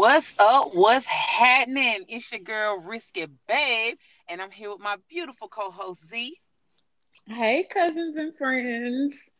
[0.00, 0.74] What's up?
[0.74, 2.06] What's happening?
[2.08, 3.96] It's your girl Risky Babe,
[4.30, 6.38] and I'm here with my beautiful co-host Z.
[7.26, 9.30] Hey, cousins and friends.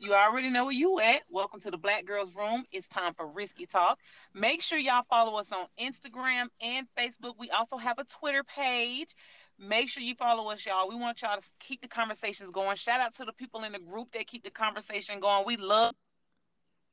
[0.00, 1.22] You already know where you at.
[1.30, 2.64] Welcome to the Black Girls Room.
[2.72, 4.00] It's time for Risky Talk.
[4.34, 7.34] Make sure y'all follow us on Instagram and Facebook.
[7.38, 9.14] We also have a Twitter page.
[9.56, 10.88] Make sure you follow us, y'all.
[10.88, 12.74] We want y'all to keep the conversations going.
[12.74, 15.46] Shout out to the people in the group that keep the conversation going.
[15.46, 15.94] We love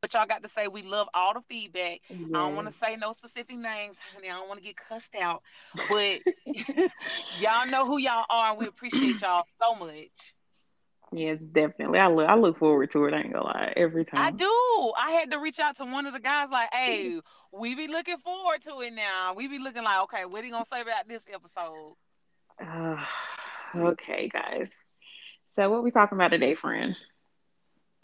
[0.01, 0.67] what y'all got to say.
[0.67, 2.01] We love all the feedback.
[2.09, 2.19] Yes.
[2.33, 4.29] I don't want to say no specific names, honey.
[4.29, 5.43] I don't want to get cussed out,
[5.89, 6.19] but
[7.39, 10.33] y'all know who y'all are, and we appreciate y'all so much.
[11.11, 11.99] Yes, definitely.
[11.99, 13.13] I look I look forward to it.
[13.13, 13.73] I ain't gonna lie.
[13.75, 14.21] Every time.
[14.21, 14.91] I do.
[14.97, 17.19] I had to reach out to one of the guys like, hey,
[17.51, 19.33] we be looking forward to it now.
[19.35, 21.95] We be looking like, okay, what are you gonna say about this episode?
[22.63, 23.03] Uh,
[23.75, 24.69] okay, guys.
[25.47, 26.95] So what we talking about today, friend?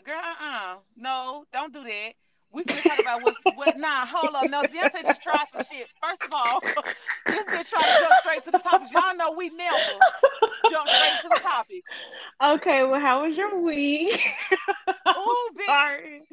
[0.06, 0.76] Girl, uh-uh.
[0.96, 2.12] No, don't do that.
[2.52, 4.50] We can talk about what, what nah, hold on.
[4.50, 5.88] No, Deontay just tried some shit.
[6.02, 6.60] First of all,
[7.26, 8.88] this bitch trying to jump straight to the topic.
[8.94, 9.78] Y'all know we never
[10.70, 11.84] jump straight to the topic.
[12.42, 14.22] Okay, well, how was your week?
[15.18, 16.24] Oh, sorry.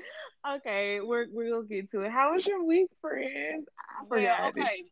[0.57, 2.11] Okay, we're we're gonna get to it.
[2.11, 3.65] How was your week, friend?
[4.01, 4.41] I forgot.
[4.41, 4.85] Well, okay.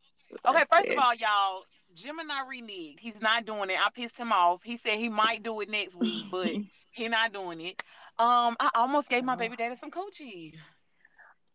[0.49, 3.01] Okay, first of all, y'all, Gemini reneged.
[3.01, 3.85] He's not doing it.
[3.85, 4.63] I pissed him off.
[4.63, 6.53] He said he might do it next week, but
[6.93, 7.83] he not doing it.
[8.19, 10.55] Um, I almost gave my baby daddy some coochie,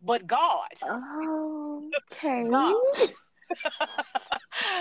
[0.01, 0.69] but God.
[0.83, 2.47] Oh, okay.
[2.49, 2.75] God.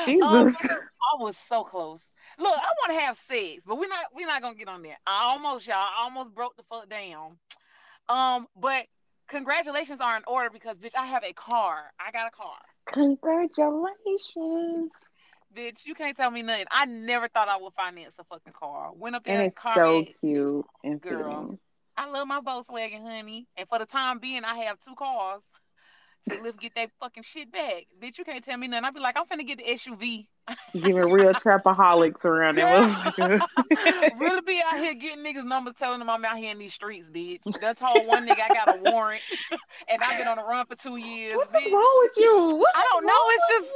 [0.04, 0.22] Jesus.
[0.22, 2.10] Um, I was so close.
[2.38, 4.96] Look, I want to have sex, but we're not we're not gonna get on there.
[5.06, 7.36] I almost y'all I almost broke the fuck down.
[8.08, 8.86] Um, but
[9.28, 11.92] congratulations are in order because bitch, I have a car.
[12.00, 12.56] I got a car.
[12.86, 14.90] Congratulations
[15.54, 16.66] bitch, you can't tell me nothing.
[16.70, 18.90] I never thought I would finance a fucking car.
[18.94, 21.42] Went up there, and it's so cute and girl.
[21.42, 21.58] Fitting.
[21.96, 23.46] I love my Volkswagen, honey.
[23.56, 25.42] And for the time being, I have two cars
[26.28, 27.86] to live get that fucking shit back.
[28.00, 28.84] Bitch, you can't tell me nothing.
[28.84, 30.26] I'll be like, I'm finna get the SUV.
[30.74, 32.68] Giving real trapaholics around there.
[34.18, 37.08] really be out here getting niggas numbers telling them I'm out here in these streets,
[37.08, 37.40] bitch.
[37.60, 39.22] That's all one nigga I got a warrant
[39.88, 41.34] and I've been on the run for two years.
[41.36, 41.72] What's bitch.
[41.72, 42.56] wrong with you?
[42.56, 43.12] What's I don't know.
[43.28, 43.66] It's just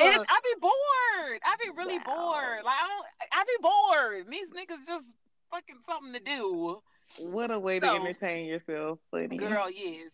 [0.00, 1.40] it's, I be bored.
[1.44, 2.04] I be really wow.
[2.04, 2.64] bored.
[2.64, 4.26] Like I don't I be bored.
[4.30, 5.06] These niggas just
[5.50, 6.82] fucking something to do.
[7.18, 9.36] What a way so, to entertain yourself, funny.
[9.36, 10.12] Girl, yes.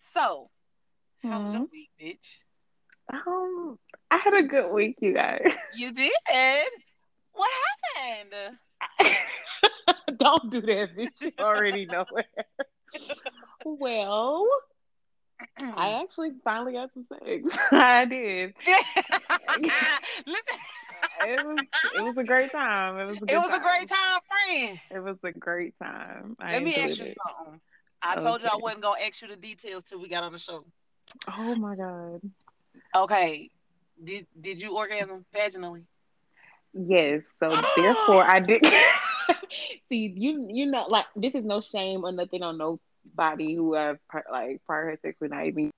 [0.00, 0.50] So
[1.22, 1.72] how was your mm-hmm.
[1.72, 2.38] week, bitch?
[3.12, 3.78] Um,
[4.10, 5.56] I had a good week, you guys.
[5.76, 6.12] You did?
[7.32, 7.50] What
[7.96, 8.58] happened?
[10.18, 11.20] Don't do that, bitch.
[11.20, 12.46] You already know it.
[13.64, 14.48] well,
[15.58, 17.58] I actually finally got some sex.
[17.70, 18.54] I did.
[20.26, 20.58] Listen.
[21.20, 21.58] It was
[21.94, 22.98] it was a great time.
[22.98, 23.60] It was a, it was time.
[23.60, 24.80] a great time, friend.
[24.90, 26.36] It was a great time.
[26.38, 27.16] I Let me ask you it.
[27.26, 27.60] something.
[28.02, 28.22] I okay.
[28.22, 30.64] told you I wasn't gonna ask you the details till we got on the show.
[31.28, 32.20] Oh my god.
[32.94, 33.50] Okay.
[34.02, 35.84] Did did you orgasm vaginally?
[36.74, 37.26] Yes.
[37.40, 38.64] So therefore I did
[39.88, 43.98] see you you know like this is no shame or nothing on nobody who have
[44.30, 45.70] like prior sex with not even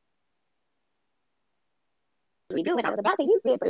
[2.50, 3.68] we do when I was about to use it, but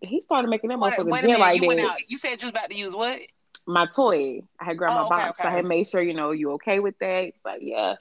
[0.00, 1.98] he started making that motherfucker wait like you that.
[2.08, 3.20] You said you was about to use what?
[3.66, 4.42] My toy.
[4.60, 5.40] I had grabbed oh, my okay, box.
[5.40, 5.48] Okay.
[5.48, 7.24] I had made sure, you know, you okay with that.
[7.24, 7.96] It's like, yeah.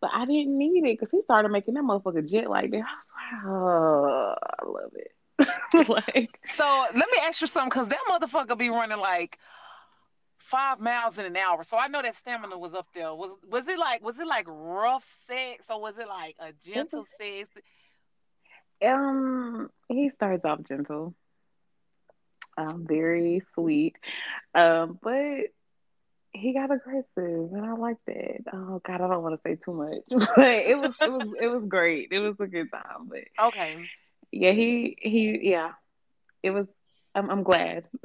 [0.00, 2.82] But I didn't need it because he started making that motherfucker jet like that.
[2.82, 5.12] I was like, oh, I love it.
[5.88, 9.38] like, so let me ask you something because that motherfucker be running like
[10.38, 11.64] five miles in an hour.
[11.64, 13.14] So I know that stamina was up there.
[13.14, 17.04] Was was it like was it like rough sex or was it like a gentle
[17.04, 17.48] sex?
[18.84, 21.14] Um, he starts off gentle,
[22.56, 23.96] um, very sweet,
[24.54, 25.46] um, but
[26.32, 28.44] he got aggressive and I liked it.
[28.52, 30.02] Oh God, I don't want to say too much,
[30.36, 32.08] but it was it was it was great.
[32.10, 33.08] It was a good time.
[33.08, 33.76] But okay,
[34.32, 35.72] yeah, he he yeah,
[36.42, 36.66] it was.
[37.14, 37.84] I'm I'm glad.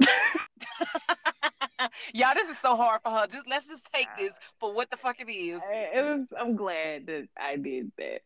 [2.14, 3.26] Y'all, this is so hard for her.
[3.26, 5.60] Just let's just take this for what the fuck it is.
[5.64, 6.28] It was.
[6.38, 8.20] I'm glad that I did that.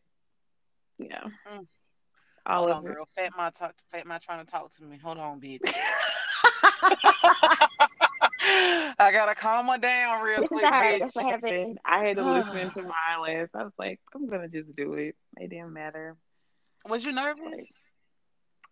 [0.99, 1.23] Yeah.
[1.51, 1.65] Mm.
[2.47, 3.07] Hold on, girl.
[3.15, 3.73] Fat my talk.
[3.91, 4.97] Fat my trying to talk to me.
[4.97, 5.59] Hold on, bitch.
[8.47, 10.65] I gotta calm her down real this quick.
[10.65, 10.99] Bitch.
[10.99, 11.79] That's what happened.
[11.83, 13.49] I had to listen to my last.
[13.55, 15.15] I was like, I'm gonna just do it.
[15.37, 16.15] It didn't matter.
[16.87, 17.43] Was you nervous?
[17.43, 17.67] Like,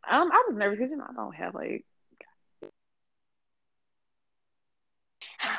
[0.10, 1.86] um, I was nervous because you know I don't have like.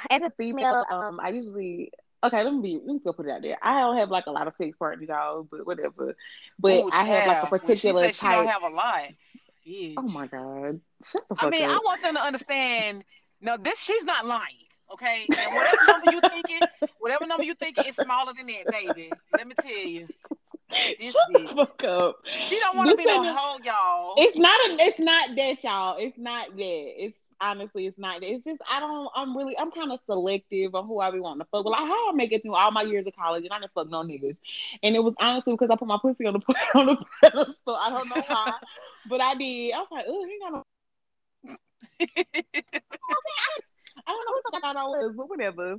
[0.08, 1.90] As a female, um, I usually
[2.25, 2.44] okay.
[2.44, 2.75] Let me be.
[2.76, 3.59] Let me go put it out there.
[3.62, 6.17] I don't have like a lot of sex partners, y'all, but whatever.
[6.59, 8.31] But Ooh, I have like a particular she type.
[8.31, 9.09] She don't have a lot.
[9.67, 9.94] Bitch.
[9.97, 10.81] Oh my god!
[11.03, 11.71] Shut the fuck I mean, up.
[11.71, 13.05] I want them to understand
[13.44, 14.56] no, this she's not lying.
[14.93, 16.61] Okay, and whatever number you thinking,
[16.99, 19.12] whatever number you thinking is smaller than that, baby.
[19.37, 20.09] Let me tell you.
[20.99, 22.17] This Shut the fuck up.
[22.27, 24.15] She don't want to be no hoe, y'all.
[24.17, 25.99] It's not a, it's not that, y'all.
[25.99, 27.05] It's not that.
[27.05, 28.23] It's honestly, it's not.
[28.23, 29.08] It's just I don't.
[29.14, 29.56] I'm really.
[29.58, 31.64] I'm kind of selective on who I be wanting to fuck.
[31.64, 33.73] Well, like how I make it through all my years of college and I didn't
[33.73, 34.37] fuck no niggas.
[34.82, 36.41] And it was honestly because I put my pussy on the
[36.75, 37.76] on the pedestal.
[37.76, 38.52] I don't know why,
[39.08, 39.73] but I did.
[39.73, 40.62] I was like, oh, he got no.
[44.06, 45.76] I don't know who the fuck I thought I was, but whatever.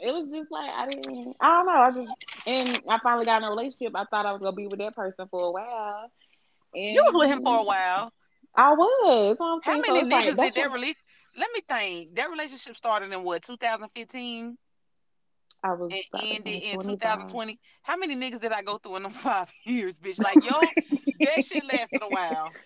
[0.00, 1.36] It was just like I didn't.
[1.40, 1.72] I don't know.
[1.72, 3.92] I just and I finally got in a relationship.
[3.94, 6.10] I thought I was gonna be with that person for a while.
[6.74, 8.12] And you was with him for a while.
[8.58, 9.36] I was.
[9.40, 10.96] I'm How saying, so many like, niggas did that what- release?
[11.36, 12.16] Let me think.
[12.16, 14.58] That relationship started in what 2015
[15.62, 17.58] I was and ended in 2020.
[17.82, 20.18] How many niggas did I go through in them five years, bitch?
[20.20, 20.60] Like yo,
[21.20, 22.50] that shit lasted a while.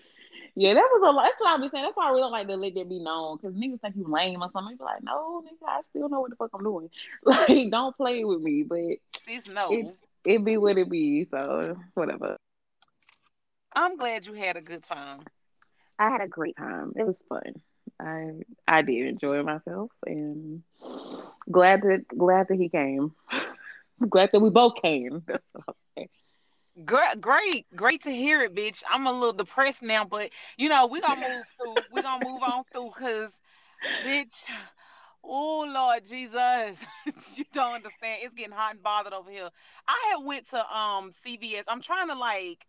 [0.54, 1.24] Yeah, that was a lot.
[1.24, 1.82] That's what I be saying.
[1.82, 4.04] That's why I really don't like to let that be known because niggas think you
[4.06, 4.74] lame or something.
[4.74, 6.90] They be like, no, nigga, I still know what the fuck I'm doing.
[7.24, 8.62] Like, don't play with me.
[8.62, 9.72] But Sis, no.
[9.72, 9.96] It-
[10.26, 11.24] it be what it be.
[11.24, 12.36] So whatever.
[13.74, 15.20] I'm glad you had a good time.
[15.98, 16.92] I had a great time.
[16.96, 17.62] It was fun.
[18.00, 18.30] I
[18.66, 20.62] I did enjoy myself and
[21.50, 23.12] glad that glad that he came.
[24.08, 25.22] glad that we both came.
[25.26, 26.08] That's what I'm saying.
[27.20, 28.82] Great, great, to hear it, bitch.
[28.88, 31.82] I'm a little depressed now, but you know we gonna move through.
[31.90, 33.38] We gonna move on through, cause,
[34.04, 34.44] bitch.
[35.22, 36.78] Oh Lord Jesus,
[37.36, 38.22] you don't understand.
[38.22, 39.50] It's getting hot and bothered over here.
[39.86, 41.64] I had went to um CVS.
[41.68, 42.66] I'm trying to like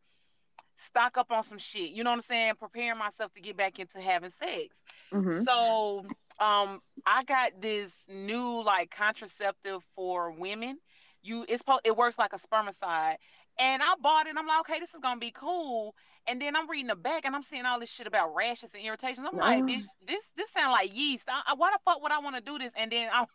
[0.78, 1.92] stock up on some shit.
[1.92, 2.54] You know what I'm saying?
[2.60, 4.76] Preparing myself to get back into having sex.
[5.12, 5.44] Mhm.
[5.46, 6.06] So
[6.40, 10.78] um I got this new like contraceptive for women.
[11.22, 13.16] You it's po- it works like a spermicide.
[13.60, 15.96] And I bought it and I'm like, okay, this is gonna be cool.
[16.26, 18.84] And then I'm reading the back and I'm seeing all this shit about rashes and
[18.84, 19.28] irritations.
[19.30, 21.30] I'm like, bitch, this this sound like yeast.
[21.30, 22.72] I, I, why the fuck would I want to do this?
[22.76, 23.26] And then I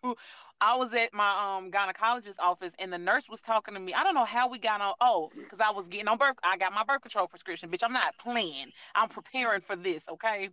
[0.60, 3.94] I was at my um gynecologist office and the nurse was talking to me.
[3.94, 4.94] I don't know how we got on.
[5.00, 6.36] Oh, because I was getting on birth.
[6.42, 7.84] I got my birth control prescription, bitch.
[7.84, 8.66] I'm not playing.
[8.94, 10.02] I'm preparing for this.
[10.08, 10.50] Okay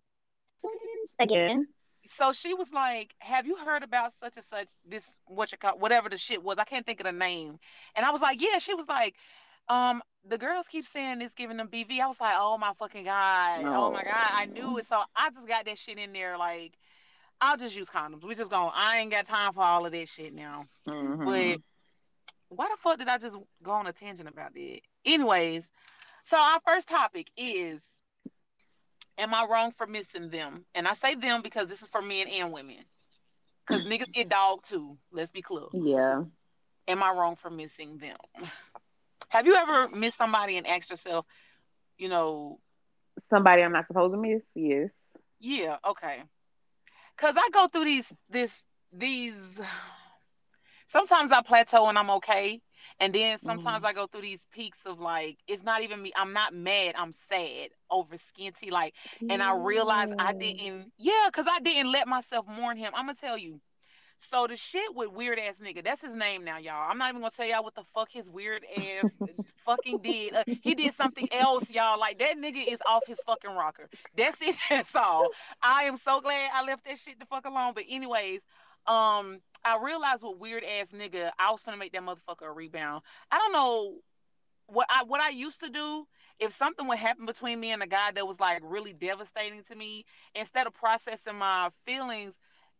[1.19, 1.67] Again.
[2.07, 4.67] so she was like, "Have you heard about such and such?
[4.85, 6.57] This what you call whatever the shit was.
[6.57, 7.59] I can't think of the name."
[7.95, 9.15] And I was like, "Yeah." She was like,
[9.69, 13.05] "Um, the girls keep saying it's giving them BV." I was like, "Oh my fucking
[13.05, 13.63] god!
[13.65, 14.29] Oh my god!
[14.33, 16.37] I knew it." So I just got that shit in there.
[16.37, 16.73] Like,
[17.41, 18.23] I'll just use condoms.
[18.23, 18.71] We just going.
[18.73, 20.63] I ain't got time for all of that shit now.
[20.87, 21.25] Mhm.
[21.25, 21.61] But
[22.49, 24.79] why the fuck did I just go on a tangent about that?
[25.05, 25.69] Anyways,
[26.23, 27.83] so our first topic is
[29.17, 30.65] Am I wrong for missing them?
[30.75, 32.83] And I say them because this is for men and women.
[33.65, 34.97] Because niggas get dog too.
[35.11, 35.67] Let's be clear.
[35.73, 36.23] yeah.
[36.87, 38.17] Am I wrong for missing them?
[39.29, 41.25] Have you ever missed somebody and asked yourself,
[41.97, 42.59] you know,
[43.17, 44.43] Somebody I'm not supposed to miss.
[44.55, 45.15] Yes.
[45.39, 46.21] yeah, okay.
[47.17, 49.59] Cause I go through these this these
[50.87, 52.61] sometimes I plateau and I'm okay.
[52.99, 53.85] And then sometimes Mhm.
[53.85, 56.11] I go through these peaks of like it's not even me.
[56.15, 56.95] I'm not mad.
[56.97, 58.71] I'm sad over skinty.
[58.71, 58.95] Like
[59.29, 62.91] and I realized I didn't yeah, cause I didn't let myself mourn him.
[62.95, 63.59] I'm gonna tell you.
[64.21, 66.89] So the shit with weird ass nigga, that's his name now, y'all.
[66.89, 69.19] I'm not even gonna tell y'all what the fuck his weird ass
[69.65, 70.33] fucking did.
[70.33, 71.99] Uh, he did something else, y'all.
[71.99, 73.89] Like that nigga is off his fucking rocker.
[74.15, 74.55] That's it.
[74.69, 75.29] That's all.
[75.61, 77.73] I am so glad I left that shit the fuck alone.
[77.75, 78.41] But anyways,
[78.87, 83.03] um, I realized with weird ass nigga, I was gonna make that motherfucker a rebound.
[83.31, 83.95] I don't know
[84.67, 86.07] what I what I used to do.
[86.39, 89.75] If something would happen between me and a guy that was like really devastating to
[89.75, 92.33] me, instead of processing my feelings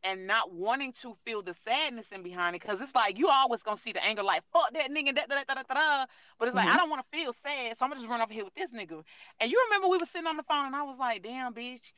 [0.06, 3.64] and not wanting to feel the sadness in behind it, because it's like you always
[3.64, 6.06] gonna see the anger, like fuck that nigga, da, da, da, da, da, da.
[6.40, 6.78] but it's like I Mhm.
[6.78, 9.04] don't want to feel sad, so I'm gonna just run over here with this nigga.
[9.40, 11.94] And you remember we were sitting on the phone, and I was like, damn, bitch,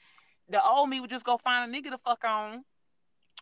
[0.50, 2.64] the old me would just go find a nigga to fuck on,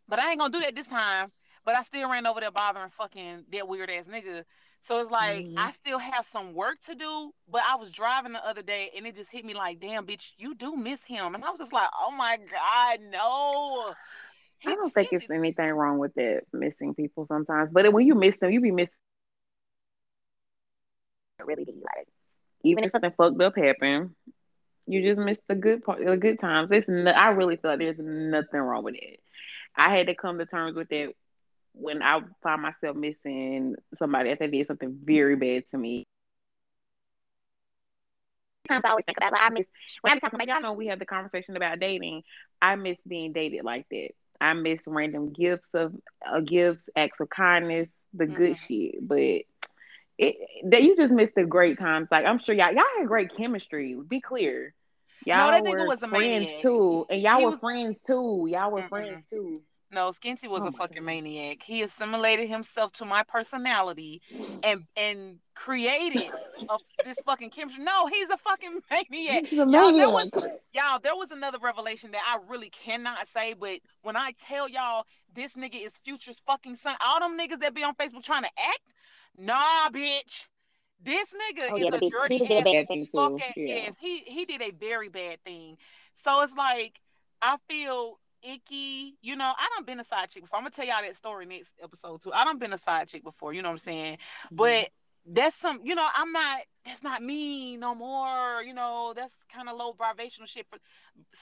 [0.08, 1.32] but I ain't gonna do that this time.
[1.66, 4.44] But I still ran over there bothering fucking that weird ass nigga.
[4.82, 5.58] So it's like Mhm.
[5.58, 9.08] I still have some work to do, but I was driving the other day and
[9.08, 11.34] it just hit me like, damn, bitch, you do miss him.
[11.34, 13.96] And I was just like, oh my God, no.
[14.64, 18.38] I don't think it's anything wrong with that missing people sometimes, but when you miss
[18.38, 19.00] them, you be missing.
[21.40, 22.08] I really be like,
[22.64, 24.12] even if something fucked up happened,
[24.88, 26.72] you just miss the good part, the good times.
[26.72, 29.20] It's no, I really thought there's nothing wrong with it.
[29.76, 31.16] I had to come to terms with it
[31.74, 36.06] when I find myself missing somebody that did something very bad to me.
[38.68, 39.66] Sometimes I always think about like I miss
[40.02, 42.24] when I'm talking about y'all know we have the conversation about dating.
[42.62, 44.10] I miss being dated like that.
[44.42, 45.94] I miss random gifts of
[46.26, 48.68] uh, gifts, acts of kindness, the good Mhm.
[48.68, 49.08] shit.
[49.08, 49.44] But
[50.18, 52.08] it that you just miss the great times.
[52.12, 53.96] Like I'm sure y'all y'all had great chemistry.
[54.08, 54.74] Be clear.
[55.26, 58.48] Y'all No, were friends too, and y'all He were was- friends too.
[58.50, 58.90] Y'all were Mm-mm.
[58.90, 59.62] friends too.
[59.96, 61.06] No, Skinty was Oh a fucking God.
[61.06, 61.64] maniac.
[61.64, 64.22] He assimilated himself to my personality
[64.64, 66.34] and and created
[66.70, 67.84] a, this fucking chemistry.
[67.84, 69.46] No, he's a fucking maniac.
[69.50, 70.34] He's a Y'all, there was
[70.74, 75.06] y'all, there was another revelation that I really cannot say, but when I tell y'all
[75.34, 78.52] this nigga is Future's fucking son, all them niggas that be on Facebook trying to
[78.60, 78.94] act,
[79.38, 80.48] nah, bitch.
[81.04, 83.18] This nigga Oh is yeah, a but dirty he did a ass bad thing too.
[83.40, 83.56] fuck.
[83.56, 83.76] Yeah.
[83.76, 85.78] Yes, he he did a very bad thing.
[86.16, 87.00] So it's like
[87.42, 89.18] I feel icky.
[89.22, 90.58] You know, I done been a side chick before.
[90.58, 92.34] I'm gonna tell y'all that story next episode too.
[92.34, 93.54] I done been a side chick before.
[93.54, 94.14] You know what I'm saying?
[94.16, 94.56] Mm-hmm.
[94.56, 94.90] But
[95.26, 95.82] that's some.
[95.84, 96.62] You know, I'm not.
[96.86, 98.62] That's not me no more.
[98.62, 100.68] You know, that's kind of low vibrational shit.
[100.70, 100.78] For,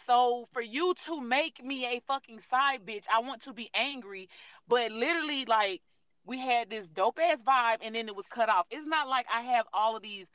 [0.06, 4.30] so for you to make me a fucking side bitch, I want to be angry.
[4.68, 5.82] But literally, like
[6.26, 8.66] we had this dope ass vibe, and then it was cut off.
[8.72, 10.28] It's not like I have all of these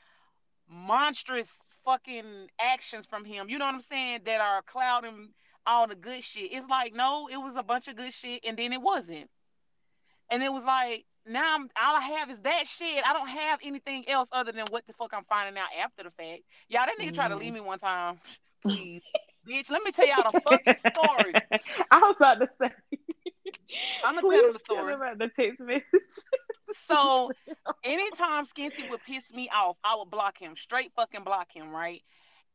[0.71, 1.51] monstrous
[1.85, 3.49] fucking actions from him.
[3.49, 4.21] You know what I'm saying?
[4.27, 5.31] That are clouding
[5.69, 6.53] all the good shit.
[6.53, 9.29] It's like no, it was a bunch of good shit, and then it wasn't.
[10.31, 13.07] And it was like now I'm all I have is that shit.
[13.07, 16.11] I don't have anything else other than what the fuck I'm finding out after the
[16.11, 16.43] fact.
[16.69, 17.63] Y'all, that nigga tried to leave mm-hmm.
[17.63, 18.19] me one time.
[18.63, 19.03] Please,
[19.49, 21.33] bitch, let me tell y'all the fucking story.
[21.91, 22.73] I was about to say.
[24.05, 24.95] I'm gonna tell them the Please tell story.
[24.95, 25.85] about the text message.
[26.73, 27.31] So
[27.85, 32.03] anytime Skinty would piss me off, I would block him, straight fucking block him, right?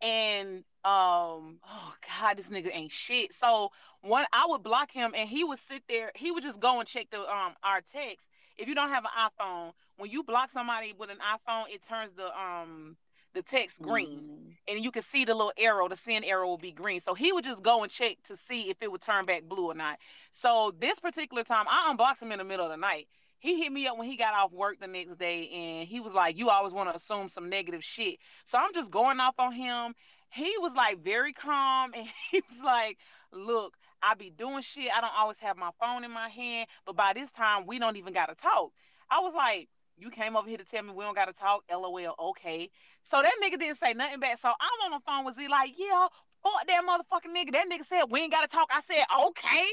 [0.04, 3.34] And um, oh god, this nigga ain't shit.
[3.34, 6.12] So one, I would block him, and he would sit there.
[6.16, 8.28] He would just go and check the um our text.
[8.58, 12.12] If you don't have an iPhone, when you block somebody with an iPhone, it turns
[12.16, 12.98] the um
[13.34, 14.20] the text green,
[14.68, 14.76] Mhm.
[14.76, 15.88] and you can see the little arrow.
[15.88, 17.00] The send arrow will be green.
[17.00, 19.72] So he would just go and check to see if it would turn back blue
[19.72, 20.00] or not.
[20.34, 23.08] So this particular time, I unblocked him in the middle of the night
[23.44, 26.14] he hit me up when he got off work the next day and he was
[26.14, 28.20] like, You always want to assume some negative shit.
[28.46, 29.94] So I'm just going off on him.
[30.30, 32.98] He was like very calm and he was like,
[33.34, 34.96] Look, I be doing shit.
[34.96, 37.98] I don't always have my phone in my hand, but by this time we don't
[37.98, 38.72] even gotta talk.
[39.12, 41.64] I was like, You came over here to tell me we don't gotta talk.
[41.70, 42.70] LOL, okay.
[43.02, 44.40] So that nigga didn't say nothing back.
[44.40, 46.08] So I'm on the phone with Z like, yeah,
[46.44, 47.54] fuck that motherfucking nigga.
[47.54, 48.70] That nigga said we ain't gotta talk.
[48.72, 49.64] I said, okay.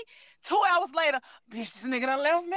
[0.42, 2.56] Two hours later, bitch, this nigga done left me.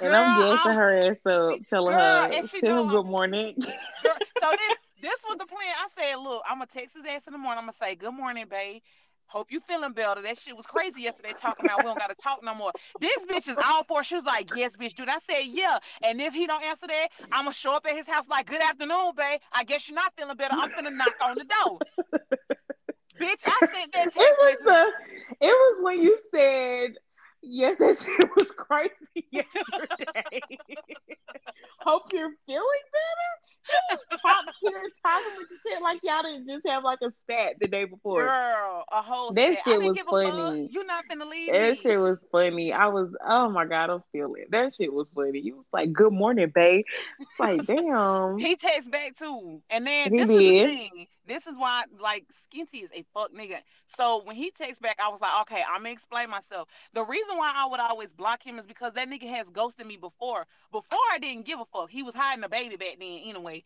[0.00, 3.06] And I'm Girl, gassing her ass up, telling Girl, her, and she tell him good
[3.06, 3.54] morning.
[3.58, 5.60] Girl, so this this was the plan.
[5.78, 7.58] I said, look, I'm gonna text his ass in the morning.
[7.58, 8.80] I'm gonna say, good morning, babe.
[9.26, 10.22] Hope you feeling better.
[10.22, 12.72] That shit was crazy yesterday talking about we don't gotta talk no more.
[12.98, 14.02] This bitch is all for.
[14.02, 15.10] She was like, yes, bitch, dude.
[15.10, 15.78] I said, yeah.
[16.02, 18.62] And if he don't answer that, I'm gonna show up at his house like, good
[18.62, 19.40] afternoon, babe.
[19.52, 20.54] I guess you're not feeling better.
[20.54, 21.78] I'm finna knock on the door.
[23.18, 24.86] bitch, I sent that it was the,
[25.40, 26.94] it was when you said,
[27.42, 28.92] yes, that shit was crazy
[29.30, 30.40] yesterday.
[31.80, 34.00] Hope you're feeling better.
[34.22, 34.72] Top tier
[35.04, 38.22] talking with the shit like y'all didn't just have like a stat the day before.
[38.22, 39.64] Girl, a whole That stat.
[39.64, 40.32] shit was give a fuck.
[40.34, 40.68] funny.
[40.72, 41.76] You're not gonna leave That me.
[41.76, 42.72] shit was funny.
[42.72, 45.40] I was, oh my god, I'm feeling that shit was funny.
[45.40, 46.84] You was like, "Good morning, babe."
[47.20, 48.38] It's like, damn.
[48.38, 49.60] He texts back too.
[49.68, 50.66] And then He this is the did.
[50.68, 51.06] thing.
[51.28, 53.58] This is why like Skinty is a fuck nigga.
[53.96, 56.68] So when he texts back, I was like, okay, I'm gonna explain myself.
[56.94, 59.96] The reason why I would always block him is because that nigga has ghosted me
[59.98, 60.46] before.
[60.72, 61.90] Before I didn't give a fuck.
[61.90, 63.64] He was hiding a baby back then anyway.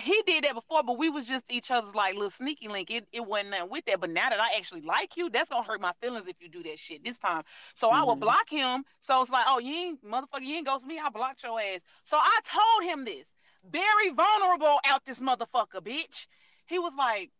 [0.00, 2.90] He did that before, but we was just each other's like little sneaky link.
[2.90, 4.00] It it wasn't nothing with that.
[4.00, 6.62] But now that I actually like you, that's gonna hurt my feelings if you do
[6.64, 7.42] that shit this time.
[7.74, 8.20] So I would Mhm.
[8.20, 8.84] block him.
[9.00, 10.98] So it's like, oh, you ain't motherfucker, you ain't ghost me.
[11.00, 11.80] I blocked your ass.
[12.04, 13.26] So I told him this
[13.64, 16.26] very vulnerable out this motherfucker, bitch.
[16.68, 17.30] He was like,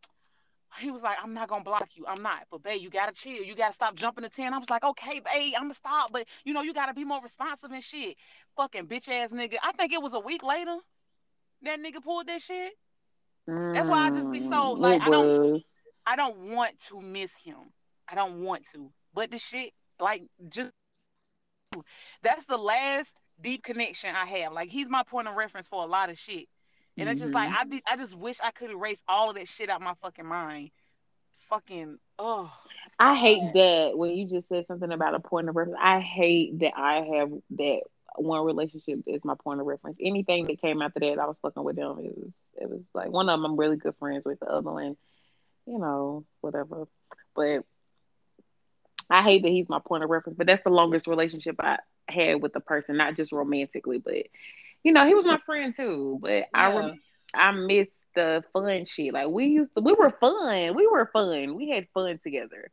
[0.78, 2.04] he was like, I'm not gonna block you.
[2.06, 2.46] I'm not.
[2.50, 3.42] But babe, you gotta chill.
[3.42, 4.52] You gotta stop jumping the 10.
[4.52, 6.12] I was like, okay, babe, I'm gonna stop.
[6.12, 8.16] But you know, you gotta be more responsive and shit.
[8.56, 9.56] Fucking bitch ass nigga.
[9.62, 10.76] I think it was a week later
[11.62, 12.72] that nigga pulled that shit.
[13.46, 15.62] That's why I just be so, Mm, like, I don't-
[16.06, 17.72] I don't want to miss him.
[18.06, 18.92] I don't want to.
[19.14, 20.70] But the shit, like, just
[22.22, 24.52] that's the last deep connection I have.
[24.52, 26.48] Like, he's my point of reference for a lot of shit.
[26.98, 27.56] And it's just like Mhm.
[27.56, 30.26] I be, I just wish I could erase all of that shit out my fucking
[30.26, 30.70] mind.
[31.48, 32.52] Fucking oh.
[32.98, 35.78] I hate that when you just said something about a point of reference.
[35.80, 37.80] I hate that I have that
[38.16, 39.98] one relationship is my point of reference.
[40.00, 41.98] Anything that came after that, I was fucking with them.
[42.00, 44.40] It was it was like one of them I'm really good friends with.
[44.40, 44.96] The other one,
[45.66, 46.88] you know, whatever.
[47.34, 47.64] But
[49.08, 50.36] I hate that he's my point of reference.
[50.36, 51.78] But that's the longest relationship I
[52.08, 54.26] had with a person, not just romantically, but
[54.82, 55.44] you know, he was my mm-hmm.
[55.44, 56.18] friend too.
[56.20, 56.78] But I Yeah.
[56.78, 57.00] rem-
[57.34, 59.12] I miss the fun shit.
[59.12, 60.74] Like we used to, we were fun.
[60.74, 61.56] We were fun.
[61.56, 62.70] We had fun together.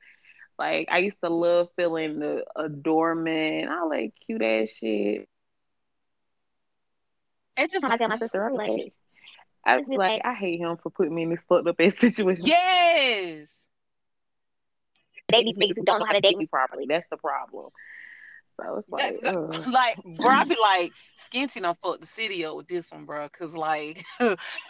[0.57, 5.27] Like I used to love feeling the adornment, all that cute ass shit.
[7.57, 8.93] It just I tell my sister, I'm like,
[9.65, 11.97] I was be like, I hate him for putting me in this fucked up ass
[11.99, 12.45] situation.
[12.45, 13.65] yes.
[15.27, 16.85] date these niggas who don't know how to date me properly.
[16.87, 17.69] That's the problem.
[18.59, 22.55] So it's like, that, like, bro, I be like, Skinty don't fuck the city up
[22.55, 24.03] with this one, bro, cause like,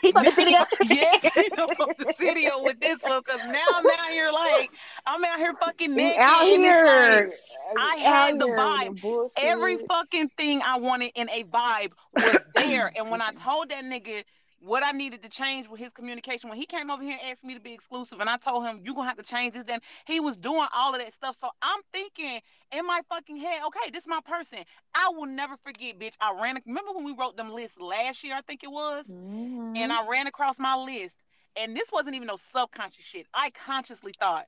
[0.02, 0.68] he fucked the city up.
[0.84, 4.32] yeah, he don't fuck the city up with this one, cause now I'm out here
[4.32, 4.72] like,
[5.06, 6.20] I'm out here fucking naked.
[6.20, 7.34] Out here, like,
[7.78, 9.30] I had the vibe.
[9.38, 13.84] Every fucking thing I wanted in a vibe was there, and when I told that
[13.84, 14.24] nigga
[14.66, 16.50] what I needed to change with his communication.
[16.50, 18.82] When he came over here and asked me to be exclusive, and I told him,
[18.84, 21.38] You're gonna have to change this, then he was doing all of that stuff.
[21.40, 22.42] So I'm thinking
[22.72, 24.60] in my fucking head, okay, this is my person.
[24.96, 26.16] I will never forget, bitch.
[26.20, 29.76] I ran remember when we wrote them lists last year, I think it was, mm-hmm.
[29.76, 31.16] and I ran across my list,
[31.56, 33.28] and this wasn't even no subconscious shit.
[33.34, 34.46] I consciously thought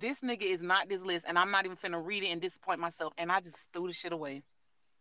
[0.00, 2.80] this nigga is not this list, and I'm not even finna read it and disappoint
[2.80, 3.12] myself.
[3.18, 4.42] And I just threw the shit away.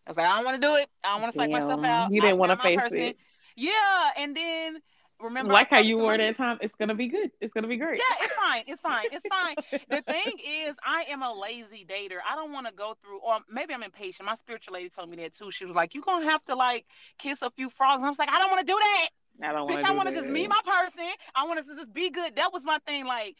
[0.05, 0.89] I was like, I don't want to do it.
[1.03, 2.12] I don't want to psych myself out.
[2.12, 3.00] You didn't want to face person.
[3.00, 3.17] it.
[3.55, 4.81] Yeah, and then
[5.19, 7.98] remember like how you wore that time it's gonna be good it's gonna be great.
[7.98, 9.55] Yeah it's fine it's fine it's fine.
[9.89, 12.17] The thing is i am a lazy dater.
[12.29, 14.25] I don't want to go through or maybe i'm impatient.
[14.27, 15.50] My spiritual lady told me that too.
[15.51, 16.86] She was like you're gonna have to like
[17.17, 17.98] kiss a few frogs.
[17.98, 19.10] And i was like i don't want to do that.
[19.41, 21.05] I don't Bitch, I want to just meet my person.
[21.36, 22.36] I want to just be good.
[22.36, 23.05] That was my thing.
[23.05, 23.36] Like,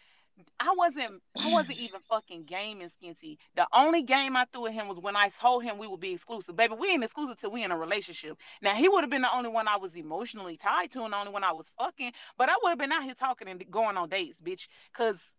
[0.60, 3.38] I wasn't I wasn't even fucking gaming Skinty.
[3.56, 6.13] The only game I threw at him was when I told him we would be
[6.13, 6.56] exclusive.
[6.56, 8.38] Baby, we ain't exclusive till we in a relationship.
[8.62, 11.18] Now he would have been the only one I was emotionally tied to and the
[11.18, 12.13] only one I was fucking.
[12.38, 14.68] But I would have been out here talking and going on dates, bitch.
[14.94, 15.34] Cause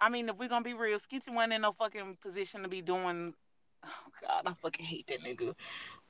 [0.00, 2.82] I mean, if we're gonna be real, Skinty wasn't in no fucking position to be
[2.82, 3.34] doing
[3.84, 5.54] oh god, I fucking hate that nigga.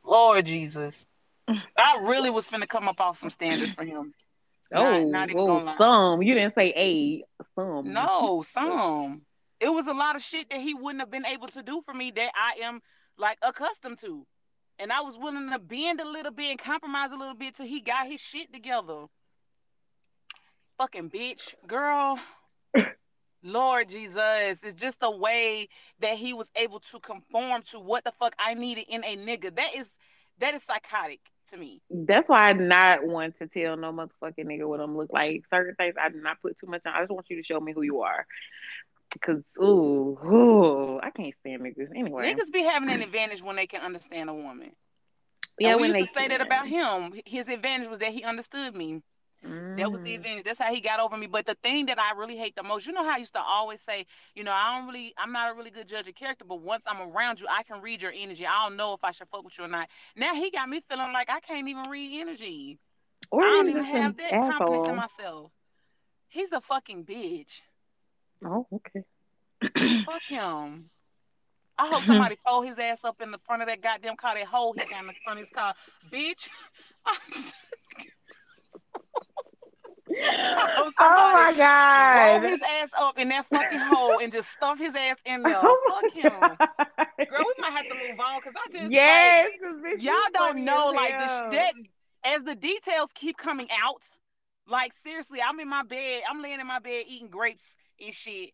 [0.04, 1.06] Lord Jesus.
[1.76, 4.14] I really was finna come up off some standards for him.
[4.72, 6.22] Oh, not, some.
[6.22, 7.92] You didn't say a some.
[7.92, 9.22] No, some.
[9.60, 11.94] It was a lot of shit that he wouldn't have been able to do for
[11.94, 12.80] me that I am
[13.16, 14.26] like accustomed to.
[14.78, 17.66] And I was willing to bend a little bit and compromise a little bit till
[17.66, 19.06] he got his shit together.
[20.76, 22.20] Fucking bitch, girl.
[23.42, 25.68] Lord Jesus, it's just the way
[26.00, 29.54] that he was able to conform to what the fuck I needed in a nigga.
[29.56, 29.90] That is
[30.40, 31.80] that is psychotic to me.
[31.90, 35.42] That's why I not want to tell no motherfucking nigga what I'm look like.
[35.50, 36.94] Certain things I do not put too much on.
[36.94, 38.26] I just want you to show me who you are.
[39.24, 42.30] Cause ooh, ooh, I can't stand niggas anyway.
[42.30, 44.72] Niggas be having an advantage when they can understand a woman.
[45.58, 47.14] Yeah, and we when used to say that about him.
[47.24, 49.02] His advantage was that he understood me.
[49.46, 49.76] Mm.
[49.76, 50.16] That was the mm.
[50.16, 50.44] advantage.
[50.44, 51.26] That's how he got over me.
[51.26, 53.40] But the thing that I really hate the most, you know how I used to
[53.40, 56.44] always say, you know, I don't really, I'm not a really good judge of character,
[56.44, 58.46] but once I'm around you, I can read your energy.
[58.46, 59.88] I don't know if I should fuck with you or not.
[60.16, 62.78] Now he got me feeling like I can't even read energy.
[63.30, 64.50] Or I don't even have that asshole.
[64.50, 65.50] confidence in myself.
[66.28, 67.62] He's a fucking bitch.
[68.44, 69.04] Oh, okay.
[70.04, 70.90] fuck him.
[71.80, 74.46] I hope somebody fold his ass up in the front of that goddamn car, that
[74.46, 75.74] hole he got in the front of his car.
[76.10, 76.48] Bitch.
[80.10, 82.42] oh, oh my god!
[82.42, 85.58] Roll his ass up in that fucking hole and just stuff his ass in there.
[85.62, 87.44] Oh Fuck him, girl.
[87.46, 89.50] We might have to move on because I just yes,
[89.82, 91.72] like, y'all don't know like the that
[92.24, 94.04] as the details keep coming out.
[94.66, 96.22] Like seriously, I'm in my bed.
[96.28, 98.50] I'm laying in my bed eating grapes and shit.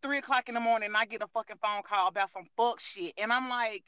[0.00, 3.14] Three o'clock in the morning, I get a fucking phone call about some fuck shit,
[3.18, 3.82] and I'm like,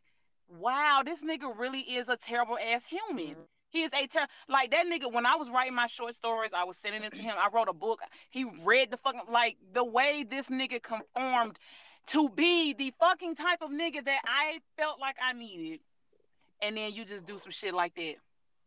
[0.58, 3.36] wow, this nigga really is a terrible ass human.
[3.70, 4.08] He is a
[4.48, 5.12] like that nigga.
[5.12, 7.34] When I was writing my short stories, I was sending it to him.
[7.38, 8.00] I wrote a book.
[8.30, 11.58] He read the fucking like the way this nigga conformed
[12.08, 15.80] to be the fucking type of nigga that I felt like I needed.
[16.60, 18.16] And then you just do some shit like that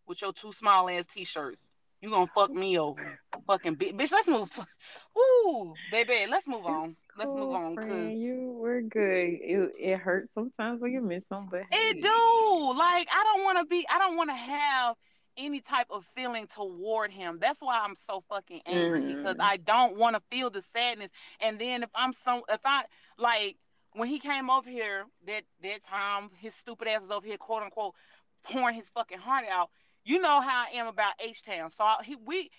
[0.08, 1.70] with your two small ass t-shirts.
[2.04, 3.98] You gonna fuck me over, fucking bitch.
[3.98, 4.50] Bitch, let's move.
[5.18, 6.98] Ooh, baby, let's move on.
[7.18, 7.76] Let's cool, move on.
[7.78, 9.00] Cause you were good.
[9.00, 11.92] It, it hurts sometimes when you miss them, but hey.
[11.92, 12.74] it do.
[12.78, 13.86] Like I don't want to be.
[13.90, 14.98] I don't want to have
[15.38, 17.38] any type of feeling toward him.
[17.40, 19.16] That's why I'm so fucking angry mm.
[19.16, 21.10] because I don't want to feel the sadness.
[21.40, 22.84] And then if I'm so, if I
[23.18, 23.56] like
[23.94, 27.64] when he came over here that that time, his stupid ass is over here, quote
[27.64, 27.96] unquote,
[28.44, 29.70] pouring his fucking heart out
[30.06, 31.72] you know how I am about H Town.
[31.72, 32.50] So I, he, we,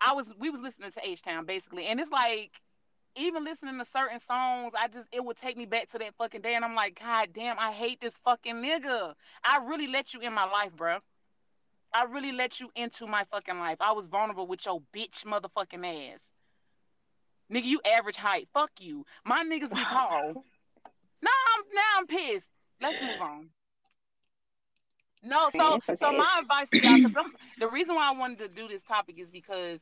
[0.00, 2.52] I was, we was listening to H Town basically, and it's like,
[3.16, 6.42] even listening to certain songs, I just it would take me back to that fucking
[6.42, 9.14] day, and I'm like, God damn, I hate this fucking nigga.
[9.42, 10.98] I really let you in my life, bro.
[11.94, 13.78] I really let you into my fucking life.
[13.80, 16.20] I was vulnerable with your bitch motherfucking ass.
[17.50, 18.48] Nigga, you average height.
[18.52, 19.06] Fuck you.
[19.24, 20.44] My niggas be tall.
[21.22, 22.48] now I'm now I'm pissed.
[22.82, 23.48] Let's move on.
[25.22, 28.68] No, so so my advice to y'all, because the reason why I wanted to do
[28.68, 29.80] this topic is because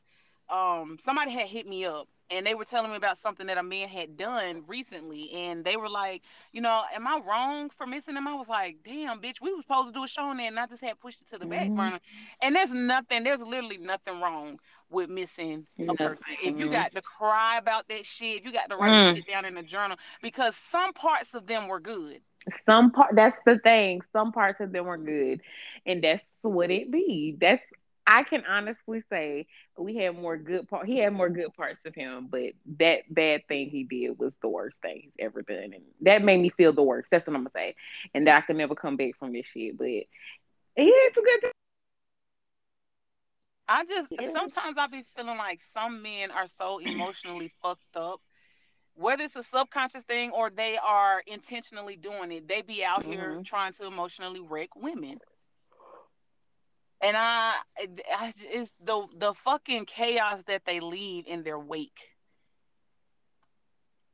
[0.49, 3.63] um somebody had hit me up and they were telling me about something that a
[3.63, 8.15] man had done recently and they were like you know am i wrong for missing
[8.15, 8.27] him?
[8.27, 10.59] I was like damn bitch we were supposed to do a show on there and
[10.59, 11.51] i just had pushed it to the mm-hmm.
[11.51, 11.99] back burner.
[12.41, 14.59] And there's nothing there's literally nothing wrong
[14.91, 16.23] with missing a person.
[16.43, 19.15] If you got to cry about that shit if you got to write mm.
[19.15, 22.21] shit down in a journal because some parts of them were good
[22.65, 24.01] Some part that's the thing.
[24.13, 25.41] Some parts of them were good,
[25.85, 27.35] and that's what it be.
[27.39, 27.61] That's
[28.07, 30.85] I can honestly say we had more good part.
[30.85, 34.47] He had more good parts of him, but that bad thing he did was the
[34.47, 37.07] worst thing he's ever done, and that made me feel the worst.
[37.09, 37.75] That's what I'm gonna say,
[38.13, 39.77] and that I could never come back from this shit.
[39.77, 40.05] But he
[40.77, 41.51] had some good.
[43.67, 48.21] I just sometimes I be feeling like some men are so emotionally fucked up
[48.95, 53.11] whether it's a subconscious thing or they are intentionally doing it, they be out mm-hmm.
[53.11, 55.19] here trying to emotionally wreck women.
[57.01, 61.99] And I, I, it's the the fucking chaos that they leave in their wake.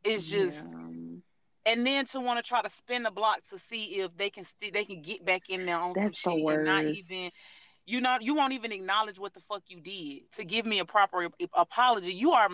[0.03, 1.73] It's just, yeah.
[1.73, 4.43] and then to want to try to spin the block to see if they can
[4.43, 7.29] st- they can get back in there on That's some shit and not even
[7.85, 10.85] you know you won't even acknowledge what the fuck you did to give me a
[10.85, 12.13] proper apology.
[12.13, 12.49] You are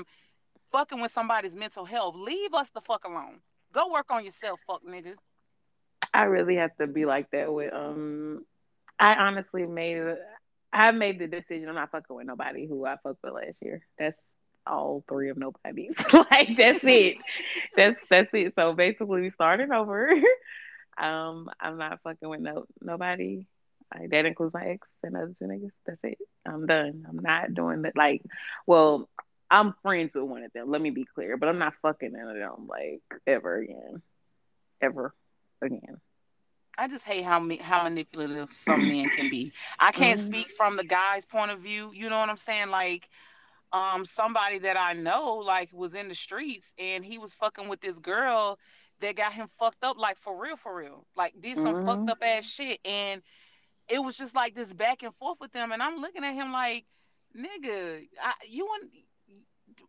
[0.72, 2.16] fucking with somebody's mental health.
[2.16, 3.40] Leave us the fuck alone.
[3.74, 5.16] Go work on yourself, fuck nigga.
[6.14, 8.46] I really have to be like that with um
[9.00, 10.16] I honestly made
[10.72, 13.86] I made the decision I'm not fucking with nobody who I fucked with last year.
[14.00, 14.18] That's
[14.66, 15.96] all three of nobody's.
[16.14, 17.18] like that's it.
[17.76, 18.54] that's that's it.
[18.56, 20.10] So basically we started over.
[20.98, 23.46] um I'm not fucking with no nobody.
[23.94, 25.72] Like, that includes my ex and other two niggas.
[25.86, 26.18] That's it.
[26.46, 27.06] I'm done.
[27.08, 27.96] I'm not doing that.
[27.96, 28.22] Like,
[28.66, 29.10] well,
[29.50, 30.70] I'm friends with one of them.
[30.70, 34.02] Let me be clear, but I'm not fucking none of them like ever again,
[34.82, 35.14] ever
[35.62, 36.00] again.
[36.78, 39.52] I just hate how me, how manipulative some men can be.
[39.80, 40.30] I can't mm-hmm.
[40.30, 41.92] speak from the guy's point of view.
[41.94, 42.70] You know what I'm saying?
[42.70, 43.10] Like,
[43.74, 47.82] um, somebody that I know like was in the streets and he was fucking with
[47.82, 48.60] this girl
[49.00, 51.06] that got him fucked up, like for real, for real.
[51.16, 51.86] Like did some mm-hmm.
[51.86, 53.22] fucked up ass shit, and
[53.90, 55.72] it was just like this back and forth with them.
[55.72, 56.86] And I'm looking at him like,
[57.36, 58.92] nigga, I, you want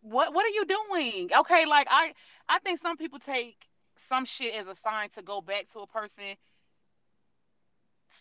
[0.02, 1.30] what what are you doing?
[1.38, 2.12] Okay, like I
[2.48, 3.56] I think some people take
[3.96, 6.24] some shit as a sign to go back to a person.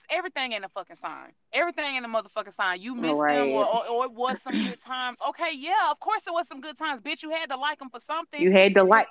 [0.09, 1.31] Everything in a fucking sign.
[1.53, 2.81] Everything in a motherfucking sign.
[2.81, 3.37] You missed right.
[3.37, 5.17] them, or, or, or, it was some good times.
[5.29, 7.01] Okay, yeah, of course it was some good times.
[7.01, 8.41] Bitch, you had to like them for something.
[8.41, 9.07] You had to like.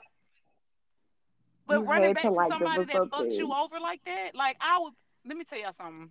[1.67, 4.79] But you running back to, like somebody that fucked you over like that, like I
[4.81, 4.93] would.
[5.25, 6.11] Let me tell y'all something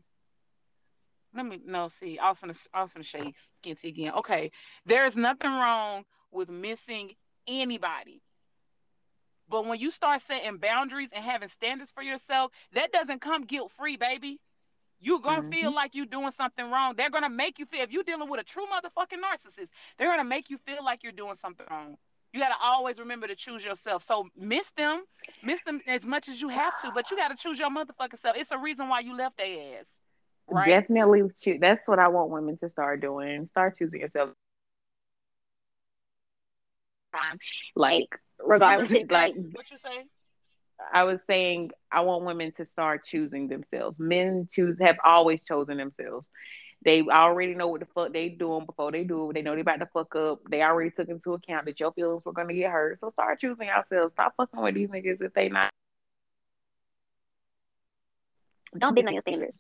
[1.35, 2.17] let me no see.
[2.17, 4.13] I was gonna I was gonna shake Skinty again.
[4.13, 4.51] Okay,
[4.85, 6.05] there's nothing wrong
[6.35, 7.13] with missing
[7.47, 8.21] anybody.
[9.47, 13.71] But when you start setting boundaries and having standards for yourself, that doesn't come guilt
[13.77, 14.39] free, baby.
[14.99, 15.51] You're gonna mm-hmm.
[15.51, 16.95] feel like you're doing something wrong.
[16.95, 19.67] They're gonna make you feel if you're dealing with a true motherfucking narcissist,
[19.97, 21.97] they're gonna make you feel like you're doing something wrong.
[22.33, 24.03] You gotta always remember to choose yourself.
[24.03, 25.03] So miss them,
[25.43, 28.35] miss them as much as you have to, but you gotta choose your motherfucking self.
[28.35, 29.87] It's a reason why you left their ass.
[30.47, 30.67] Right?
[30.67, 31.23] Definitely,
[31.59, 33.45] that's what I want women to start doing.
[33.45, 34.31] Start choosing yourself
[37.15, 37.39] time.
[37.75, 40.05] Like regardless, like what you say.
[40.93, 43.97] I was saying I want women to start choosing themselves.
[43.97, 46.27] Men choose have always chosen themselves.
[46.83, 49.33] They already know what the fuck they doing before they do it.
[49.33, 50.41] They know they about to fuck up.
[50.49, 52.99] They already took into account that your feelings were gonna get hurt.
[52.99, 54.13] So start choosing yourselves.
[54.13, 55.69] Stop fucking with these niggas if they not.
[58.77, 59.57] Don't bend on your standards.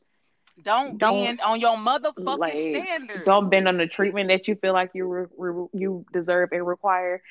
[0.61, 3.25] Don't, don't bend on your motherfucking like, standards.
[3.25, 6.65] Don't bend on the treatment that you feel like you re- re- you deserve and
[6.65, 7.21] require.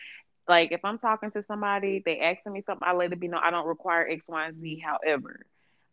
[0.46, 3.40] Like if I'm talking to somebody, they asking me something, I let it be known
[3.42, 4.82] I don't require X, Y, and Z.
[4.84, 5.46] However,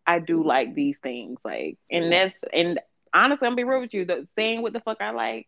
[0.06, 0.48] I do mm-hmm.
[0.48, 1.40] like these things.
[1.46, 2.80] Like, and that's and
[3.14, 4.06] honestly, I'm gonna be real with you.
[4.06, 5.48] The saying what the fuck I like,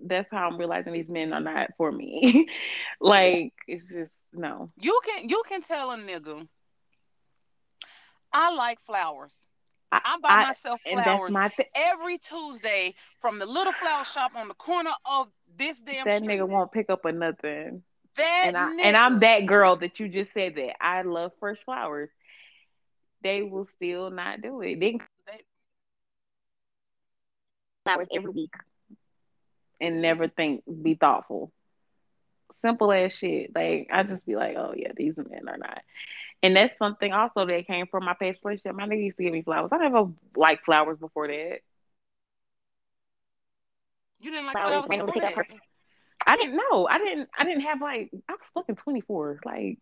[0.00, 2.46] that's how I'm realizing these men are not for me.
[3.00, 4.70] like, it's just no.
[4.80, 6.46] You can you can tell a nigga.
[8.32, 9.34] I like flowers.
[9.92, 14.48] I, I buy I, myself flowers th- every Tuesday from the little flower shop on
[14.48, 16.00] the corner of this damn.
[16.00, 16.04] Street.
[16.04, 16.40] That street.
[16.40, 17.82] nigga won't pick up a nothing.
[18.16, 18.84] That and I nigga.
[18.84, 22.10] and I'm that girl that you just said that I love fresh flowers.
[23.22, 24.80] They will still not do it.
[24.80, 24.98] They, they
[27.84, 28.52] flowers every week
[29.80, 31.52] and never think be thoughtful.
[32.62, 33.54] Simple as shit.
[33.54, 35.82] Like I just be like, oh yeah, these men are not.
[36.42, 38.74] And that's something also that came from my past relationship.
[38.74, 39.70] My nigga used to give me flowers.
[39.72, 41.58] I never liked flowers before that.
[44.20, 45.46] You didn't like flowers, flowers before that?
[46.26, 46.86] I didn't know.
[46.86, 47.28] I didn't.
[47.36, 48.10] I didn't have like.
[48.28, 49.40] I was fucking twenty four.
[49.44, 49.78] Like,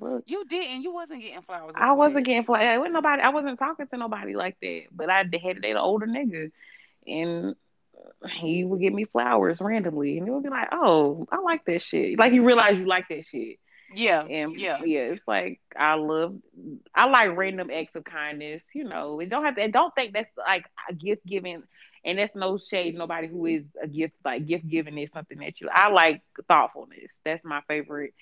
[0.00, 0.24] look.
[0.26, 0.82] You didn't.
[0.82, 1.74] You wasn't getting flowers.
[1.76, 2.64] I wasn't getting flowers.
[2.64, 3.22] I wasn't nobody.
[3.22, 4.82] I wasn't talking to nobody like that.
[4.92, 6.50] But I had to date an older nigga,
[7.06, 7.56] and
[8.40, 11.82] he would give me flowers randomly, and it would be like, "Oh, I like that
[11.82, 13.58] shit." Like you realize you like that shit.
[13.92, 14.22] Yeah.
[14.22, 16.36] And yeah, yeah, it's like I love
[16.94, 19.14] I like random acts of kindness, you know.
[19.14, 21.62] We don't have to and don't think that's like a gift giving
[22.04, 25.60] and that's no shade nobody who is a gift like gift giving is something that
[25.60, 27.10] you I like thoughtfulness.
[27.24, 28.14] That's my favorite.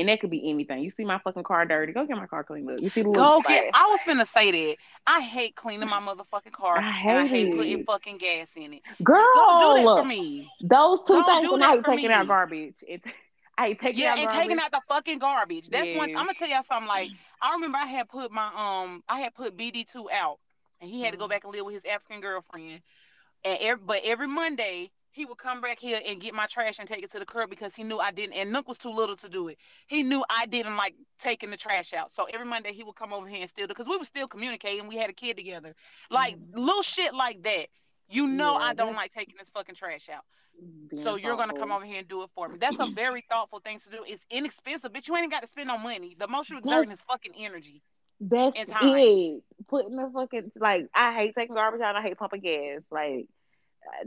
[0.00, 0.84] And that could be anything.
[0.84, 2.80] You see my fucking car dirty, go get my car cleaned up.
[2.80, 3.70] You see the go get.
[3.74, 4.76] I was finna say that.
[5.08, 6.78] I hate cleaning my motherfucking car.
[6.78, 8.82] I hate, I hate putting fucking gas in it.
[9.02, 10.48] Girl, go do that for me.
[10.62, 12.14] Those 2 things, I hate taking me.
[12.14, 12.74] out garbage.
[12.82, 13.04] It's
[13.58, 14.42] I hate taking yeah, out and garbage.
[14.42, 15.68] taking out the fucking garbage.
[15.68, 15.98] That's yes.
[15.98, 16.10] one.
[16.10, 16.88] I'm gonna tell y'all something.
[16.88, 17.10] Like
[17.42, 20.38] I remember I had put my um, I had put BD two out,
[20.80, 21.12] and he had mm-hmm.
[21.12, 21.30] to go mm-hmm.
[21.30, 22.80] back and live with his African girlfriend.
[23.44, 26.88] And every, but every Monday he would come back here and get my trash and
[26.88, 28.34] take it to the curb because he knew I didn't.
[28.34, 29.58] And Nook was too little to do it.
[29.88, 32.12] He knew I didn't like taking the trash out.
[32.12, 34.28] So every Monday he would come over here and still do because we were still
[34.28, 34.86] communicating.
[34.86, 35.74] We had a kid together,
[36.10, 36.56] like mm.
[36.56, 37.66] little shit like that.
[38.08, 40.24] You know yeah, I don't like taking this fucking trash out.
[41.02, 41.36] So you're thoughtful.
[41.36, 42.56] gonna come over here and do it for me.
[42.58, 44.04] That's a very thoughtful thing to do.
[44.06, 46.16] It's inexpensive, but you ain't got to spend no money.
[46.18, 47.82] The most you're exerting is fucking energy.
[48.20, 49.42] That's it.
[49.68, 51.94] Putting the fucking like I hate taking garbage out.
[51.94, 52.80] I hate pumping gas.
[52.90, 53.28] Like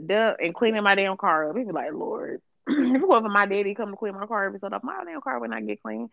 [0.04, 1.56] duh, and cleaning my damn car up.
[1.56, 4.44] He'd be like, Lord, if it wasn't for my daddy come to clean my car
[4.46, 6.10] every so up, my damn car would not get clean.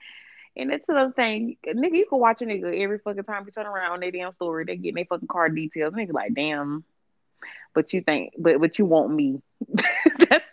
[0.55, 1.97] And that's another thing, nigga.
[1.97, 4.65] You can watch a nigga every fucking time you turn around on their damn story.
[4.65, 5.93] They get their fucking car details.
[5.93, 6.83] Nigga, like, damn.
[7.73, 9.41] But you think, but but you want me?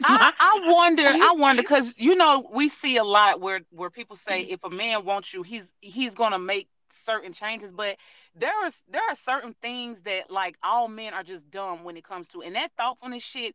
[0.05, 1.03] I, I wonder.
[1.07, 4.71] I wonder because you know we see a lot where where people say if a
[4.71, 7.97] man wants you, he's he's gonna make certain changes, but
[8.35, 12.05] there are there are certain things that like all men are just dumb when it
[12.05, 13.55] comes to, and that thoughtfulness shit.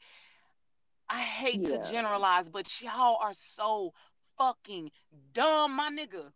[1.10, 1.78] I hate yeah.
[1.78, 3.94] to generalize, but y'all are so
[4.38, 4.92] fucking
[5.34, 6.32] dumb, my nigga.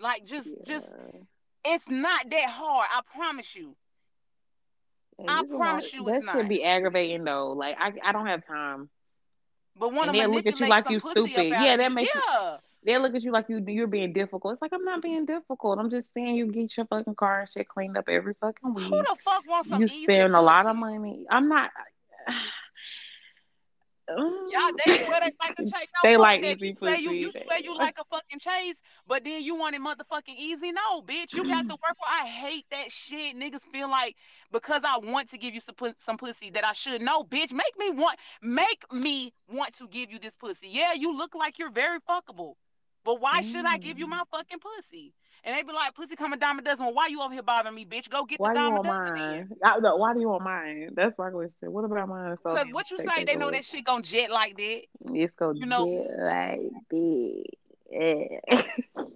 [0.00, 0.54] Like just yeah.
[0.64, 0.92] just
[1.64, 2.88] it's not that hard.
[2.90, 3.76] I promise you.
[5.26, 7.52] I promise you, that should be aggravating though.
[7.52, 8.88] Like I, I don't have time.
[9.76, 11.48] But one of them look at you like you stupid.
[11.48, 12.52] Yeah, that makes yeah.
[12.52, 14.52] You, they look at you like you you're being difficult.
[14.52, 15.78] It's like I'm not being difficult.
[15.78, 18.84] I'm just saying you get your fucking car and shit cleaned up every fucking week.
[18.84, 19.80] Who the fuck wants some?
[19.80, 21.26] You spend a lot of money.
[21.30, 21.70] I'm not.
[24.08, 25.88] Y'all, they swear they like to chase.
[26.02, 26.56] No, they like that.
[26.56, 26.94] easy you pussy.
[26.94, 30.36] Say you, you swear you like a fucking chase, but then you want it motherfucking
[30.36, 30.72] easy.
[30.72, 32.06] No, bitch, you got to work for.
[32.06, 33.36] I hate that shit.
[33.36, 34.16] Niggas feel like
[34.50, 37.02] because I want to give you some some pussy that I should.
[37.02, 40.68] No, bitch, make me want, make me want to give you this pussy.
[40.70, 42.54] Yeah, you look like you're very fuckable,
[43.04, 43.52] but why mm.
[43.52, 44.10] should I give you mm.
[44.10, 45.12] my fucking pussy?
[45.48, 46.84] And they be like, pussy come a dime a dozen.
[46.84, 48.10] Well, why you over here bothering me, bitch?
[48.10, 49.14] Go get why the dime a dozen.
[49.14, 49.48] Mine?
[49.64, 50.90] I, no, why do you want mine?
[50.94, 51.72] That's my question.
[51.72, 52.36] What about mine?
[52.36, 54.82] Because so what you say, they know that shit gonna jet like that.
[55.14, 55.86] It's gonna you know?
[55.86, 57.44] jet like that.
[58.50, 58.62] Yeah.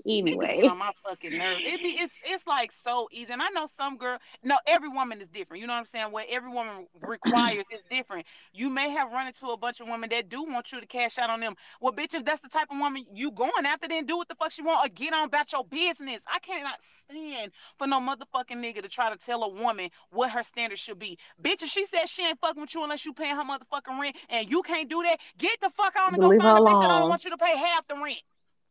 [0.07, 1.63] anyway, on my fucking nerves.
[1.65, 4.19] It be it's it's like so easy, and I know some girl.
[4.43, 5.61] No, every woman is different.
[5.61, 6.13] You know what I'm saying?
[6.13, 8.27] What every woman requires is different.
[8.53, 11.19] You may have run into a bunch of women that do want you to cash
[11.19, 11.55] out on them.
[11.81, 14.35] Well, bitch, if that's the type of woman you going after, then do what the
[14.37, 16.21] fuck she want or get on about your business.
[16.27, 20.43] I cannot stand for no motherfucking nigga to try to tell a woman what her
[20.43, 21.19] standards should be.
[21.43, 24.17] Bitch, if she says she ain't fucking with you unless you paying her motherfucking rent,
[24.31, 26.89] and you can't do that, get the fuck on and go find a bitch that
[26.89, 28.21] don't want you to pay half the rent.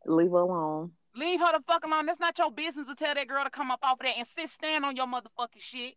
[0.06, 0.92] Leave her alone.
[1.16, 2.06] Leave her the fuck alone.
[2.06, 4.28] That's not your business to tell that girl to come up off of that and
[4.28, 5.96] sit stand on your motherfucking shit.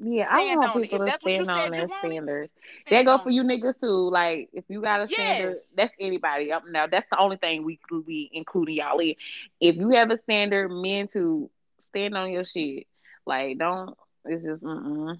[0.00, 2.52] Yeah, stand I want people to stand on their standards.
[2.88, 4.10] That go for you niggas too.
[4.10, 5.72] Like if you got a standard, yes.
[5.76, 6.52] that's anybody.
[6.52, 9.16] Up now, that's the only thing we could be including y'all in.
[9.60, 11.50] If you have a standard, men to
[11.88, 12.86] stand on your shit.
[13.26, 13.96] Like don't.
[14.24, 14.64] It's just.
[14.64, 15.18] Mm-mm.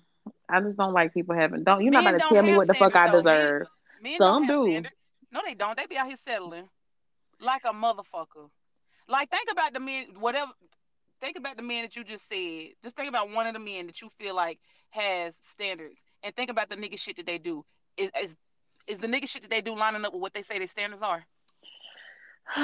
[0.48, 1.64] I just don't like people having.
[1.64, 3.66] Don't you're men not about to tell me what the fuck I deserve.
[4.16, 4.66] Some do.
[4.66, 4.94] Standards.
[5.32, 5.76] No, they don't.
[5.76, 6.68] They be out here settling
[7.40, 8.48] like a motherfucker.
[9.08, 10.52] Like think about the men, whatever.
[11.20, 12.68] Think about the men that you just said.
[12.82, 14.58] Just think about one of the men that you feel like
[14.90, 17.64] has standards, and think about the nigga shit that they do.
[17.96, 18.36] Is is,
[18.86, 21.02] is the nigga shit that they do lining up with what they say their standards
[21.02, 21.24] are?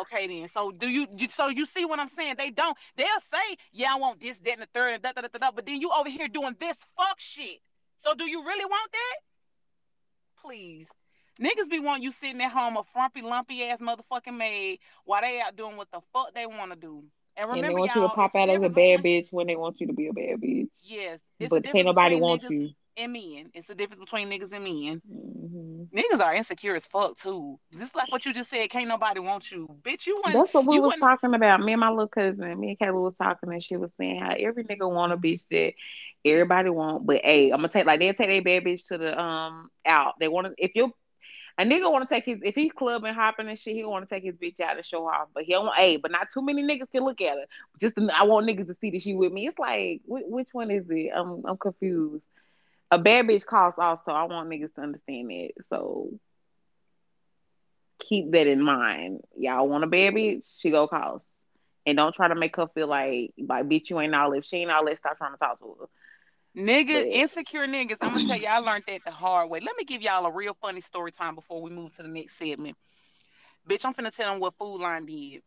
[0.00, 0.48] okay then.
[0.48, 2.34] So do you, you, so you see what I'm saying?
[2.36, 2.76] They don't.
[2.96, 5.50] They'll say, Yeah, I want this, that, and the third, and da da da da.
[5.52, 7.60] But then you over here doing this fuck shit.
[8.00, 9.16] So do you really want that?
[10.42, 10.88] Please.
[11.40, 15.40] Niggas be wanting you sitting at home a frumpy, lumpy ass motherfucking maid while they
[15.40, 17.04] out doing what the fuck they want to do.
[17.36, 19.54] And remember, and they want you to pop out as a bad bitch when they
[19.54, 20.68] want you to be a bad bitch.
[20.82, 22.70] Yes, but can't nobody want you.
[22.96, 25.00] And men, it's the difference between niggas and men.
[25.08, 25.96] Mm-hmm.
[25.96, 27.60] Niggas are insecure as fuck too.
[27.78, 30.04] Just like what you just said, can't nobody want you, bitch.
[30.08, 30.34] You want.
[30.34, 31.60] That's what we was talking about.
[31.60, 34.34] Me and my little cousin, me and Kayla was talking, and she was saying how
[34.36, 35.74] every nigga want a bitch that
[36.24, 39.16] everybody want, but hey, I'm gonna take like they'll take their bad bitch to the
[39.16, 40.14] um out.
[40.18, 40.92] They want to if you
[41.58, 44.14] a nigga want to take his if he's clubbing, hopping and shit, he want to
[44.14, 45.28] take his bitch out and show off.
[45.34, 45.74] But he don't.
[45.74, 47.44] Hey, but not too many niggas can look at her.
[47.80, 49.48] Just I want niggas to see that she with me.
[49.48, 51.10] It's like which one is it?
[51.14, 52.22] I'm I'm confused.
[52.92, 54.12] A bad bitch costs also.
[54.12, 55.50] I want niggas to understand that.
[55.68, 56.10] So
[57.98, 59.22] keep that in mind.
[59.36, 60.44] Y'all want a bad bitch?
[60.60, 61.44] She go cost.
[61.84, 64.58] And don't try to make her feel like like bitch you ain't all if she
[64.58, 64.98] ain't all that.
[64.98, 65.86] Stop trying to talk to her.
[66.58, 67.98] Niggas, insecure niggas.
[68.00, 69.60] I'm gonna tell you, I learned that the hard way.
[69.60, 72.36] Let me give y'all a real funny story time before we move to the next
[72.36, 72.76] segment.
[73.68, 75.42] Bitch, I'm finna tell them what Food Lion did.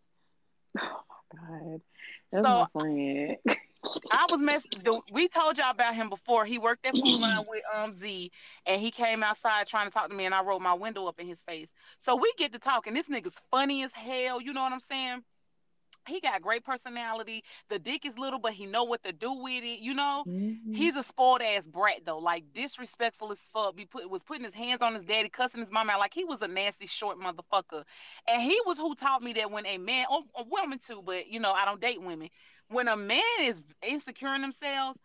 [0.79, 1.01] Oh
[1.33, 1.81] my god.
[2.31, 3.37] That's so, my friend.
[4.09, 4.71] I was messing.
[5.11, 6.45] We told y'all about him before.
[6.45, 8.31] He worked at Food Lion with um Z,
[8.65, 11.19] and he came outside trying to talk to me, and I rolled my window up
[11.19, 11.67] in his face.
[12.05, 12.93] So we get to talking.
[12.93, 14.41] This nigga's funny as hell.
[14.41, 15.23] You know what I'm saying?
[16.07, 17.43] He got great personality.
[17.69, 19.79] The dick is little, but he know what to do with it.
[19.79, 20.73] You know, mm-hmm.
[20.73, 23.75] he's a spoiled ass brat though, like disrespectful as fuck.
[23.75, 26.23] Be put was putting his hands on his daddy, cussing his mom out like he
[26.23, 27.83] was a nasty short motherfucker.
[28.27, 31.27] And he was who taught me that when a man, or a woman too, but
[31.27, 32.29] you know I don't date women.
[32.69, 34.97] When a man is insecure in themselves,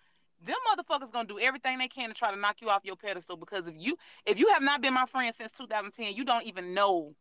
[0.45, 3.37] them motherfuckers gonna do everything they can to try to knock you off your pedestal
[3.37, 6.75] because if you if you have not been my friend since 2010, you don't even
[6.75, 7.15] know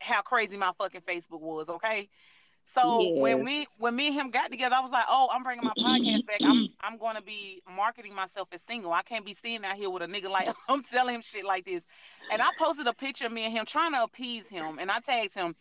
[0.00, 2.08] how crazy my fucking Facebook was, okay?
[2.66, 3.20] So yes.
[3.20, 5.72] when we when me and him got together, I was like, "Oh, I'm bringing my
[5.78, 6.38] podcast back.
[6.42, 8.92] I'm I'm going to be marketing myself as single.
[8.92, 11.66] I can't be seen out here with a nigga like I'm telling him shit like
[11.66, 11.82] this."
[12.32, 15.00] And I posted a picture of me and him trying to appease him, and I
[15.00, 15.54] tagged him.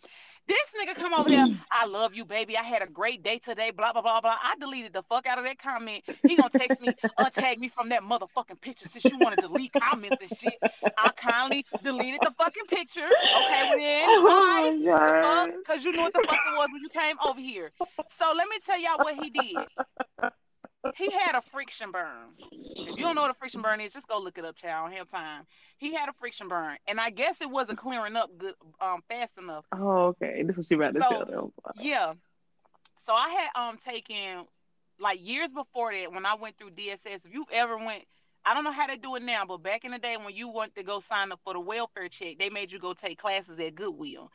[0.47, 1.47] This nigga come over here.
[1.71, 2.57] I love you, baby.
[2.57, 3.71] I had a great day today.
[3.71, 4.35] Blah blah blah blah.
[4.41, 6.03] I deleted the fuck out of that comment.
[6.27, 9.71] He gonna text me, untag me from that motherfucking picture since you want to delete
[9.73, 10.57] comments and shit.
[10.97, 13.05] I kindly deleted the fucking picture.
[13.05, 14.09] Okay, well then,
[14.89, 15.51] oh bye.
[15.57, 17.71] Because you knew what the fuck it was when you came over here.
[18.09, 20.31] So let me tell y'all what he did
[20.95, 22.33] he had a friction burn.
[22.51, 24.87] If you don't know what a friction burn is, just go look it up, child.
[24.87, 25.43] I don't have time.
[25.77, 29.33] He had a friction burn, and I guess it wasn't clearing up good, um, fast
[29.37, 29.65] enough.
[29.71, 30.43] Oh, okay.
[30.43, 31.51] This is what you about to tell them.
[31.79, 32.13] Yeah.
[33.05, 34.45] So I had um taken
[34.99, 37.25] like years before that when I went through DSS.
[37.25, 38.03] If you've ever went,
[38.45, 40.49] I don't know how they do it now, but back in the day when you
[40.49, 43.59] went to go sign up for the welfare check, they made you go take classes
[43.59, 44.31] at Goodwill,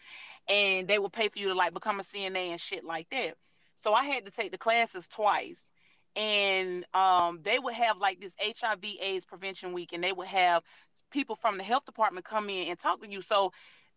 [0.48, 3.34] and they would pay for you to like become a CNA and shit like that.
[3.76, 5.62] So I had to take the classes twice
[6.16, 10.62] and um, they would have like this HIV AIDS prevention week, and they would have
[11.10, 13.22] people from the health department come in and talk to you.
[13.22, 13.52] So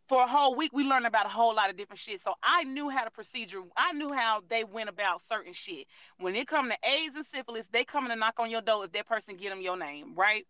[0.07, 2.21] for a whole week, we learned about a whole lot of different shit.
[2.21, 5.87] So I knew how the procedure, I knew how they went about certain shit.
[6.19, 8.91] When it come to AIDS and syphilis, they come to knock on your door if
[8.91, 10.45] that person get them your name, right?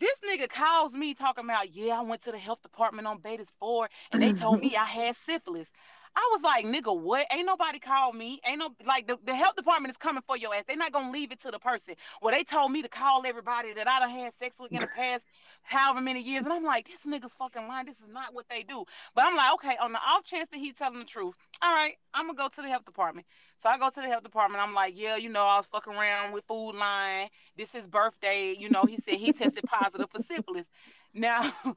[0.00, 3.50] This nigga calls me talking about, yeah, I went to the health department on Beatties
[3.58, 5.70] Ford and they told me I had syphilis.
[6.18, 7.26] I was like, nigga, what?
[7.32, 8.40] Ain't nobody called me.
[8.44, 10.64] Ain't no like the, the health department is coming for your ass.
[10.66, 11.94] They're not gonna leave it to the person.
[12.20, 14.88] Well, they told me to call everybody that I done had sex with in the
[14.88, 15.22] past
[15.62, 16.42] however many years.
[16.42, 17.86] And I'm like, this nigga's fucking lying.
[17.86, 18.84] This is not what they do.
[19.14, 21.94] But I'm like, okay, on the off chance that he's telling the truth, all right,
[22.12, 23.24] I'm gonna go to the health department.
[23.62, 24.60] So I go to the health department.
[24.60, 27.28] I'm like, yeah, you know, I was fucking around with Food Lion.
[27.56, 28.56] This is birthday.
[28.58, 30.66] You know, he said he tested positive for syphilis.
[31.14, 31.52] Now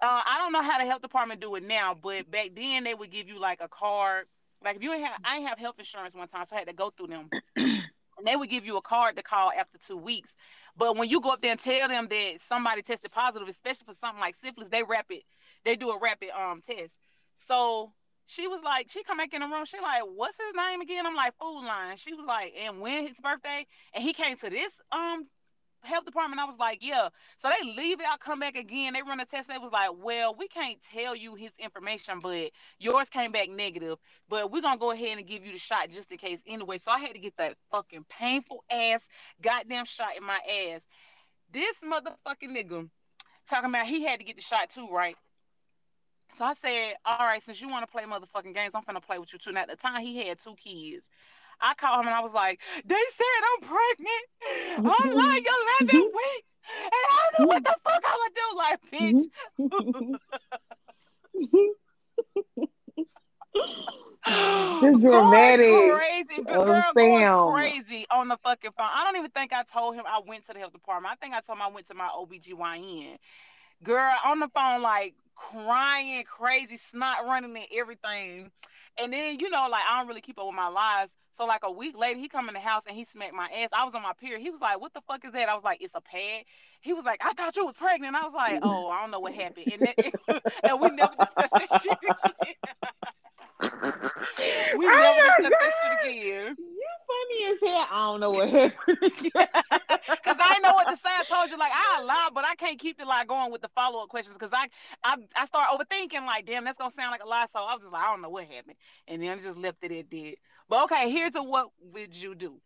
[0.00, 2.94] uh, I don't know how the health department do it now, but back then they
[2.94, 4.26] would give you like a card.
[4.64, 6.90] Like if you have, I have health insurance one time, so I had to go
[6.90, 7.30] through them.
[8.18, 10.34] and they would give you a card to call after two weeks.
[10.76, 13.94] But when you go up there and tell them that somebody tested positive, especially for
[13.94, 15.20] something like syphilis, they rapid,
[15.64, 16.92] they do a rapid um test.
[17.46, 17.92] So
[18.26, 19.64] she was like, she come back in the room.
[19.64, 21.06] She like, what's his name again?
[21.06, 21.96] I'm like, Food Lion.
[21.96, 23.66] She was like, and when his birthday?
[23.94, 25.24] And he came to this um
[25.86, 26.40] health department.
[26.40, 27.08] I was like, yeah.
[27.40, 28.92] So they leave it out, come back again.
[28.92, 29.48] They run a test.
[29.48, 33.98] They was like, well, we can't tell you his information, but yours came back negative.
[34.28, 36.78] But we're gonna go ahead and give you the shot just in case anyway.
[36.78, 39.08] So I had to get that fucking painful ass
[39.42, 40.38] goddamn shot in my
[40.72, 40.80] ass.
[41.52, 42.88] This motherfucking nigga
[43.48, 45.16] talking about he had to get the shot too, right?
[46.36, 49.18] So I said, all right, since you want to play motherfucking games, I'm gonna play
[49.18, 49.52] with you too.
[49.52, 51.08] Now at the time he had two kids.
[51.60, 54.24] I called him and I was like, they said I'm pregnant.
[54.78, 54.86] Mm-hmm.
[54.86, 55.46] I'm like
[55.90, 56.46] 11 weeks.
[56.84, 58.56] And I don't know what the fuck I would do.
[58.56, 59.24] Like, bitch.
[59.60, 60.14] Mm-hmm.
[64.26, 65.66] it's dramatic.
[65.66, 68.88] Going crazy, girl, going crazy on the fucking phone.
[68.92, 71.12] I don't even think I told him I went to the health department.
[71.12, 73.18] I think I told him I went to my OBGYN.
[73.84, 78.50] Girl, on the phone, like crying, crazy, snot running and everything.
[78.98, 81.14] And then, you know, like I don't really keep up with my lives.
[81.38, 83.68] So like a week later, he come in the house and he smacked my ass.
[83.72, 84.40] I was on my period.
[84.40, 86.44] He was like, "What the fuck is that?" I was like, "It's a pad."
[86.80, 89.20] He was like, "I thought you was pregnant." I was like, "Oh, I don't know
[89.20, 89.96] what happened." And, that,
[90.64, 92.54] and we never discussed that shit again.
[94.76, 95.52] we oh never discussed God.
[95.60, 95.72] that
[96.02, 96.56] shit again.
[96.58, 97.86] You funny as hell.
[97.90, 98.98] I don't know what happened.
[100.24, 101.08] Cause I know what to say.
[101.08, 103.68] I told you like I lie, but I can't keep it like going with the
[103.68, 104.68] follow up questions because I,
[105.04, 107.46] I I start overthinking like, damn, that's gonna sound like a lie.
[107.52, 108.76] So I was just like, I don't know what happened,
[109.08, 110.34] and then I just left it at that.
[110.68, 112.60] But okay, here's a what would you do?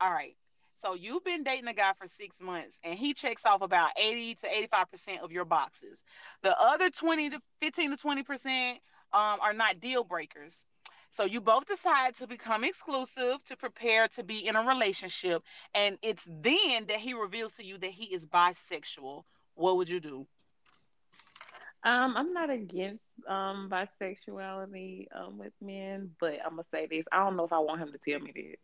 [0.00, 0.36] All right.
[0.84, 4.34] So you've been dating a guy for six months and he checks off about 80
[4.36, 6.02] to 85% of your boxes.
[6.42, 8.70] The other 20 to 15 to 20%
[9.12, 10.64] um, are not deal breakers.
[11.10, 15.42] So you both decide to become exclusive to prepare to be in a relationship.
[15.74, 19.22] And it's then that he reveals to you that he is bisexual.
[19.54, 20.26] What would you do?
[21.84, 27.18] Um, I'm not against um bisexuality um with men, but I'm gonna say this: I
[27.18, 28.56] don't know if I want him to tell me that.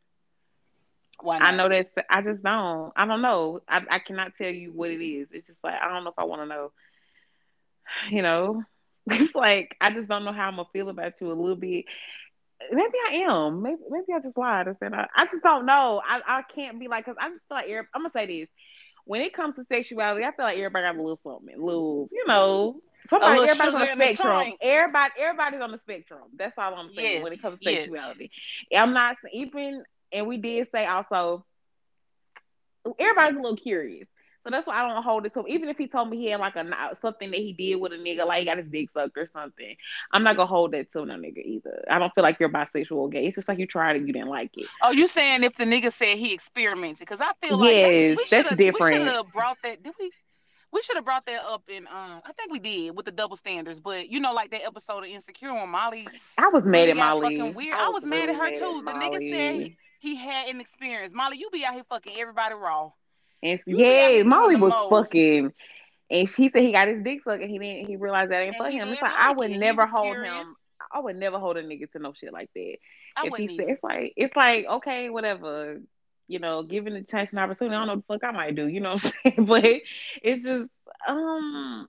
[1.21, 2.93] Why I know that's I just don't.
[2.97, 3.61] I don't know.
[3.69, 5.29] I I cannot tell you what it is.
[5.33, 6.73] It's just like I don't know if I want to know.
[8.11, 8.63] You know,
[9.07, 11.85] it's like I just don't know how I'm gonna feel about you a little bit.
[12.71, 13.63] Maybe I am.
[13.63, 16.01] Maybe maybe I just lied and said I, I just don't know.
[16.07, 18.49] I I can't be like because I just feel like I'm gonna say this.
[19.09, 22.05] When it comes to sexuality, I feel like everybody got a little something, a little,
[22.05, 22.15] mm-hmm.
[22.15, 24.43] you know, somebody everybody's on the the spectrum.
[24.43, 24.59] tank.
[24.61, 26.25] Everybody everybody's on the spectrum.
[26.37, 27.85] That's all I'm saying when it comes to yes.
[27.85, 28.31] sexuality.
[28.77, 29.83] I'm not even
[30.13, 31.47] and we did say also
[32.99, 34.09] everybody's a little curious.
[34.49, 35.47] So that's why I don't hold it to him.
[35.49, 37.97] Even if he told me he had like a something that he did with a
[37.97, 39.77] nigga, like he got his dick sucked or something,
[40.11, 41.85] I'm not gonna hold that to no nigga either.
[41.91, 43.27] I don't feel like you're bisexual or gay.
[43.27, 44.67] It's just like you tried it, you didn't like it.
[44.83, 47.01] Oh, you saying if the nigga said he experimented?
[47.01, 49.05] Because I feel like Yes, we that's have we should different.
[49.09, 49.83] have brought that.
[49.83, 50.13] Did we?
[50.71, 51.87] We should have brought that up in.
[51.87, 53.81] Um, I think we did with the double standards.
[53.81, 56.07] But you know, like that episode of Insecure when Molly
[56.39, 57.37] I was mad at Molly.
[57.37, 57.75] fucking weird.
[57.77, 58.83] I I was was mad at her mad at too.
[58.85, 61.13] The nigga said he, he had an experience.
[61.15, 62.91] Molly, you be out here fucking everybody raw.
[63.43, 64.89] And You yeah, Molly was most.
[64.89, 65.53] fucking
[66.11, 68.57] and she said he got his dick sucked and he didn't he realized that ain't
[68.57, 68.93] And for him.
[68.93, 70.47] It's like I would never hold curious.
[70.47, 70.55] him
[70.93, 72.77] I would never hold a nigga to no shit like that.
[73.17, 75.81] I if he said it's like it's like okay, whatever.
[76.29, 78.55] You know, given the chance and opportunity, I don't know what the fuck I might
[78.55, 78.67] do.
[78.67, 79.47] You know what I'm saying?
[79.47, 79.65] But
[80.23, 80.71] it's just
[81.09, 81.89] um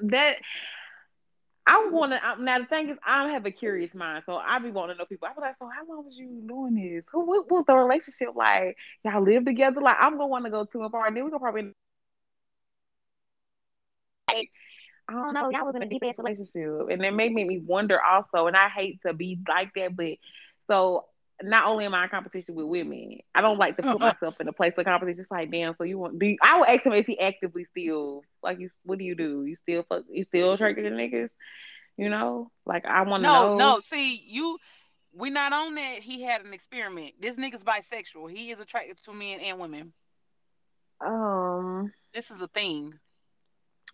[0.00, 0.36] that
[1.68, 2.42] I want to.
[2.42, 5.06] Now the thing is, I have a curious mind, so I be wanting to know
[5.06, 5.28] people.
[5.28, 7.04] I be like, so how long was you doing this?
[7.12, 8.76] Who what was the relationship like?
[9.04, 9.80] Y'all live together?
[9.82, 11.14] Like I'm gonna want to go to a party.
[11.14, 11.72] Then we gonna probably
[14.30, 14.50] like
[15.08, 15.50] I don't know.
[15.50, 18.46] Y'all was in a deep relationship, and it made me wonder also.
[18.46, 20.18] And I hate to be like that, but
[20.68, 21.06] so
[21.42, 24.48] not only am I in competition with women, I don't like to put myself in
[24.48, 25.20] a place of competition.
[25.20, 25.74] It's like, damn.
[25.76, 26.18] So you want?
[26.18, 28.70] Do you, I would ask him, is he actively still like you?
[28.84, 29.44] What do you do?
[29.44, 30.04] You still fuck?
[30.10, 31.30] You still attracted to niggas?
[31.96, 33.42] You know, like I want to know.
[33.42, 33.74] no, know.
[33.74, 33.80] no.
[33.80, 34.58] See, you.
[35.12, 35.98] We not on that.
[36.00, 37.14] He had an experiment.
[37.20, 38.30] This nigga's bisexual.
[38.30, 39.92] He is attracted to men and women.
[41.04, 42.94] Um, This is a thing.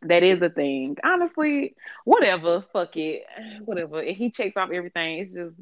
[0.04, 0.96] That is a thing.
[1.02, 1.74] Honestly,
[2.04, 2.64] whatever.
[2.72, 3.24] Fuck it.
[3.64, 4.02] Whatever.
[4.02, 5.54] If he checks off everything, it's just,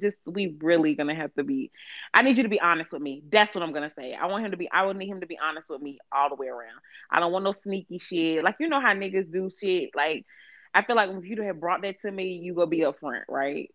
[0.00, 1.70] just we really gonna have to be.
[2.12, 3.22] I need you to be honest with me.
[3.30, 4.14] That's what I'm gonna say.
[4.14, 4.70] I want him to be.
[4.70, 6.78] I would need him to be honest with me all the way around.
[7.10, 8.44] I don't want no sneaky shit.
[8.44, 9.90] Like you know how niggas do shit.
[9.94, 10.26] Like
[10.74, 13.70] I feel like if you have brought that to me, you gonna be upfront, right?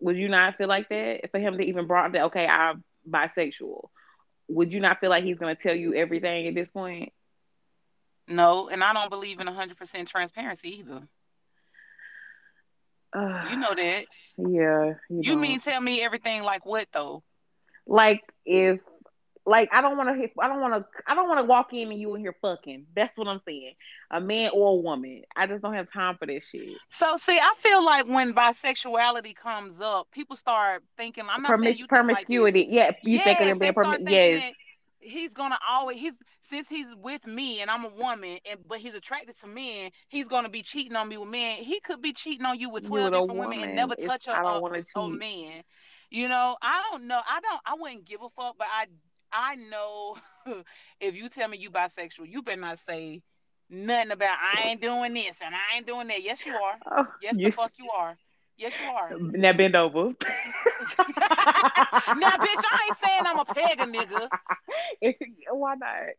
[0.00, 2.26] Would you not feel like that for him to even brought that?
[2.26, 3.88] Okay, I'm bisexual.
[4.48, 7.12] Would you not feel like he's gonna tell you everything at this point?
[8.30, 11.02] No, and I don't believe in 100% transparency either.
[13.12, 14.06] Uh, You know that.
[14.38, 14.94] yeah.
[15.08, 17.22] You, You mean tell me everything like what though?
[17.86, 18.78] like if
[19.46, 21.90] like I don't want to I don't want to I don't want to walk in
[21.90, 22.86] and you in here fucking.
[22.94, 23.72] That's what I'm saying.
[24.10, 25.22] A man or a woman.
[25.34, 26.76] I just don't have time for this shit.
[26.90, 31.24] So see, I feel like when bisexuality comes up, people start thinking.
[31.28, 34.42] I'm not saying Promis- you think like yeah, you yes, think of being permi- yes.
[34.42, 34.52] that
[35.00, 38.94] he's gonna always he's since he's with me and I'm a woman and but he's
[38.94, 41.58] attracted to men, he's gonna be cheating on me with men.
[41.58, 44.32] He could be cheating on you with twelve different women and never It's, touch a,
[44.32, 45.62] I a, don't want to a man.
[46.10, 47.20] You know, I don't know.
[47.28, 47.60] I don't.
[47.66, 48.86] I wouldn't give a fuck, but I
[49.32, 50.16] I know
[51.00, 53.22] if you tell me you bisexual, you better not say
[53.70, 56.22] nothing about I ain't doing this and I ain't doing that.
[56.22, 56.78] Yes, you are.
[56.90, 58.16] Oh, Yes, you the fuck you are.
[58.60, 59.18] Yes, you are.
[59.18, 60.08] now bend over.
[60.14, 60.14] now,
[62.36, 64.28] bitch, I ain't saying I'm a peg a nigga.
[65.00, 65.16] if,
[65.50, 66.10] why not?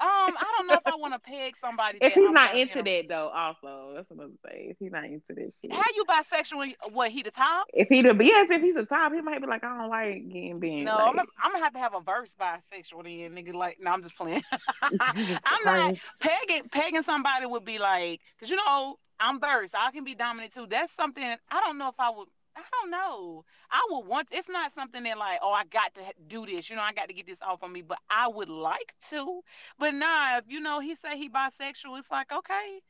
[0.00, 2.54] Um, I don't know if I want to peg somebody If that he's I'm not
[2.54, 4.70] into in a- that though, also that's another thing.
[4.70, 5.72] If he's not into that shit.
[5.72, 6.74] How you bisexual?
[6.92, 7.66] What he the top?
[7.72, 10.28] If he the yes, if he's a top, he might be like, I don't like
[10.28, 10.84] getting bent.
[10.84, 13.54] No, like, I'm, I'm gonna have to have a verse bisexual then, nigga.
[13.54, 14.42] Like, no, I'm just playing.
[14.82, 16.68] I'm not pegging.
[16.68, 19.70] Pegging somebody would be like, cause you know I'm verse.
[19.74, 20.66] I can be dominant too.
[20.68, 22.28] That's something I don't know if I would.
[22.56, 23.44] I don't know.
[23.70, 24.28] I would want.
[24.32, 26.68] It's not something that like, oh, I got to do this.
[26.68, 27.82] You know, I got to get this off on me.
[27.82, 29.42] But I would like to.
[29.78, 32.80] But nah, if you know he say he bisexual, it's like okay,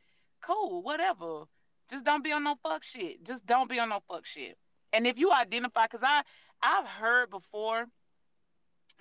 [0.42, 1.44] cool, whatever.
[1.90, 3.24] Just don't be on no fuck shit.
[3.24, 4.56] Just don't be on no fuck shit.
[4.92, 6.22] And if you identify, cause I
[6.62, 7.86] I've heard before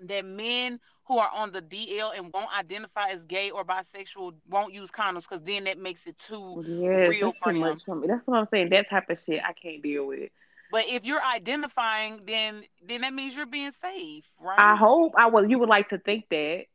[0.06, 4.74] that men who are on the DL and won't identify as gay or bisexual won't
[4.74, 7.70] use condoms because then that makes it too Yes, real for too them.
[7.70, 8.08] much for me.
[8.08, 8.70] That's what I'm saying.
[8.70, 10.30] That type of shit I can't deal with.
[10.70, 14.60] But if you're identifying, then then that means you're being safe, right?
[14.60, 15.50] I hope I would.
[15.50, 16.66] You would like to think that.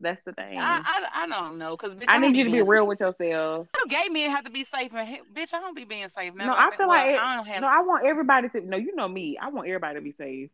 [0.00, 0.58] That's the thing.
[0.58, 3.68] I I, I don't know because I need you to be real with yourself.
[3.88, 6.46] Gay men have to be safe, and bitch, I don't be being safe now.
[6.46, 7.60] No, I think- feel well, like it, I don't have.
[7.60, 7.68] no.
[7.68, 8.60] I want everybody to.
[8.62, 9.38] No, you know me.
[9.40, 10.50] I want everybody to be safe.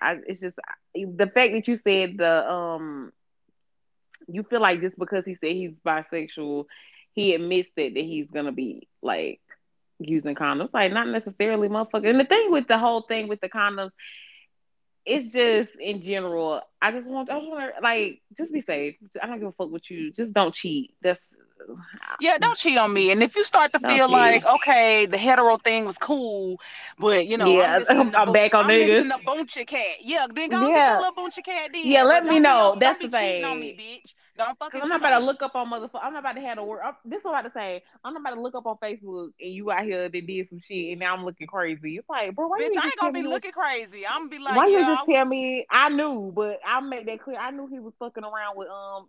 [0.00, 0.16] I.
[0.26, 0.58] It's just
[0.94, 3.12] the fact that you said the um.
[4.26, 6.66] You feel like just because he said he's bisexual,
[7.14, 9.40] he admits that that he's gonna be like
[9.98, 10.72] using condoms.
[10.72, 12.08] Like not necessarily motherfucker.
[12.08, 13.90] And the thing with the whole thing with the condoms,
[15.04, 16.62] it's just in general.
[16.80, 18.96] I just want I just want to like just be safe.
[19.22, 20.12] I don't give a fuck with you.
[20.12, 20.94] Just don't cheat.
[21.02, 21.26] That's
[22.20, 23.10] yeah, don't cheat on me.
[23.10, 26.60] And if you start to feel like, okay, the hetero thing was cool,
[26.98, 29.08] but you know, yeah, I'm, I'm back on I'm niggas.
[29.08, 29.96] The bunch of cat.
[30.00, 30.74] Yeah, then go yeah.
[30.74, 31.70] get a little bunch of cat.
[31.72, 31.82] Then.
[31.84, 32.74] Yeah, let me know.
[32.74, 33.44] Be, That's the thing.
[33.44, 34.14] On me, bitch.
[34.38, 34.80] Don't fucking.
[34.80, 36.00] I'm not about to look up on motherfucker.
[36.00, 36.80] I'm not about to have a word.
[36.84, 37.82] I'm, this is what I'm about to say.
[38.04, 40.60] I'm not about to look up on Facebook and you out here that did some
[40.60, 41.96] shit and now I'm looking crazy.
[41.96, 44.06] It's like, bro, why bitch, you I ain't gonna be looking crazy.
[44.06, 45.66] I'm gonna be like, why you just tell me?
[45.68, 47.36] I knew, but I made that clear.
[47.36, 49.08] I knew he was fucking around with um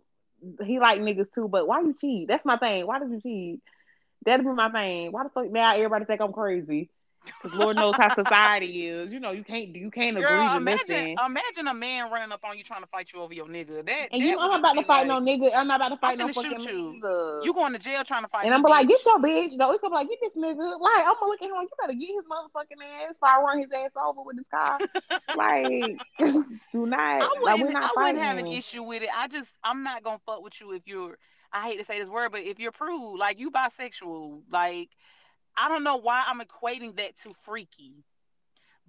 [0.64, 2.28] he like niggas too, but why you cheat?
[2.28, 2.86] That's my thing.
[2.86, 3.60] Why did you cheat?
[4.24, 5.12] That'd be my thing.
[5.12, 6.90] Why the fuck now everybody think I'm crazy?
[7.24, 9.12] Because Lord knows how society is.
[9.12, 11.16] You know, you can't you can't Girl, agree to imagine, listen.
[11.24, 13.84] Imagine a man running up on you trying to fight you over your nigga.
[13.84, 15.50] That and that you I'm about to fight like, no nigga.
[15.54, 17.00] I'm not about to fight no fucking you.
[17.02, 17.44] nigga.
[17.44, 18.46] You going to jail trying to fight?
[18.46, 19.56] And I'm like, get your bitch.
[19.56, 20.80] No, it's gonna be like, get this nigga.
[20.80, 23.40] Like, I'm gonna look at him like, you better get his motherfucking ass if I
[23.40, 24.78] run his ass over with this car.
[25.36, 26.00] like,
[26.72, 27.00] do not.
[27.00, 29.10] I wouldn't, like, we're not I wouldn't have an issue with it.
[29.14, 31.18] I just, I'm not gonna fuck with you if you're.
[31.52, 34.90] I hate to say this word, but if you're prude, like you bisexual, like
[35.56, 38.04] I don't know why I'm equating that to freaky.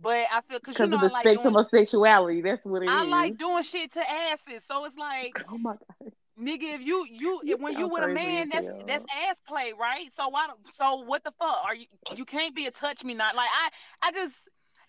[0.01, 2.41] But I feel because you know of the I like spectrum doing, of sexuality.
[2.41, 3.11] That's what it I is.
[3.11, 4.63] like doing shit to asses.
[4.65, 8.07] So it's like, oh my god, nigga, if you you, You when you with a
[8.07, 8.83] man, that's hell.
[8.87, 10.09] that's ass play, right?
[10.15, 10.47] So why?
[10.75, 11.85] So what the fuck are you?
[12.15, 13.35] You can't be a touch me not.
[13.35, 14.35] Like I I just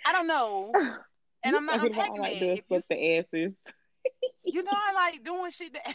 [0.07, 0.73] I don't know.
[1.45, 2.39] And I'm not unpacking like it.
[2.41, 3.53] this, If you, but the asses.
[4.45, 5.93] you know I like doing shit that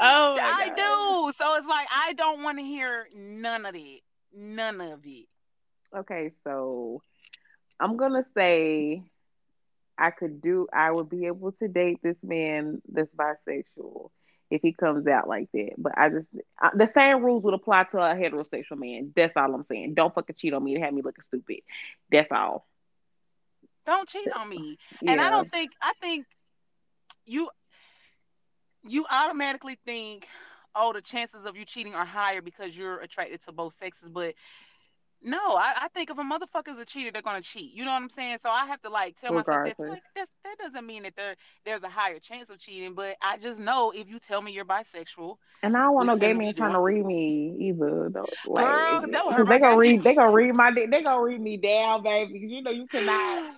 [0.00, 0.76] Oh I God.
[0.76, 1.32] do.
[1.36, 4.02] So it's like I don't want to hear none of it.
[4.34, 5.26] None of it.
[5.96, 7.02] Okay, so
[7.80, 9.02] I'm gonna say
[9.96, 10.68] I could do.
[10.72, 14.10] I would be able to date this man that's bisexual
[14.50, 15.72] if he comes out like that.
[15.78, 19.12] But I just I, the same rules would apply to a heterosexual man.
[19.14, 19.94] That's all I'm saying.
[19.94, 21.60] Don't fucking cheat on me to have me looking stupid.
[22.10, 22.66] That's all.
[23.86, 24.76] Don't cheat on me.
[25.00, 25.12] Yeah.
[25.12, 26.26] And I don't think I think
[27.24, 27.48] you
[28.82, 30.28] you automatically think,
[30.78, 34.10] oh, the chances of you cheating are higher because you're attracted to both sexes.
[34.10, 34.34] But
[35.22, 37.74] no, I, I think if a motherfucker's a cheater, they're gonna cheat.
[37.74, 38.38] You know what I'm saying?
[38.42, 40.02] So I have to like tell myself that's like
[40.44, 42.94] that doesn't mean that there there's a higher chance of cheating.
[42.94, 46.16] But I just know if you tell me you're bisexual, And I don't want no
[46.16, 48.10] gay is man trying to read me either.
[48.12, 50.70] Though, like, Girl, that would hurt because my they gonna read, they gonna read my
[50.72, 52.38] they gonna read me down, baby.
[52.38, 53.57] You know you cannot.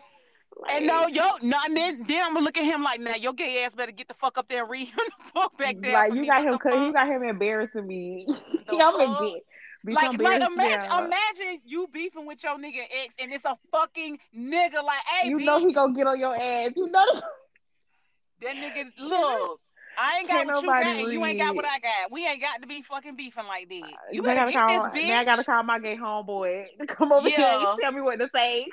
[0.57, 3.15] Like, And no, yo, no, and then, then I'm gonna look at him like, now
[3.15, 5.77] your gay ass better get the fuck up there and read him the fuck back
[5.81, 5.93] there.
[5.93, 8.27] like you got him, the cut- you got him embarrassing me.
[8.67, 9.39] The I'm embar-
[9.85, 11.05] be like, like imagine, now.
[11.07, 14.85] imagine you beefing with your nigga ex, and it's a fucking nigga.
[14.85, 16.73] Like, hey, you bitch, know he gonna get on your ass.
[16.77, 17.07] You know.
[18.43, 19.61] that nigga, look,
[19.99, 22.13] I ain't got Can't what you got, and you ain't got what I got.
[22.13, 23.83] We ain't got to be fucking beefing like that.
[23.83, 24.91] Uh, you Now better get call.
[24.93, 25.09] this bitch.
[25.09, 28.19] Now I gotta call my gay homeboy to come over here and tell me what
[28.19, 28.67] to say.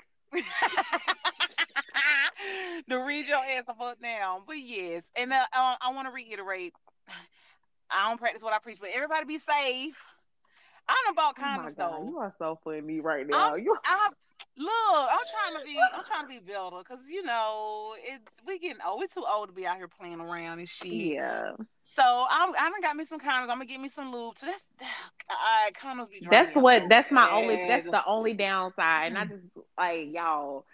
[2.90, 4.42] to read your ass the fuck down.
[4.48, 6.74] But yes, and uh, uh, I want to reiterate,
[7.90, 9.98] I don't practice what I preach, but everybody be safe.
[10.88, 12.06] I don't about Oh condoms god, though.
[12.06, 13.56] you are so funny me right now.
[13.56, 14.12] I'm, You I'm,
[14.58, 14.70] look,
[15.12, 18.82] I'm trying to be, I'm trying to be better, cause you know, it's we getting
[18.86, 19.00] old.
[19.00, 20.92] We're too old to be out here playing around and shit.
[20.92, 21.52] yeah.
[21.82, 23.44] So I'm, I done got me some condoms.
[23.44, 24.38] I'm gonna get me some lube.
[24.38, 24.66] So that's,
[25.30, 29.08] uh, condoms be That's what that's my only that's the only downside.
[29.08, 29.44] And I just
[29.78, 30.66] like y'all,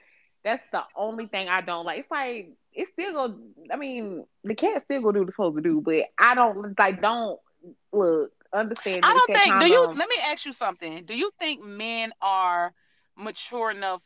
[0.43, 1.99] that's the only thing I don't like.
[1.99, 3.35] It's like it's still go
[3.71, 6.77] I mean, the cat still gonna do what it's supposed to do, but I don't
[6.77, 7.39] like don't
[7.91, 9.59] look understand I don't think.
[9.59, 9.85] Do you?
[9.89, 11.05] Um, let me ask you something.
[11.05, 12.73] Do you think men are
[13.17, 14.01] mature enough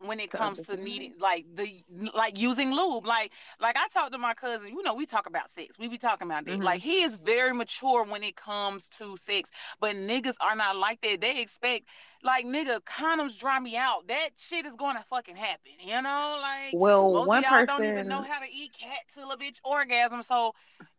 [0.00, 1.82] when it comes to needing, like the,
[2.14, 3.06] like using lube?
[3.06, 4.68] Like, like I talked to my cousin.
[4.68, 5.78] You know, we talk about sex.
[5.78, 6.58] We be talking about that.
[6.58, 6.64] Mhm.
[6.64, 11.00] Like, he is very mature when it comes to sex, but niggas are not like
[11.02, 11.20] that.
[11.20, 11.86] They expect,
[12.22, 14.08] like, nigga, condoms dry me out.
[14.08, 15.72] That shit is going to fucking happen.
[15.84, 16.72] You know, like.
[16.74, 19.36] well Most one of y'all person don't even know how to eat cat till a
[19.36, 20.54] bitch orgasm, so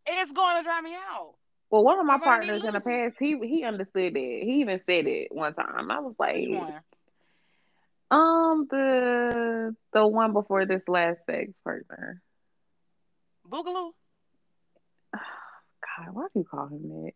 [0.05, 1.33] it's going to dry me out.
[1.69, 4.39] well one of my Everybody partners in the past he he understood that.
[4.43, 5.89] He even said it one time.
[5.91, 6.47] I was like?
[8.11, 12.21] Um the the one before this last sex partner.
[13.49, 13.91] Boogaloo?
[15.13, 17.11] God, why do you call him that?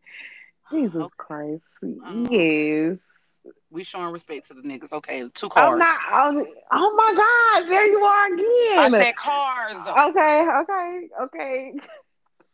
[0.72, 1.14] Jesus Okay.
[1.18, 1.64] Christ.
[1.84, 2.98] Oh, yes.
[3.70, 4.92] We showing respect to the niggas.
[4.92, 5.80] Okay, two I'm cars.
[5.80, 6.00] not.
[6.12, 7.14] I'm, oh my
[7.62, 7.70] God!
[7.70, 8.94] There you are again.
[8.94, 9.76] I said cars.
[10.10, 11.74] okay, okay, okay.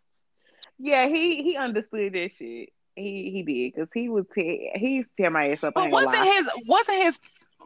[0.80, 2.70] yeah, he he understood that shit.
[2.96, 5.76] He he did because he was te- he's tear my ass up.
[5.76, 7.20] But wasn't his wasn't his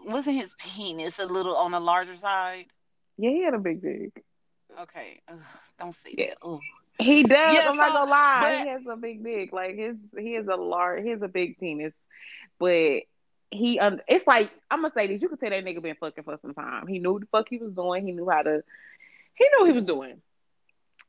[0.05, 2.65] wasn't his penis a little on the larger side?
[3.17, 4.23] Yeah, he had a big dick.
[4.81, 5.37] Okay, Ugh,
[5.79, 6.29] don't say Yeah.
[6.29, 6.37] that.
[6.47, 6.59] Ugh.
[6.99, 7.53] He does.
[7.53, 8.39] Yeah, I'm not gonna lie.
[8.41, 9.51] but He has a big dick.
[9.51, 11.93] Like his, he has a large, he has a big penis.
[12.59, 13.01] But
[13.51, 15.21] he, um, it's like I'm gonna say this.
[15.21, 16.87] You can tell that nigga been fucking for some time.
[16.87, 18.05] He knew what the fuck he was doing.
[18.05, 18.63] He knew how to.
[19.35, 20.21] He knew what he was doing.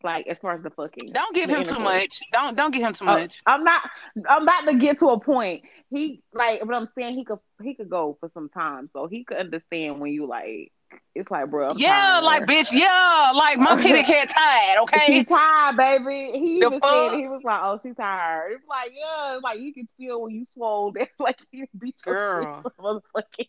[0.03, 1.09] Like as far as the fucking.
[1.12, 2.20] don't give him too much.
[2.32, 3.40] Don't don't give him too Oh, much.
[3.47, 3.82] I'm not.
[4.28, 5.64] I'm about to get to a point.
[5.90, 7.38] He like, but I'm saying he could.
[7.62, 10.72] He could go for some time, so he could understand when you like.
[11.14, 11.70] It's like, bro.
[11.70, 15.12] I'm Yeah, like bitch, yeah, like my kitty cat tired, She okay?
[15.12, 16.38] He's tired, baby.
[16.38, 17.14] He The even said fuck?
[17.14, 20.44] he was like, "Oh, she tired." It's like, yeah, like you can feel when you
[20.44, 23.49] swole down, like you beat your shit motherfucking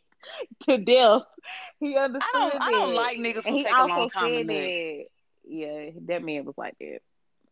[0.63, 1.23] to death.
[1.79, 5.07] He I understood don't I don't like niggas who take a long time to nut.
[5.49, 6.99] Yeah, that man was like that,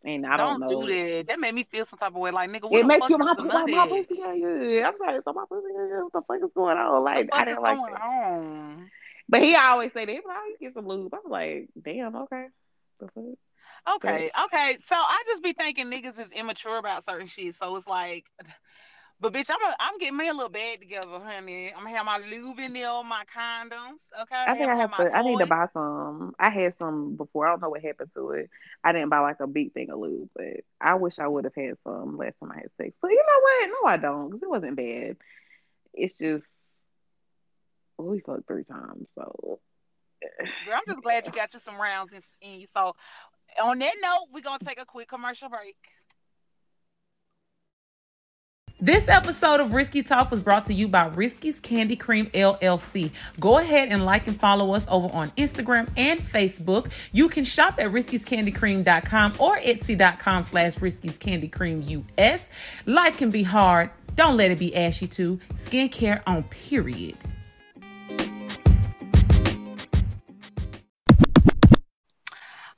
[0.03, 0.87] and I don't, Don't know.
[0.87, 1.27] do that.
[1.27, 2.31] That made me feel some type of way.
[2.31, 3.89] Like nigga, what It the makes fuck you my, the my, nut my at?
[3.89, 4.83] pussy good.
[4.83, 5.67] I'm sorry, so my pussy.
[5.73, 7.03] What the fuck is going on?
[7.03, 8.01] Like I didn't like going that.
[8.01, 8.91] on?
[9.27, 10.13] But he always say that.
[10.13, 11.13] Like, "Oh, you get some lube.
[11.13, 12.47] I'm like, damn, okay.
[13.87, 14.77] Okay, okay.
[14.87, 17.55] So I just be thinking niggas is immature about certain shit.
[17.55, 18.25] So it's like,
[19.19, 21.71] but bitch, I'm a, I'm getting me a little bag together, honey.
[21.73, 23.99] I'm gonna have my lube in there, my condoms.
[24.21, 25.17] Okay, I think I have have to.
[25.17, 26.33] I need to buy some.
[26.39, 27.47] I had some before.
[27.47, 28.49] I don't know what happened to it.
[28.83, 31.55] I didn't buy like a big thing of lube, but I wish I would have
[31.55, 32.93] had some last time I had sex.
[33.01, 33.69] But you know what?
[33.69, 35.17] No, I don't, because it wasn't bad.
[35.93, 36.47] It's just
[37.97, 39.59] well, we fucked three times, so
[40.65, 42.67] Girl, I'm just glad you got you some rounds in, in you.
[42.73, 42.95] So
[43.61, 45.77] on that note, we're gonna take a quick commercial break.
[48.85, 53.09] This episode of Risky Talk was brought to you by Risky's Candy Cream LLC.
[53.39, 56.91] Go ahead and like and follow us over on Instagram and Facebook.
[57.11, 62.47] You can shop at riskyscandycream.com or etsy.com slash riskyscandycreamus.
[62.85, 63.89] Life can be hard.
[64.13, 65.39] Don't let it be ashy too.
[65.55, 67.17] Skincare on period.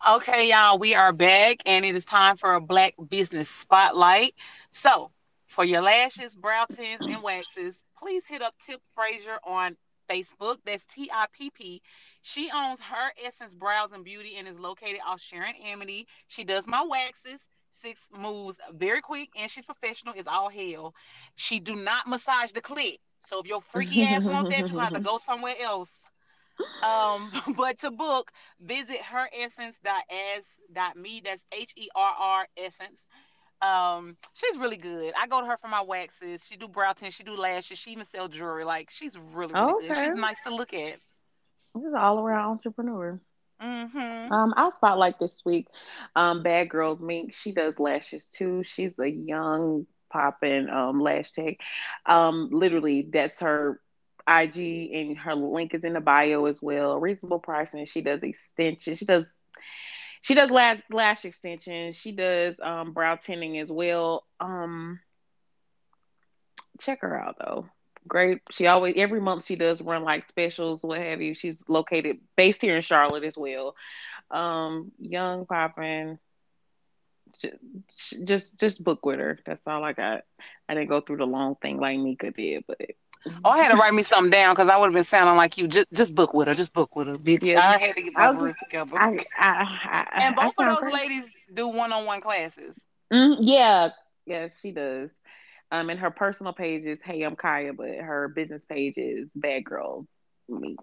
[0.07, 4.35] Okay, y'all, we are back and it is time for a Black Business Spotlight.
[4.71, 5.11] So,
[5.57, 9.75] for your lashes, brow tints, and waxes, please hit up Tipp Frazier on
[10.07, 10.57] Facebook.
[10.63, 11.81] That's T I P P.
[12.21, 16.05] She owns Her Essence Brows and Beauty and is located off Sharon Amity.
[16.27, 17.39] She does my waxes.
[17.71, 20.93] Six moves very quick and she's professional as all hell.
[21.37, 22.97] She do not massage the clit.
[23.25, 25.91] So if your freaky ass want that, you have to go somewhere else.
[26.83, 28.31] Um, but to book,
[28.61, 31.21] visit herressence.as.me.
[31.25, 33.07] That's H E R R essence.
[33.61, 35.13] Um, she's really good.
[35.19, 36.45] I go to her for my waxes.
[36.45, 38.63] She do brow tint, she do lashes, she even sell jewelry.
[38.65, 39.91] Like she's really, really good.
[39.91, 40.07] okay.
[40.07, 40.99] She's nice to look at.
[41.73, 43.19] She's an all around entrepreneur.
[43.61, 44.31] Mm-hmm.
[44.31, 45.67] Um, I'll spotlight this week.
[46.15, 47.33] Um, Bad Girls Mink.
[47.33, 48.61] She does lashes too.
[48.63, 51.57] She's a young popping um lash tech.
[52.05, 53.81] Um, literally, that's her
[54.27, 56.99] IG and her link is in the bio as well.
[56.99, 57.85] Reasonable pricing.
[57.85, 58.99] She does extensions.
[58.99, 59.37] She does
[60.21, 61.95] she does lash lash extensions.
[61.95, 64.25] She does um brow tinting as well.
[64.39, 64.99] Um,
[66.79, 67.67] check her out though.
[68.07, 68.41] Great.
[68.51, 71.33] She always every month she does run like specials, what have you.
[71.33, 73.75] She's located based here in Charlotte as well.
[74.31, 76.19] Um, young popping.
[77.41, 79.39] Just, just just book with her.
[79.45, 80.23] That's all I got.
[80.67, 82.79] I didn't go through the long thing like Mika did, but
[83.43, 85.57] Oh, I had to write me something down because I would have been sounding like
[85.57, 85.67] you.
[85.67, 86.55] Just, just book with her.
[86.55, 87.43] Just book with her, bitch.
[87.43, 88.91] Yeah, I had to get my words together.
[88.95, 92.79] I I, I and both of those ladies do one-on-one classes.
[93.11, 93.89] Mm, yeah,
[94.25, 95.17] yeah, she does.
[95.71, 99.65] Um, and her personal page is Hey, I'm Kaya, but her business page is Bad
[99.65, 100.05] Girls
[100.47, 100.79] Mink.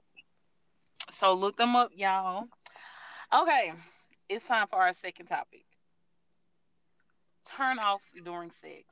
[1.12, 2.49] So look them up, y'all.
[3.32, 3.72] Okay,
[4.28, 5.64] it's time for our second topic.
[7.57, 8.84] Turn offs during sex.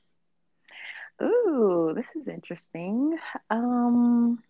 [1.21, 3.17] Ooh, this is interesting.
[3.51, 4.43] Um,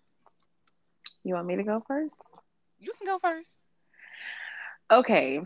[1.24, 2.38] you want me to go first?
[2.78, 3.52] You can go first.
[4.90, 5.40] Okay.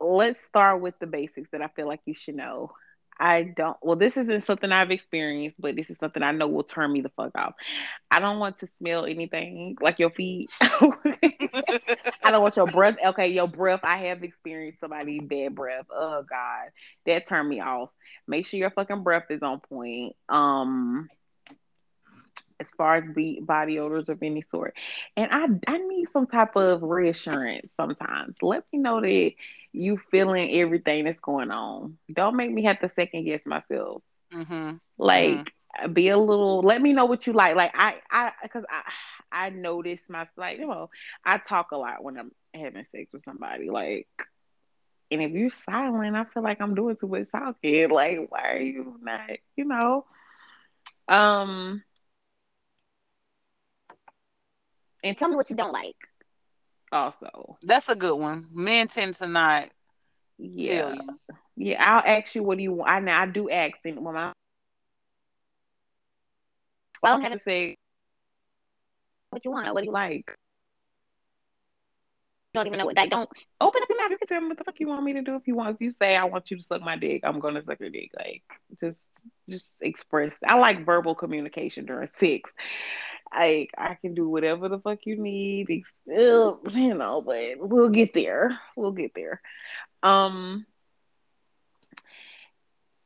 [0.00, 2.72] Let's start with the basics that I feel like you should know.
[3.18, 6.64] I don't, well, this isn't something I've experienced, but this is something I know will
[6.64, 7.54] turn me the fuck off.
[8.10, 10.50] I don't want to smell anything like your feet.
[10.60, 12.96] I don't want your breath.
[13.04, 13.80] Okay, your breath.
[13.84, 15.86] I have experienced somebody bad breath.
[15.90, 16.70] Oh God,
[17.06, 17.90] that turned me off.
[18.26, 20.16] Make sure your fucking breath is on point.
[20.28, 21.08] Um,
[22.60, 24.74] as far as the body odors of any sort,
[25.16, 28.36] and I I need some type of reassurance sometimes.
[28.42, 29.32] Let me know that
[29.72, 31.98] you feeling everything that's going on.
[32.12, 34.02] Don't make me have to second guess myself.
[34.32, 34.76] mm-hmm.
[34.98, 35.52] Like
[35.92, 36.62] be a little.
[36.62, 37.56] Let me know what you like.
[37.56, 38.82] Like I I because I.
[39.32, 40.90] I notice my like you know
[41.24, 44.06] I talk a lot when I'm having sex with somebody like
[45.10, 48.60] and if you're silent I feel like I'm doing too much talking like why are
[48.60, 50.04] you not you know
[51.08, 51.82] um
[55.04, 55.96] and tell me what you don't like.
[56.90, 58.48] also That's a good one.
[58.52, 59.68] Men tend to not
[60.38, 60.94] Yeah.
[61.56, 62.90] Yeah, I'll ask you what do you want.
[62.90, 64.32] I now I do ask and when I
[67.02, 67.76] well, I don't have to say
[69.30, 70.24] what you want, what do you like
[72.54, 72.96] don't even know what.
[72.96, 73.28] Like, don't
[73.60, 74.10] open up your mouth.
[74.12, 75.74] You can tell me what the fuck you want me to do if you want.
[75.74, 78.10] If you say I want you to suck my dick, I'm gonna suck your dick.
[78.16, 78.42] Like,
[78.80, 79.10] just
[79.48, 80.38] just express.
[80.46, 82.52] I like verbal communication during sex.
[83.34, 85.68] I I can do whatever the fuck you need.
[86.06, 88.58] You know, but we'll get there.
[88.76, 89.40] We'll get there.
[90.02, 90.66] Um.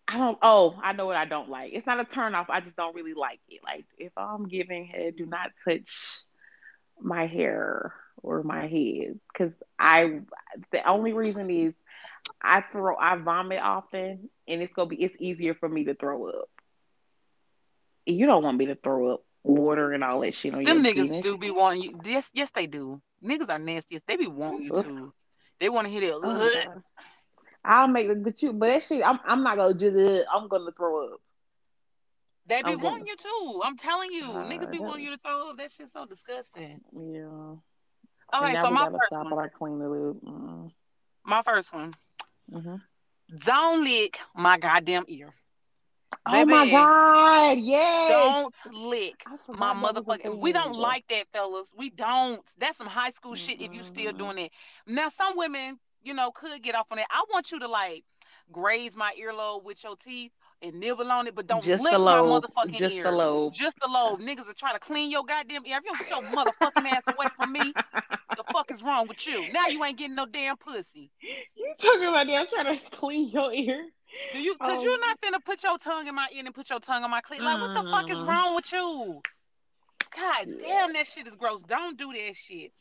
[0.08, 0.38] I don't.
[0.42, 1.72] Oh, I know what I don't like.
[1.74, 2.50] It's not a turn off.
[2.50, 3.60] I just don't really like it.
[3.64, 6.22] Like if I'm giving head, do not touch
[7.00, 10.20] my hair or my head because I
[10.72, 11.74] the only reason is
[12.42, 16.28] I throw I vomit often and it's gonna be it's easier for me to throw
[16.28, 16.48] up.
[18.06, 20.94] You don't want me to throw up water and all that shit on Them your
[20.94, 21.22] niggas penis.
[21.24, 22.00] do be wanting you.
[22.04, 23.00] Yes, yes, they do.
[23.24, 24.00] Niggas are nasty.
[24.06, 25.12] They be wanting you to.
[25.60, 26.20] They want to hear that.
[26.22, 26.82] Oh,
[27.64, 29.96] I'll make the but you, but that shit, I'm I'm not gonna just.
[29.96, 31.20] Uh, I'm gonna throw up.
[32.46, 33.60] They be I'm wanting gonna- you too.
[33.64, 35.56] I'm telling you, God, niggas be that- wanting you to throw up.
[35.58, 36.80] That shit's so disgusting.
[36.92, 37.56] Yeah.
[38.40, 39.44] Okay, so my first stop one.
[39.44, 40.16] I clean it up.
[40.22, 40.70] Mm.
[41.24, 41.94] My first one.
[43.44, 45.34] Don't lick my goddamn ear.
[46.26, 47.58] Oh my God!
[47.58, 48.10] Yes.
[48.10, 50.38] Don't lick my that motherfucking.
[50.38, 50.80] We don't thing.
[50.80, 51.72] like that, fellas.
[51.76, 52.42] We don't.
[52.58, 53.60] That's some high school shit.
[53.60, 54.52] If you still doing it
[54.86, 57.06] now, some women, you know, could get off on it.
[57.10, 58.04] I want you to like
[58.52, 60.32] graze my earlobe with your teeth
[60.62, 63.04] and nibble on it, but don't Just lick the my motherfucking Just ear.
[63.04, 63.52] the lobe.
[63.52, 64.20] Just the lobe.
[64.20, 65.78] Niggas are trying to clean your goddamn ear.
[65.78, 67.72] If you don't get your motherfucking ass away from me,
[68.36, 69.50] the fuck is wrong with you?
[69.52, 71.10] Now you ain't getting no damn pussy.
[71.20, 72.34] you talking about that?
[72.34, 73.86] I'm trying to clean your ear.
[74.32, 74.56] Do you?
[74.56, 74.82] Cause Oh.
[74.82, 77.20] you're not finna put your tongue in my ear and put your tongue on my
[77.20, 77.40] clit.
[77.40, 78.26] Like, what the fuck is Mm.
[78.26, 79.22] wrong with you?
[80.16, 81.60] God damn, that shit is gross.
[81.68, 82.72] Don't do that shit.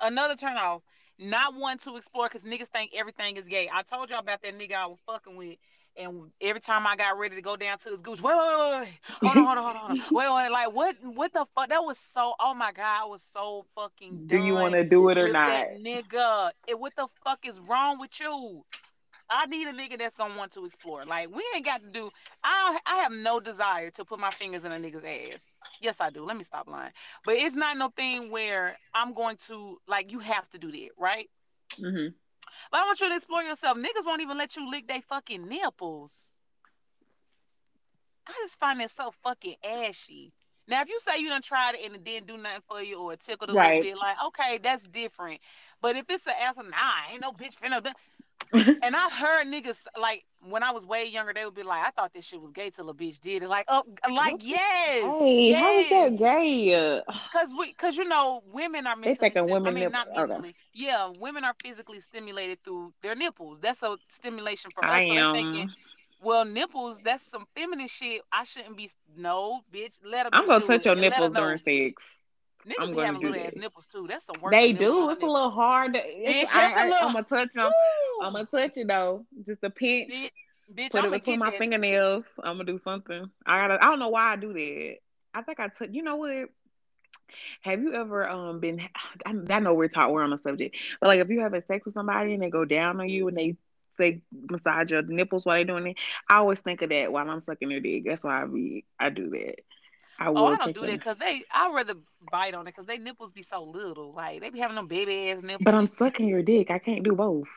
[0.00, 0.82] Another turn off.
[1.18, 3.70] Not one to explore because niggas think everything is gay.
[3.72, 5.58] I told y'all about that nigga I was fucking with.
[5.98, 8.80] And every time I got ready to go down to his goose, wait, wait, wait,
[8.80, 8.88] wait,
[9.22, 10.06] hold on, hold on, hold on, hold on.
[10.12, 11.70] wait, wait, like what, what the fuck?
[11.70, 12.34] That was so.
[12.38, 14.26] Oh my god, I was so fucking.
[14.26, 15.68] Do you want to do it or not?
[15.80, 16.50] nigga.
[16.68, 18.62] It, what the fuck is wrong with you?
[19.30, 21.04] I need a nigga that's gonna want to explore.
[21.04, 22.10] Like we ain't got to do.
[22.42, 25.56] I don't, I have no desire to put my fingers in a nigga's ass.
[25.80, 26.24] Yes, I do.
[26.24, 26.92] Let me stop lying.
[27.24, 30.90] But it's not no thing where I'm going to like you have to do that,
[30.98, 31.28] right?
[31.78, 32.08] hmm
[32.70, 33.76] But I want you to explore yourself.
[33.78, 36.24] Niggas won't even let you lick their fucking nipples.
[38.26, 40.32] I just find it so fucking ashy.
[40.68, 43.00] Now, if you say you done tried it and it didn't do nothing for you
[43.00, 43.56] or it tickled a Right.
[43.56, 45.40] little bit, like, okay, that's different.
[45.80, 47.90] But if it's an answer, nah, ain't no bitch finna do.
[48.82, 51.90] And I've heard niggas like when I was way younger, they would be like, I
[51.90, 53.48] thought this shit was gay till a bitch did it.
[53.48, 54.42] Like, oh, like What?
[54.42, 55.90] yes, Hey, how is yes.
[55.90, 56.74] that gay?
[56.74, 59.14] Uh, Cause we, cause you know, women are They mentally.
[59.14, 60.38] thinking Stim- I women mean, nip- not okay.
[60.38, 60.56] mentally.
[60.72, 63.60] Yeah, women are physically stimulated through their nipples.
[63.60, 65.04] That's a stimulation for us.
[65.06, 65.76] I so thinking, am.
[66.20, 67.00] well, nipples.
[67.00, 68.22] That's some feminine shit.
[68.32, 68.90] I shouldn't be.
[69.16, 69.98] No, bitch.
[70.04, 72.24] Let a I'm gonna touch it your and let her nipples during sex.
[72.66, 73.60] Niggas be having do little ass that.
[73.60, 74.06] nipples too.
[74.08, 74.52] That's some work.
[74.52, 74.92] They do.
[74.92, 75.94] long It's a little hard.
[75.94, 77.66] To, it's, Bitch, I, that's a little- am gonna touch them.
[77.66, 78.26] Woo!
[78.26, 79.24] I'm gonna touch it though.
[79.44, 80.12] Just a pinch.
[80.12, 80.30] Bitch,
[80.74, 81.58] bitch Put I'm it gonna between my that.
[81.58, 82.26] fingernails.
[82.42, 83.30] I'm gonna do something.
[83.46, 83.82] I gotta.
[83.84, 84.96] I don't know why I do that.
[85.34, 85.92] I think I took.
[85.94, 86.48] You know what?
[87.62, 88.80] Have you ever um been?
[89.26, 90.12] I, I know we're talking.
[90.14, 92.64] We're on a subject, but like if you having sex with somebody and they go
[92.64, 93.56] down on you and they
[93.98, 95.96] they massage your nipples while they're doing it,
[96.28, 98.04] I always think of that while I'm sucking their dick.
[98.06, 99.60] That's why I be I do that.
[100.18, 101.44] I Oh, I don't do that because they.
[101.52, 101.94] I'd rather
[102.30, 104.12] bite on it because they nipples be so little.
[104.14, 105.64] Like they be having them baby ass nipples.
[105.64, 106.70] But I'm sucking your dick.
[106.70, 107.48] I can't do both.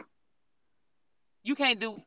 [1.44, 2.02] you can't do.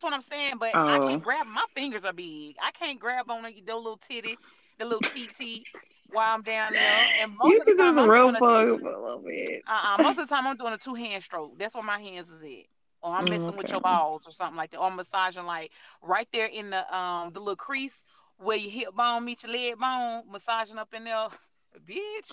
[0.00, 0.58] That's what I'm saying.
[0.58, 1.00] But I Oh.
[1.00, 1.46] can't grab.
[1.46, 2.56] My fingers are big.
[2.62, 4.38] I can't grab on the, little titty,
[4.78, 5.66] the little TT
[6.10, 7.08] while I'm down there.
[7.16, 8.42] And most You of the can time just I'm rub a.
[8.80, 9.62] for a little bit.
[9.66, 11.58] Uh-uh, most of the time I'm doing a two hand stroke.
[11.58, 12.66] That's where my hands is at.
[13.02, 14.78] Or I'm Mm, messing with your balls or something like that.
[14.78, 15.72] Or I'm massaging like
[16.02, 18.04] right there in the um the little crease
[18.38, 21.28] where your hip bone meets your leg bone, massaging up in there.
[21.86, 22.32] Bitch.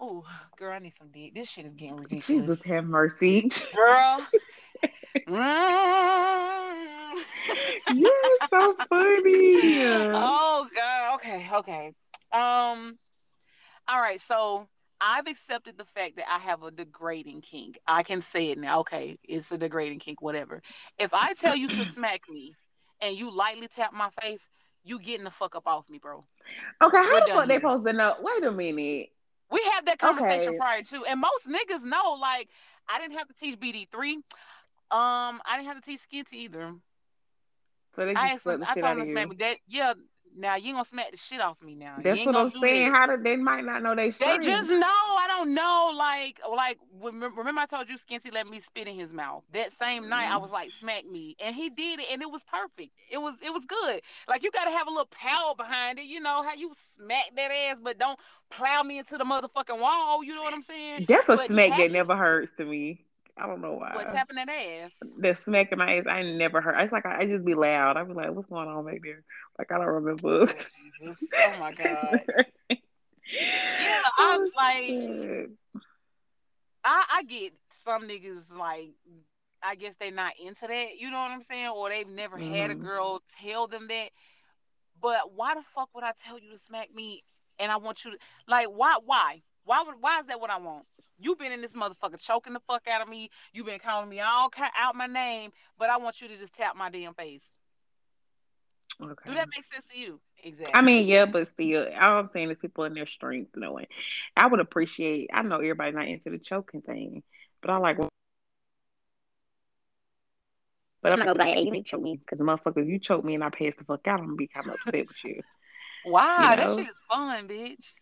[0.00, 0.24] Oh,
[0.56, 1.34] girl, I need some dick.
[1.34, 2.26] This shit is getting ridiculous.
[2.26, 3.50] Jesus have mercy.
[3.74, 4.26] Girl.
[5.26, 7.14] Mm.
[7.94, 8.10] You're
[8.50, 9.82] so funny.
[9.82, 11.14] oh god.
[11.14, 11.86] Okay, okay.
[12.32, 12.98] Um
[13.88, 14.68] all right, so
[15.00, 17.78] I've accepted the fact that I have a degrading kink.
[17.86, 18.80] I can say it now.
[18.80, 20.62] Okay, it's a degrading kink, whatever.
[20.98, 22.54] If I tell you to smack me
[23.00, 24.46] and you lightly tap my face,
[24.86, 26.24] you getting the fuck up off me, bro.
[26.82, 28.16] Okay, how We're the fuck they supposed to know?
[28.20, 29.10] Wait a minute.
[29.50, 30.58] We had that conversation Okay.
[30.58, 32.16] prior to, and most niggas know.
[32.20, 32.48] Like,
[32.88, 34.14] I didn't have to teach BD three.
[34.90, 36.74] Um, I didn't have to teach Skinty either.
[37.92, 39.94] So they I just asked suck the I told this man, that yeah,
[40.36, 41.96] Now you gonna smack the shit off me now.
[42.02, 42.92] That's what I'm saying.
[42.92, 42.98] That.
[42.98, 44.86] How did they might not know they They just know.
[44.86, 45.92] I don't know.
[45.96, 49.44] Like like remember I told you Skinty let me spit in his mouth.
[49.52, 50.08] That same mm.
[50.10, 52.92] night I was like smack me, and he did it, and it was perfect.
[53.10, 54.02] It was it was good.
[54.28, 56.04] Like you gotta have a little power behind it.
[56.04, 58.18] You know how you smack that ass, but don't
[58.50, 60.22] plow me into the motherfucking wall.
[60.22, 61.06] You know what I'm saying?
[61.08, 63.06] That's a but smack that never hurts to me.
[63.38, 63.92] I don't know why.
[63.94, 64.92] What's happening ass?
[65.18, 66.06] The smacking my ass.
[66.08, 66.80] I never heard.
[66.80, 67.98] It's like I, I just be loud.
[67.98, 69.22] I be like, "What's going on back there?"
[69.58, 70.46] Like I don't remember.
[71.04, 72.22] Oh, oh my god.
[72.70, 72.76] yeah,
[74.18, 75.50] I'm oh, like,
[76.84, 78.90] I I get some niggas like.
[79.62, 81.70] I guess they're not into that, you know what I'm saying?
[81.70, 82.54] Or they've never mm-hmm.
[82.54, 82.84] had a mm-hmm.
[82.84, 84.10] girl tell them that.
[85.00, 87.24] But why the fuck would I tell you to smack me
[87.58, 89.42] and I want you to like why why?
[89.64, 90.84] Why would why is that what I want?
[91.18, 93.30] You've been in this motherfucker choking the fuck out of me.
[93.52, 96.76] You've been calling me all out my name, but I want you to just tap
[96.76, 97.42] my damn face.
[99.00, 99.28] Okay.
[99.28, 100.20] Do that make sense to you?
[100.42, 100.74] Exactly.
[100.74, 103.86] I mean, yeah, but still, all I'm saying is people in their strength knowing.
[104.36, 105.30] I would appreciate.
[105.32, 107.22] I know everybody not into the choking thing,
[107.60, 107.98] but I like.
[111.02, 113.34] But I'm not gonna like, hey, you choke me because motherfucker, if you choke me
[113.34, 115.42] and I pass the fuck out, I'm gonna be kind of upset with you.
[116.04, 116.56] Wow, you know?
[116.56, 117.94] that shit is fun, bitch.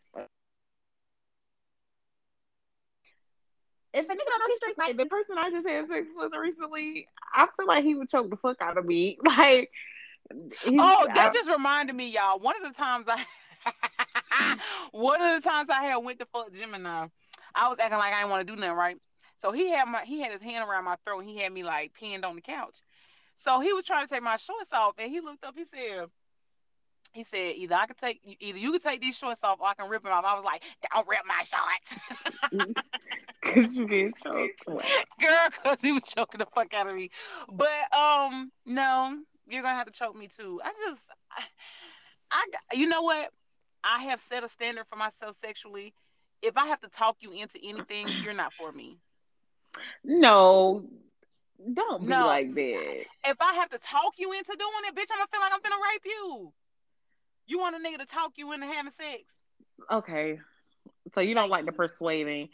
[3.94, 6.32] if a nigga don't know he's straight, like the person I just had sex with
[6.38, 9.18] recently, I feel like he would choke the fuck out of me.
[9.24, 9.70] Like,
[10.32, 12.38] oh, that I, just reminded me, y'all.
[12.38, 14.58] One of the times I,
[14.92, 17.06] one of the times I had went to fuck Gemini,
[17.54, 18.96] I was acting like I didn't want to do nothing, right?
[19.40, 21.20] So he had my he had his hand around my throat.
[21.20, 22.78] And he had me like pinned on the couch.
[23.36, 25.54] So he was trying to take my shorts off, and he looked up.
[25.56, 26.06] He said,
[27.12, 29.74] he said either I could take either you could take these shorts off or I
[29.74, 30.24] can rip them off.
[30.24, 30.62] I was like,
[30.92, 32.74] don't rip my shorts.
[33.42, 34.64] Cause you being choked.
[35.20, 37.10] Girl, cause he was choking the fuck out of me.
[37.52, 39.18] But um, no,
[39.48, 40.60] you're gonna have to choke me too.
[40.64, 41.42] I just I,
[42.30, 43.30] I you know what?
[43.82, 45.92] I have set a standard for myself sexually.
[46.42, 48.98] If I have to talk you into anything, you're not for me.
[50.02, 50.84] No,
[51.72, 52.26] don't be no.
[52.26, 53.04] like that.
[53.26, 55.60] If I have to talk you into doing it, bitch, I'm gonna feel like I'm
[55.62, 56.52] gonna rape you.
[57.46, 59.22] You want a nigga to talk you into having sex?
[59.90, 60.40] Okay.
[61.12, 62.48] So you don't like the persuading.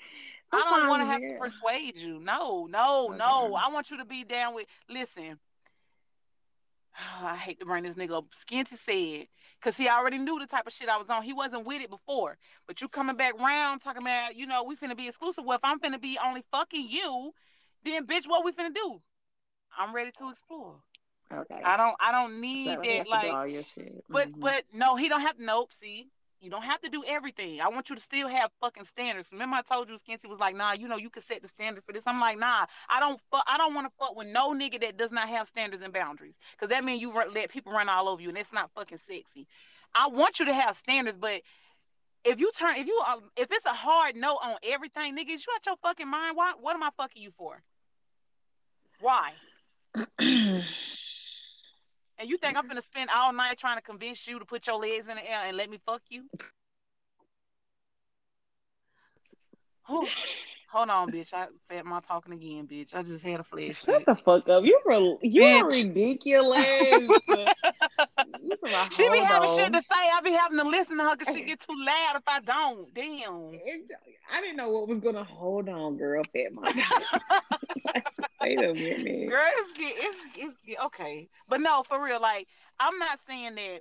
[0.47, 1.35] Sometimes, I don't want to have yeah.
[1.35, 2.19] to persuade you.
[2.19, 3.19] No, no, okay.
[3.19, 3.55] no.
[3.55, 4.67] I want you to be down with.
[4.89, 5.39] Listen,
[7.23, 8.27] I hate to bring this nigga up.
[8.31, 9.27] Skinty said,
[9.61, 11.23] because he already knew the type of shit I was on.
[11.23, 12.37] He wasn't with it before.
[12.67, 15.45] But you coming back round talking about, you know, we finna be exclusive.
[15.45, 17.33] Well, if I'm finna be only fucking you,
[17.85, 19.01] then bitch, what we finna do?
[19.77, 20.77] I'm ready to explore.
[21.33, 21.61] Okay.
[21.63, 24.05] I don't I don't need so that like all your shit.
[24.09, 24.41] But mm-hmm.
[24.41, 26.09] but no, he don't have nope, see.
[26.41, 27.61] You don't have to do everything.
[27.61, 29.29] I want you to still have fucking standards.
[29.31, 31.85] Remember, I told you Skinty was like, nah, you know, you can set the standard
[31.85, 32.05] for this.
[32.07, 33.45] I'm like, nah, I don't fuck.
[33.47, 36.35] I don't want to fuck with no nigga that does not have standards and boundaries,
[36.53, 39.47] because that means you let people run all over you, and it's not fucking sexy.
[39.95, 41.43] I want you to have standards, but
[42.25, 45.39] if you turn, if you, uh, if it's a hard no on everything, nigga, you
[45.55, 46.37] out your fucking mind.
[46.37, 46.55] Why?
[46.59, 47.63] What am I fucking you for?
[49.01, 49.33] Why?
[52.21, 54.77] And you think I'm gonna spend all night trying to convince you to put your
[54.77, 56.25] legs in the air and let me fuck you?
[60.71, 61.33] Hold on, bitch.
[61.33, 62.95] I fed my talking again, bitch.
[62.95, 63.83] I just had a flash.
[63.83, 64.65] Shut the fuck up.
[64.65, 66.65] You are you're ridiculous.
[68.93, 69.59] she be having on.
[69.59, 69.97] shit to say.
[69.97, 72.95] I be having to listen to her because she get too loud if I don't.
[72.95, 73.51] Damn.
[74.33, 76.23] I didn't know what was gonna hold on, girl.
[76.33, 76.73] Fat my.
[78.41, 79.29] Wait a minute.
[79.29, 81.29] Girl, it's, it's, it's okay.
[81.49, 83.81] But no, for real, like I'm not saying that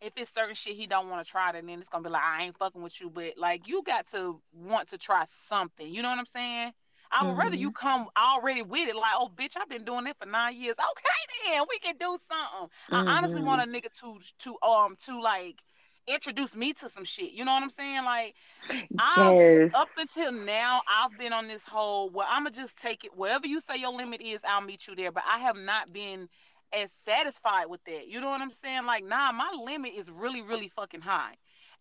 [0.00, 2.10] if it's certain shit he don't want to try, it, and then it's gonna be
[2.10, 3.10] like I ain't fucking with you.
[3.10, 5.92] But like you got to want to try something.
[5.92, 6.72] You know what I'm saying?
[7.10, 7.40] I would mm-hmm.
[7.40, 7.86] rather you mm-hmm.
[7.86, 10.74] come already with it, like, oh bitch, I've been doing it for nine years.
[10.74, 12.70] Okay, then we can do something.
[12.90, 13.08] Mm-hmm.
[13.08, 15.62] I honestly want a nigga to to um to like
[16.06, 17.32] introduce me to some shit.
[17.32, 18.04] You know what I'm saying?
[18.04, 18.34] Like,
[18.70, 19.72] yes.
[19.74, 22.10] up until now, I've been on this whole.
[22.10, 24.40] Well, I'ma just take it wherever you say your limit is.
[24.46, 25.12] I'll meet you there.
[25.12, 26.28] But I have not been
[26.72, 28.08] as satisfied with that.
[28.08, 28.84] You know what I'm saying?
[28.86, 31.34] Like, nah, my limit is really, really fucking high.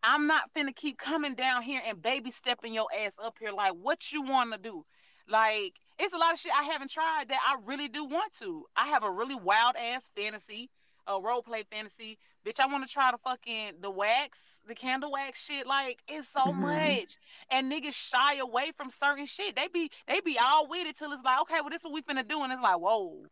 [0.04, 3.52] I'm not finna keep coming down here and baby stepping your ass up here.
[3.52, 4.86] Like, what you wanna do?
[5.30, 8.66] Like, it's a lot of shit I haven't tried that I really do want to.
[8.76, 10.70] I have a really wild ass fantasy,
[11.08, 12.18] a role play fantasy.
[12.45, 15.66] Bitch, I want to try the fucking the wax, the candle wax shit.
[15.66, 16.62] Like, it's so mm-hmm.
[16.62, 17.18] much.
[17.49, 19.56] And niggas shy away from certain shit.
[19.56, 21.93] They be they be all with it till it's like, okay, well, this is what
[21.93, 22.43] we finna do.
[22.43, 23.26] And it's like, whoa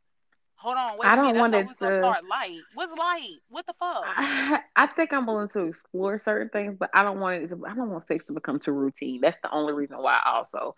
[0.62, 2.60] Hold on, wait I don't want it to start light.
[2.76, 3.38] What's light?
[3.50, 4.04] What the fuck?
[4.06, 7.66] I, I think I'm willing to explore certain things, but I don't want it to.
[7.66, 9.22] I don't want sex to become too routine.
[9.22, 10.22] That's the only reason why.
[10.24, 10.76] Also,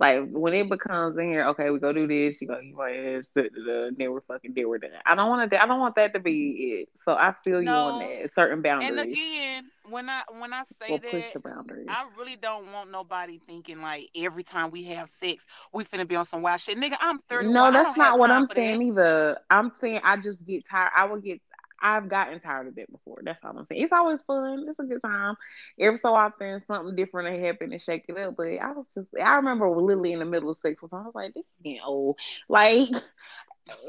[0.00, 2.42] like when it becomes in here, okay, we go do this.
[2.42, 4.68] You go, you want this, then we're fucking there.
[4.68, 4.90] We're done.
[5.06, 5.62] I don't want to.
[5.62, 6.82] I don't want that to be mm-hmm.
[6.82, 6.88] it.
[6.98, 7.72] So I feel no.
[7.72, 8.34] you on that.
[8.34, 8.90] Certain boundaries.
[8.90, 13.80] And again, when I when I say we'll that, I really don't want nobody thinking
[13.80, 16.78] like every time we have sex, we finna be on some wild shit.
[16.78, 17.48] Nigga, I'm thirty.
[17.48, 18.86] No, that's not what I'm saying that.
[18.86, 19.38] either.
[19.50, 20.90] I'm saying I just get tired.
[20.96, 21.40] I would get
[21.82, 23.20] I've gotten tired of it before.
[23.22, 23.82] That's all I'm saying.
[23.82, 24.66] It's always fun.
[24.68, 25.36] It's a good time.
[25.78, 28.36] Every so often, something different will happen and shake it up.
[28.36, 31.34] But I was just, I remember literally in the middle of sex, I was like,
[31.34, 32.16] this is getting old.
[32.48, 32.88] Like,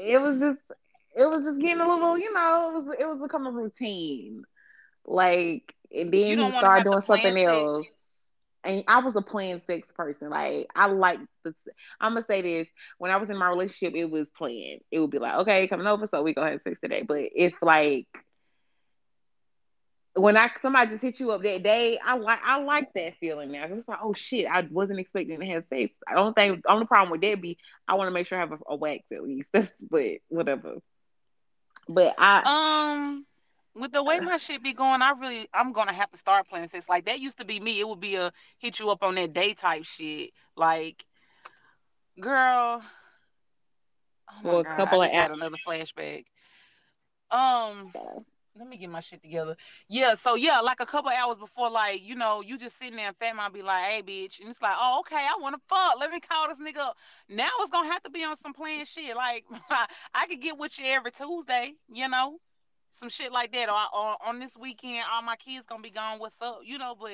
[0.00, 0.62] it was just,
[1.16, 4.44] it was just getting a little, you know, it was, it was becoming routine.
[5.04, 7.86] Like, and then he started doing something else.
[8.64, 10.30] And I was a planned sex person.
[10.30, 11.52] Like I like the.
[12.00, 12.68] I'm gonna say this:
[12.98, 14.82] when I was in my relationship, it was planned.
[14.92, 17.02] It would be like, okay, coming over, so we go have sex today.
[17.02, 18.06] But if like
[20.14, 23.50] when I somebody just hit you up that day, I like I like that feeling
[23.50, 25.92] now because it's like, oh shit, I wasn't expecting to have sex.
[26.06, 28.42] I don't think the only problem with that be I want to make sure I
[28.42, 29.50] have a, a wax at least.
[29.52, 30.76] That's but whatever.
[31.88, 32.42] But I
[33.00, 33.26] um
[33.74, 36.68] with the way my shit be going, I really I'm gonna have to start playing
[36.68, 36.88] sex.
[36.88, 37.80] Like that used to be me.
[37.80, 40.30] It would be a hit you up on that day type shit.
[40.56, 41.04] Like,
[42.20, 42.82] girl.
[44.30, 46.24] Oh well, a God, couple I of had another flashback.
[47.30, 47.92] Um,
[48.58, 49.56] let me get my shit together.
[49.88, 53.08] Yeah, so yeah, like a couple hours before, like you know, you just sitting there
[53.08, 55.60] and Fat Mom be like, "Hey, bitch," and it's like, "Oh, okay, I want to
[55.66, 55.98] fuck.
[55.98, 56.96] Let me call this nigga up."
[57.30, 59.16] Now it's gonna have to be on some playing shit.
[59.16, 59.44] Like
[60.14, 62.38] I could get with you every Tuesday, you know
[62.94, 66.18] some shit like that, or, or on this weekend, all my kids gonna be gone.
[66.18, 66.94] What's up, you know?
[66.98, 67.10] But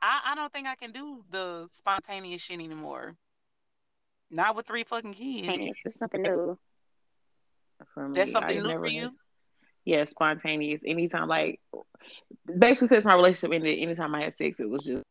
[0.00, 3.16] I, I don't think I can do the spontaneous shit anymore.
[4.30, 5.78] Not with three fucking kids.
[5.84, 6.58] It's something new.
[7.94, 9.12] For me, That's something new for you.
[9.84, 10.82] Yeah, spontaneous.
[10.86, 11.60] Anytime, like
[12.58, 15.02] basically, since my relationship ended, anytime I had sex, it was just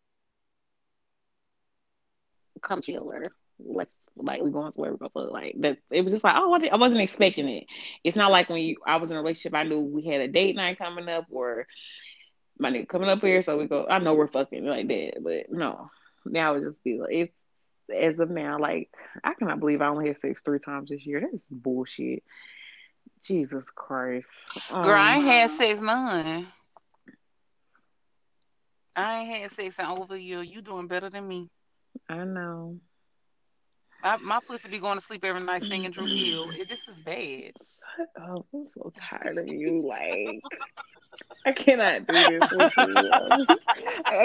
[2.62, 3.24] come chill or
[3.60, 5.78] let's like we going somewhere we go for like that.
[5.92, 7.66] It was just like oh, I wasn't expecting it.
[8.04, 9.56] It's not like when you I was in a relationship.
[9.56, 11.68] I knew we had a date night coming up or
[12.60, 13.86] my nigga coming up here, so we go.
[13.88, 15.90] I know we're fucking like that, but no.
[16.26, 17.34] Now it just be like it's
[17.94, 18.60] as of now.
[18.60, 18.90] Like
[19.24, 21.22] I cannot believe I only had sex three times this year.
[21.22, 22.24] That is bullshit.
[23.24, 24.58] Jesus Christ.
[24.72, 26.48] Um, Girl, I ain't had sex none.
[28.96, 30.42] I ain't had sex in over a year.
[30.42, 31.50] You doing better than me.
[32.10, 32.80] I know.
[34.04, 36.52] I, my pussy be going to sleep every night singing Dru Hill.
[36.70, 37.52] This is bad.
[37.98, 38.46] Shut up.
[38.54, 39.82] I'm so tired of you.
[39.82, 40.42] Like,
[41.46, 43.46] I cannot do this with you.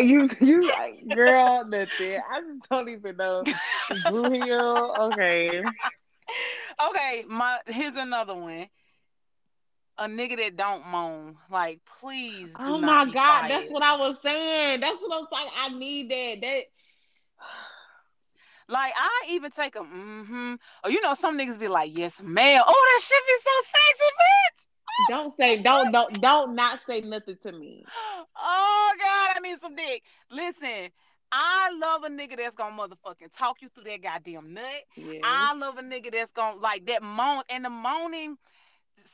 [0.00, 2.20] you, you, like, girl, nothing.
[2.30, 3.42] I just don't even know.
[4.06, 4.94] Dru Hill.
[5.12, 5.62] Okay.
[6.88, 7.24] Okay.
[7.28, 8.66] My here's another one.
[9.98, 12.48] A nigga that don't moan, like, please.
[12.58, 13.48] oh my god, quiet.
[13.48, 14.80] that's what I was saying.
[14.80, 15.50] That's what I'm saying.
[15.58, 16.40] I need that.
[16.40, 16.62] That
[18.68, 20.54] like I even take a mm-hmm.
[20.84, 22.62] Or you know, some niggas be like, yes, ma'am.
[22.66, 24.66] Oh, that shit be so sexy, bitch.
[25.08, 27.84] Don't say don't don't don't not say nothing to me.
[28.36, 30.02] Oh God, I need some dick.
[30.30, 30.90] Listen,
[31.32, 34.64] I love a nigga that's gonna motherfucking talk you through that goddamn nut.
[34.96, 35.20] Yes.
[35.24, 38.36] I love a nigga that's gonna like that moan and the moaning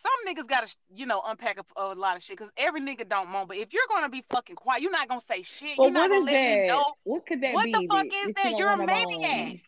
[0.09, 3.31] some niggas gotta, you know, unpack a, a lot of shit because every nigga don't
[3.31, 3.47] moan.
[3.47, 5.79] But if you're gonna be fucking quiet, you're not gonna say shit.
[5.79, 6.61] Well, you're not gonna let that?
[6.61, 6.85] me know.
[7.05, 7.73] What could that what be?
[7.73, 8.59] What the fuck is that?
[8.59, 9.61] You're a maniac.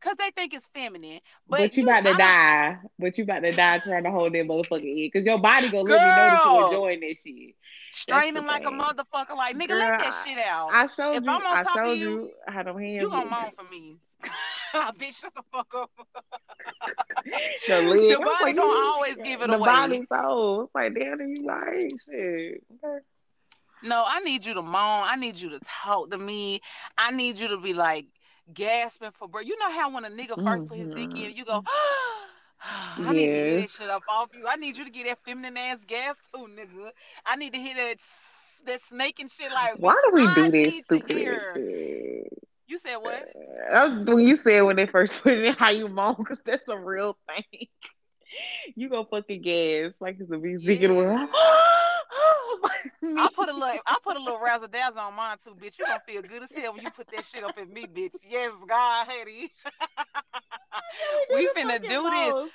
[0.00, 1.18] Cause they think it's feminine,
[1.48, 2.78] but, but you, you about to die.
[3.00, 5.82] But you about to die trying to hold that motherfucking head, cause your body gonna
[5.82, 7.56] let me know that you enjoying this shit.
[7.90, 10.70] Straining like a motherfucker, like nigga, Girl, let that shit out.
[10.72, 11.30] I showed if you.
[11.30, 12.98] I'm on I top showed of you, you how them hands.
[13.00, 13.96] You gonna moan for me?
[14.98, 15.90] bitch, shut the fuck up.
[17.66, 19.58] the, leg, the body like, gonna always give it the away.
[19.58, 22.62] The body so it's like damn, you like shit.
[22.84, 23.04] Okay.
[23.82, 25.04] No, I need you to moan.
[25.04, 26.60] I need you to talk to me.
[26.96, 28.06] I need you to be like
[28.52, 29.46] gasping for breath.
[29.46, 30.66] You know how when a nigga 1st mm-hmm.
[30.66, 31.62] put his dick in, you go,
[32.60, 33.10] I yes.
[33.10, 34.46] need to hear that shit up off you.
[34.48, 36.90] I need you to get that feminine ass gas too, nigga.
[37.24, 37.98] I need to hear that
[38.66, 39.50] that snake and shit.
[39.52, 42.47] Like, why do we I do this stupid shit?
[42.68, 43.26] You said what?
[43.72, 46.68] Uh, when you said when they first put it in, how you moan, because that's
[46.68, 47.66] a real thing.
[48.76, 51.28] you go fucking gas like it's a music and
[53.16, 55.78] I put a little, I put a little razzle dazzle on mine too, bitch.
[55.78, 58.12] You gonna feel good as hell when you put that shit up at me, bitch.
[58.28, 59.50] Yes, God, Hetty.
[61.34, 62.50] we finna do this.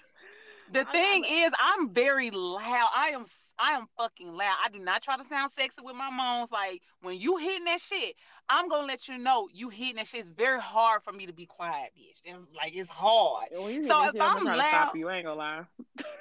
[0.71, 2.89] The thing is, I'm very loud.
[2.95, 3.25] I am
[3.59, 4.55] I am fucking loud.
[4.63, 6.51] I do not try to sound sexy with my moans.
[6.51, 8.15] Like when you hitting that shit,
[8.49, 10.21] I'm gonna let you know you hitting that shit.
[10.21, 12.21] It's very hard for me to be quiet, bitch.
[12.25, 13.49] It's, like it's hard.
[13.51, 15.09] So if I'm I'm gonna stop loud- you.
[15.09, 15.63] I ain't gonna lie.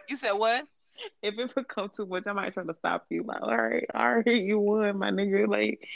[0.09, 0.67] You said what?
[1.23, 3.25] If it becomes too much, I might try to stop you.
[3.25, 5.49] Like, all right, all right, you won, my nigga.
[5.49, 5.89] Like,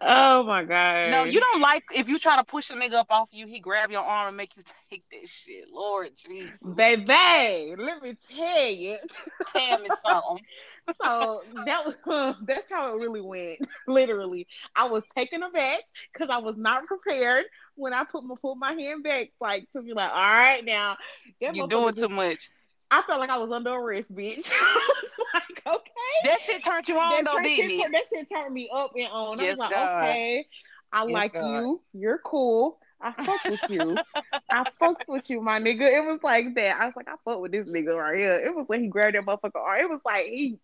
[0.00, 1.10] oh my god.
[1.10, 3.60] No, you don't like if you try to push a nigga up off you, he
[3.60, 5.64] grab your arm and make you take that shit.
[5.72, 6.56] Lord Jesus.
[6.62, 8.96] Baby, let me tell you.
[9.52, 10.44] Tell me something.
[11.04, 13.58] So that was that's how it really went.
[13.86, 15.80] Literally, I was taken aback
[16.10, 17.44] because I was not prepared
[17.74, 20.96] when I put my put my hand back, like to be like, all right, now
[21.40, 22.50] You're doing too just- much.
[22.90, 24.50] I felt like I was under arrest, bitch.
[24.52, 25.90] I was like, okay.
[26.22, 27.92] That shit turned you on that, though, didn't it?
[27.92, 29.40] that shit turned me up and on.
[29.40, 30.02] I Yes, was like, God.
[30.02, 30.46] okay,
[30.92, 31.40] I Yes, like God.
[31.40, 31.80] you.
[31.92, 32.78] You're cool.
[33.00, 34.00] I fuck with you.
[34.50, 35.82] I fucks with you, my nigga.
[35.82, 36.80] It was like that.
[36.80, 38.34] I was like, I fuck with this nigga right here.
[38.38, 39.80] It was when he grabbed that motherfucker arm.
[39.80, 40.58] It was like he.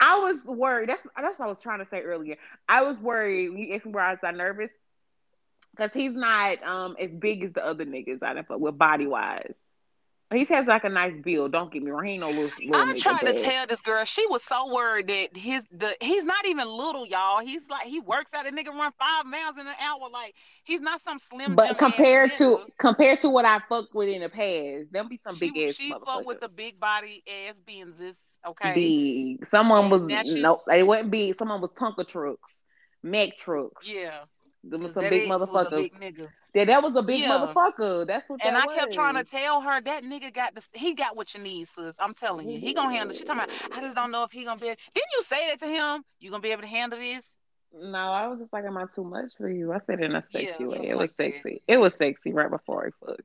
[0.00, 0.88] I was worried.
[0.88, 2.36] That's that's what I was trying to say earlier.
[2.68, 3.52] I was worried.
[3.56, 4.70] You asked me where I was I nervous
[5.72, 9.06] because he's not um as big as the other niggas I done fuck with body
[9.06, 9.58] wise.
[10.32, 11.52] He has like a nice build.
[11.52, 12.04] Don't get me wrong.
[12.04, 12.44] He ain't no little.
[12.44, 15.94] little I nigga, tried to tell this girl, she was so worried that his the
[16.00, 17.40] he's not even little, y'all.
[17.40, 18.46] He's like he works out.
[18.46, 20.08] A nigga run five miles in an hour.
[20.10, 21.54] Like he's not some slim.
[21.54, 22.66] But compared to nigga.
[22.78, 25.74] compared to what I fucked with in the past, there'll be some she, big ass
[25.76, 28.16] she fuck with the big body ass Benzes.
[28.46, 28.74] Okay.
[28.74, 29.46] Big.
[29.46, 31.34] Someone was she- no, they wasn't big.
[31.34, 32.62] Someone was Tonka trucks,
[33.02, 33.88] Mack trucks.
[33.88, 34.20] Yeah.
[34.64, 36.00] them some big ex was a motherfuckers.
[36.00, 37.30] big Yeah, that was a big Yeah.
[37.30, 38.06] motherfucker.
[38.06, 38.40] That's what.
[38.44, 40.70] And that I kept trying to tell her that nigga got this.
[40.72, 41.96] He got what you need, sis.
[41.98, 43.14] I'm telling you, he gonna handle.
[43.14, 43.76] She talking about.
[43.76, 44.66] I just don't know if he gonna be.
[44.66, 46.04] Didn't you say that to him?
[46.20, 47.24] You gonna be able to handle this?
[47.76, 50.14] No, I was just like, "Am I too much for you?" I said it in
[50.14, 50.88] a sexy Yeah, way.
[50.88, 51.42] It was like that.
[51.42, 51.62] sexy.
[51.66, 53.22] It was sexy right before I fucked.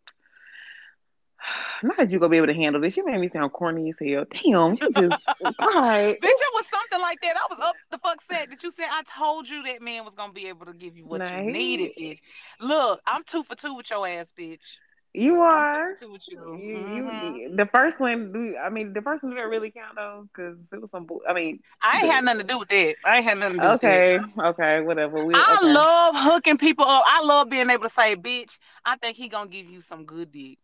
[1.83, 2.97] Not that you're gonna be able to handle this.
[2.97, 4.25] You made me sound corny as hell.
[4.31, 5.19] Damn, you just
[5.61, 6.17] right.
[6.21, 7.35] Bitch, it was something like that.
[7.37, 10.13] I was up the fuck set that you said I told you that man was
[10.15, 12.19] gonna be able to give you what Nah, you needed, bitch.
[12.59, 14.77] Look, I'm two for two with your ass, bitch.
[15.13, 15.95] You are.
[15.97, 16.85] two for two with you.
[16.87, 17.35] You, Mhm.
[17.41, 18.55] you, the first one.
[18.63, 21.07] I mean, the first one didn't really count though, because it was some.
[21.27, 22.95] I mean, I ain't had nothing to do with that.
[23.03, 24.03] I ain't had nothing to do with that.
[24.03, 25.23] okay, okay, whatever.
[25.25, 25.73] We, I okay.
[25.73, 27.03] love hooking people up.
[27.07, 30.31] I love being able to say, bitch, I think he gonna give you some good
[30.31, 30.57] dick.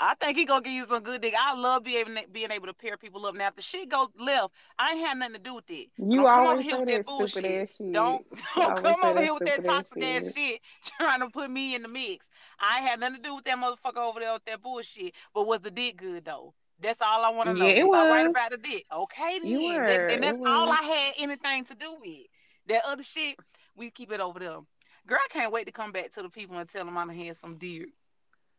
[0.00, 1.34] I think he gonna give you some good dick.
[1.38, 3.34] I love being being able to pair people up.
[3.34, 5.88] Now, if the shit go left, I ain't had nothing to do with it.
[5.96, 7.44] You Don't come over always here say with that that bullshit.
[7.44, 7.92] ass shit.
[7.92, 8.26] Don't
[8.56, 10.60] don't come over here with that ass toxic ass shit.
[10.98, 12.26] trying to put me in the mix.
[12.60, 15.14] I ain't had nothing to do with that motherfucker over there with that bullshit.
[15.34, 16.54] But was the dick good though?
[16.80, 17.66] That's all I want to know.
[17.66, 18.84] Yeah, it was, I about the dick?
[18.92, 19.48] Okay, then.
[19.50, 20.70] You That- were, and that's all.
[20.70, 22.26] I had anything to do with.
[22.68, 23.36] That other shit,
[23.74, 24.58] we keep it over there.
[25.06, 27.36] Girl, I can't wait to come back to the people and tell them I had
[27.36, 27.88] some dick.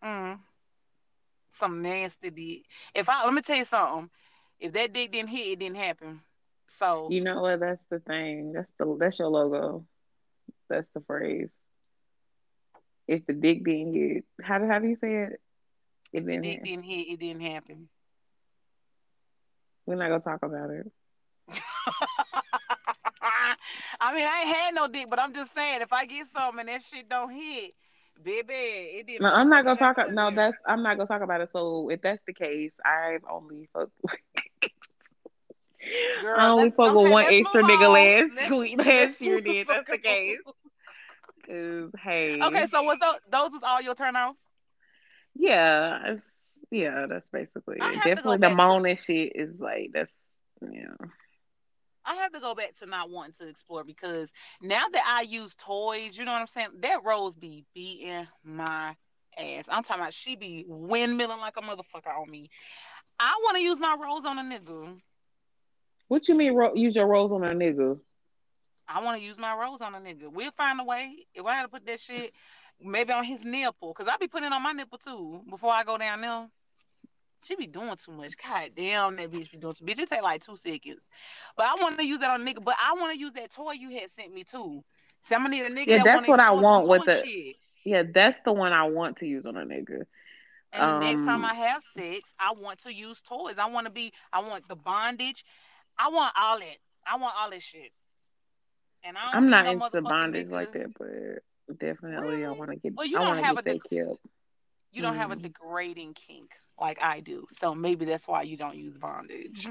[0.03, 0.39] Mm.
[1.49, 2.65] Some nasty dick.
[2.93, 4.09] If I let me tell you something,
[4.59, 6.21] if that dick didn't hit, it didn't happen.
[6.67, 7.59] So You know what?
[7.59, 8.53] That's the thing.
[8.53, 9.85] That's the that's your logo.
[10.69, 11.51] That's the phrase.
[13.07, 15.41] If the dick didn't hit, how how do you say it?
[16.13, 16.63] It if the didn't.
[16.63, 17.89] didn't hit, it didn't happen.
[19.85, 20.91] We're not gonna talk about it.
[23.99, 26.59] I mean, I ain't had no dick, but I'm just saying, if I get something
[26.59, 27.73] and that shit don't hit,
[28.23, 29.21] baby, it didn't.
[29.21, 29.97] No, I'm not gonna talk.
[30.11, 31.49] No, that's I'm not gonna talk about it.
[31.51, 33.91] So if that's the case, I've only fucked.
[36.21, 38.35] Girl, I only fucked with one extra nigga on.
[38.35, 39.41] last week, last year.
[39.41, 40.39] Did that's the case?
[41.47, 44.15] Cause hey, Okay, so was those, those was all your turn
[45.35, 47.83] yeah, it's, yeah, that's basically it.
[47.83, 50.15] have to go Definitely the moaning shit is like that's
[50.61, 50.95] yeah.
[52.09, 54.31] I have to go back to not wanting to explore because
[54.63, 56.69] now that I use toys, you know what I'm saying?
[56.79, 58.95] That Rose be beating my
[59.37, 59.65] ass.
[59.69, 62.49] I'm talking about she be windmilling like a motherfucker on me.
[63.19, 64.99] I want to use my rose on a nigga.
[66.07, 66.55] What you mean?
[66.55, 67.99] Ro- use your rose on a nigga?
[68.87, 70.31] I want to use my rose on a nigga.
[70.33, 71.27] We'll find a way.
[71.35, 72.33] If I had to put that shit
[72.81, 75.83] maybe on his nipple, because I be putting it on my nipple too before I
[75.83, 76.47] go down there.
[77.43, 78.35] She be doing too much.
[78.37, 81.07] God damn, that bitch be doing too Bitch, it take like two seconds.
[81.55, 82.63] But I want to use that on a nigga.
[82.63, 84.83] But I want to use that toy you had sent me too.
[85.21, 85.87] So I'm gonna need a nigga.
[85.87, 87.55] Yeah, that that's what I want with the- shit.
[87.85, 90.05] Yeah, that's the one I want to use on a nigga.
[90.73, 93.57] And the next time Um, I have sex, I want to use toys.
[93.57, 94.13] I want to be.
[94.31, 95.43] I want the bondage.
[95.97, 96.77] I want all that.
[97.05, 97.91] I want all this shit.
[99.03, 100.51] And I I'm not no into bondage nigga.
[100.51, 102.93] like that, but definitely I want to get.
[102.95, 104.17] Well, you I don't have get a that.
[104.91, 105.43] You don't have a Mm.
[105.43, 107.45] degrading kink like I do.
[107.59, 109.67] So maybe that's why you don't use bondage.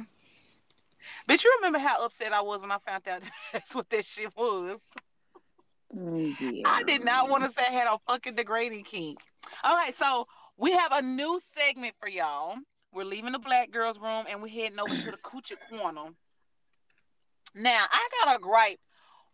[1.27, 3.23] But you remember how upset I was when I found out
[3.53, 4.81] that's what that shit was.
[5.95, 6.63] Mm, yeah.
[6.67, 9.21] I did not want to say I had a fucking degrading kink.
[9.65, 10.27] All right, so
[10.57, 12.57] we have a new segment for y'all.
[12.93, 16.15] We're leaving the black girls' room and we're heading over to the Kewchie Korner.
[17.55, 18.81] Now, I got a gripe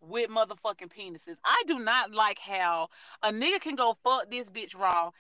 [0.01, 1.37] with motherfucking penises.
[1.45, 2.89] I do not like how
[3.23, 5.11] a nigga can go fuck this bitch raw,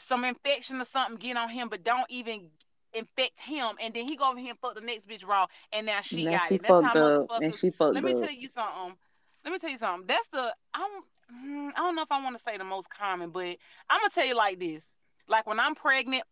[0.00, 2.50] some infection or something get on him, but don't even
[2.94, 5.86] infect him, and then he go over here and fuck the next bitch raw, and
[5.86, 6.62] now she Now got she it.
[6.62, 7.54] That's how up, and motherfuckers.
[7.54, 8.16] she fucked Let me up.
[8.16, 8.96] tell you something.
[9.44, 10.06] Let me tell you something.
[10.06, 12.90] That's the I don't mm, I don't know if I want to say the most
[12.90, 13.56] common, but
[13.88, 14.84] I'm gonna tell you like this.
[15.28, 16.24] Like when I'm pregnant,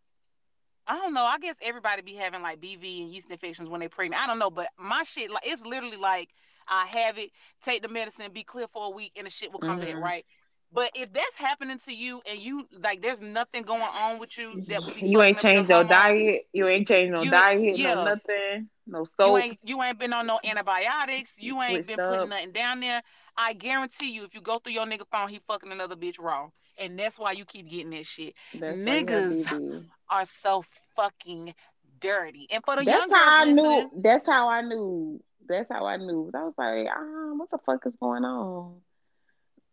[0.87, 1.23] I don't know.
[1.23, 4.23] I guess everybody be having like BV and yeast infections when they pregnant.
[4.23, 6.29] I don't know, but my shit like it's literally like
[6.67, 7.31] I have it,
[7.63, 10.01] take the medicine, be clear for a week, and the shit will come back, hmm
[10.01, 10.25] right?
[10.73, 14.59] But if that's happening to you and you like, there's nothing going on with you
[14.67, 15.89] that You ain't changed your hormones.
[15.89, 16.47] diet.
[16.53, 20.27] You ain't changed no You diet, no nothing, no you ain't you ain't been on
[20.27, 21.35] no antibiotics.
[21.37, 23.01] You ain't been putting nothing down there.
[23.37, 26.49] I guarantee you, if you go through your nigga phone, he fucking another bitch raw,
[26.77, 28.33] and that's why you keep getting that shit.
[28.53, 29.45] That's why you have Niggas
[30.09, 30.63] are so
[30.95, 31.53] fucking
[31.99, 32.47] dirty.
[32.51, 33.91] And for the That's how I knew.
[34.01, 35.21] That's how I knew.
[35.47, 36.31] That's how I knew.
[36.33, 38.81] I was like, ah, what the fuck is going on?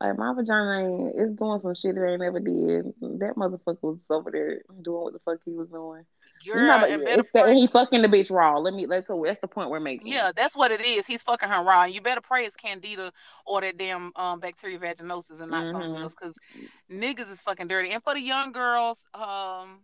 [0.09, 2.95] Like my vagina is doing some shit that ain't never did.
[3.21, 6.05] That motherfucker was over there doing what the fuck he was doing.
[6.53, 8.59] You know, girl, and it's that he fucking the bitch raw.
[8.59, 10.21] Let me let's that's the point we're making.
[10.21, 11.07] Yeah, that's what it is.
[11.07, 11.85] He's fucking her raw.
[11.85, 13.13] You better pray it's candida
[13.47, 16.15] or that damn um bacteria vaginosis and not something hmm else.
[16.15, 16.39] Cause
[16.91, 17.91] niggas is fucking dirty.
[17.91, 19.83] And for the young girls, um,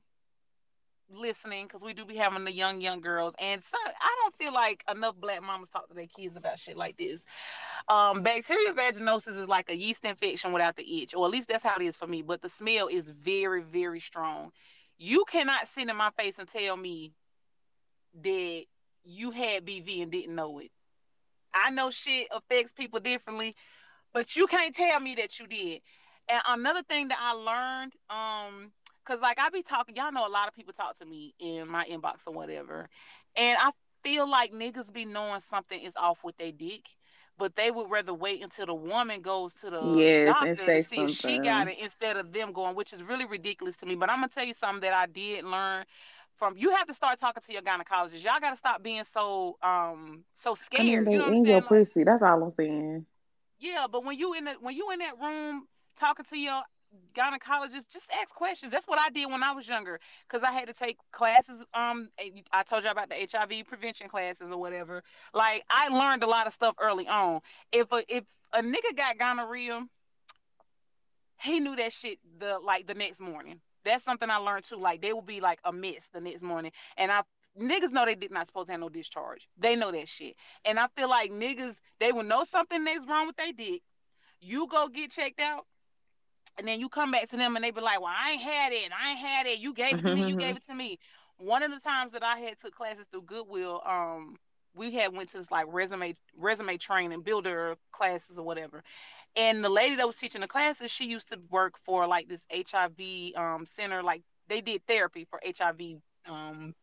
[1.11, 3.35] listening, because we do be having the young, young girls.
[3.39, 6.77] And so I don't feel like enough black mamas talk to their kids about shit
[6.77, 7.25] like this.
[7.89, 11.65] Um, bacterial vaginosis is like a yeast infection without the itch, or at least that's
[11.65, 12.23] how it is for me.
[12.23, 14.51] But the smell is very, very strong.
[14.99, 17.13] You cannot sit in my face and tell me
[18.23, 18.65] that
[19.05, 20.71] you had BV and didn't know it.
[21.55, 23.55] I know shit affects people differently,
[24.13, 25.81] but you can't tell me that you did.
[26.29, 28.73] And another thing that I learned, um,
[29.11, 31.69] cause like I be talking, y'all know a lot of people talk to me in
[31.69, 32.89] my inbox or whatever,
[33.37, 33.73] and I
[34.03, 36.85] feel like niggas be knowing something is off with their dick,
[37.39, 40.81] but they would rather wait until the woman goes to the Yes, and doctor to
[40.81, 43.87] say see if she got it instead of them going, which is really ridiculous to
[43.87, 43.97] me.
[43.97, 45.85] But I'm gonna tell you something that I did learn
[46.37, 48.25] from you have to start talking to your gynecologist.
[48.25, 51.05] Y'all gotta stop being so um so I mean, scared.
[51.05, 51.65] they You know in your saying?
[51.65, 52.05] Like pussy.
[52.05, 53.07] That's all I'm saying.
[53.59, 55.67] yeah, but when you in the when you in that room
[55.97, 56.63] talking to your
[57.15, 58.73] gynecologist, just ask questions.
[58.73, 61.65] That's what I did when I was younger, because I had to take classes.
[61.75, 62.11] Um,
[62.53, 65.03] I told you about the HIV prevention classes or whatever.
[65.35, 67.41] Like I learned a lot of stuff early on.
[67.73, 69.87] If a if a nigga got gonorrhea,
[71.41, 73.61] he knew that shit the like the next morning.
[73.85, 74.77] That's something I learned too.
[74.77, 77.23] Like they will be like a mess the next morning, and I
[77.59, 79.49] niggas know they did not supposed to have no discharge.
[79.59, 83.27] They know that shit, and I feel like niggas they will know something is wrong
[83.27, 83.83] with their dick
[84.41, 85.67] you go get checked out,
[86.59, 88.73] and then you come back to them and they be like, Well, I ain't had
[88.73, 88.91] it.
[88.93, 89.59] I ain't had it.
[89.59, 90.23] You gave it to me.
[90.23, 90.99] You gave it to me.
[91.39, 94.37] One of the times that I had took classes through Goodwill, um,
[94.75, 98.83] we had went to this like resume resume training, builder classes or whatever.
[99.37, 102.43] And the lady that was teaching the classes, she used to work for like this
[102.53, 105.81] HIV um center, like they did therapy for HIV
[106.27, 106.75] um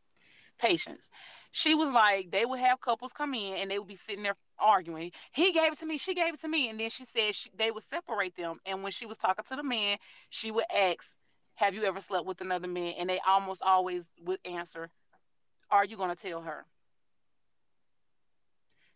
[0.59, 1.09] patients.
[1.57, 4.35] She was like, they would have couples come in and they would be sitting there
[4.59, 5.11] arguing.
[5.31, 6.69] He gave it to me, she gave it to me.
[6.69, 8.59] And then she said she, they would separate them.
[8.67, 9.97] And when she was talking to the man,
[10.29, 11.09] she would ask,
[11.55, 12.93] Have you ever slept with another man?
[12.99, 14.91] And they almost always would answer,
[15.71, 16.63] Are you going to tell her?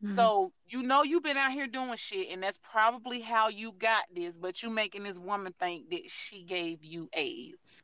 [0.03, 0.13] Mm-hmm.
[0.13, 4.03] So you know you've been out here doing shit, and that's probably how you got
[4.15, 4.35] this.
[4.39, 7.81] But you making this woman think that she gave you AIDS.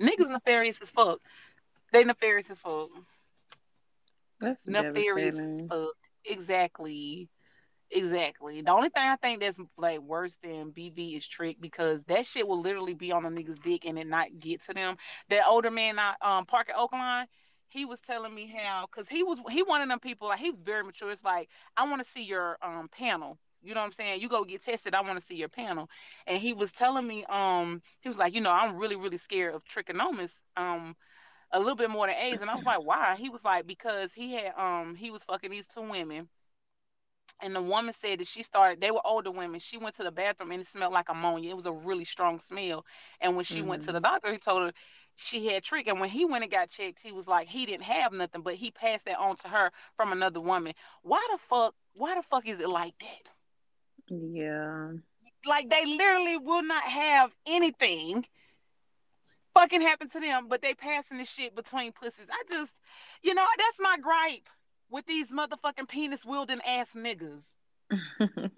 [0.00, 1.20] Niggas nefarious as fuck.
[1.92, 2.90] They nefarious as fuck.
[4.40, 5.92] That's Nefarious as fuck.
[6.24, 7.28] Exactly.
[7.90, 8.62] Exactly.
[8.62, 12.48] The only thing I think that's like worse than BV is trich because that shit
[12.48, 14.96] will literally be on a nigga's dick and it not get to them.
[15.28, 17.26] That older man, I um Parker Oakline,
[17.68, 20.54] he was telling me how because he was he one of them people like he's
[20.64, 21.10] very mature.
[21.10, 23.38] It's like I want to see your um panel.
[23.62, 24.20] You know what I'm saying?
[24.20, 24.94] You go get tested.
[24.94, 25.88] I want to see your panel.
[26.26, 29.54] And he was telling me, um, he was like, you know, I'm really, really scared
[29.54, 30.32] of trichomonas.
[30.56, 30.96] Um,
[31.52, 32.42] a little bit more than AIDS.
[32.42, 33.16] And I was like, why?
[33.16, 36.28] He was like, because he had um he was fucking these two women.
[37.40, 39.60] And the woman said that she started, they were older women.
[39.60, 41.50] She went to the bathroom and it smelled like ammonia.
[41.50, 42.84] It was a really strong smell.
[43.20, 44.72] And when she went to the hmm doctor, he told her
[45.16, 45.86] she had trich.
[45.88, 48.54] And when he went and got checked, he was like, he didn't have nothing, but
[48.54, 50.74] he passed that on to her from another woman.
[51.02, 53.30] Why the fuck, why the fuck is it like that?
[54.10, 54.92] Yeah.
[55.46, 58.24] Like they literally will not have anything
[59.54, 62.26] fucking happen to them, but they passing the shit between pussies.
[62.30, 62.72] I just,
[63.22, 64.48] you know, that's my gripe
[64.90, 67.42] with these motherfucking penis wielding ass niggas.
[68.20, 68.52] and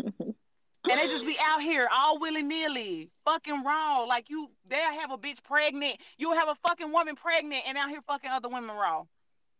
[0.85, 4.05] they just be out here all willy nilly, fucking raw.
[4.05, 5.97] Like you, they'll have a bitch pregnant.
[6.19, 9.05] You'll have a fucking woman pregnant and out here fucking other women raw.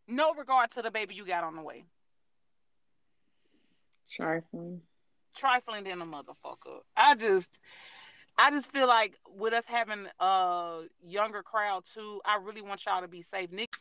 [0.07, 1.85] No regard to the baby you got on the way.
[4.11, 4.81] Trifling.
[5.35, 6.81] Trifling than a motherfucker.
[6.97, 7.59] I just,
[8.37, 13.01] I just feel like with us having a younger crowd too, I really want y'all
[13.01, 13.51] to be safe.
[13.53, 13.75] Nick,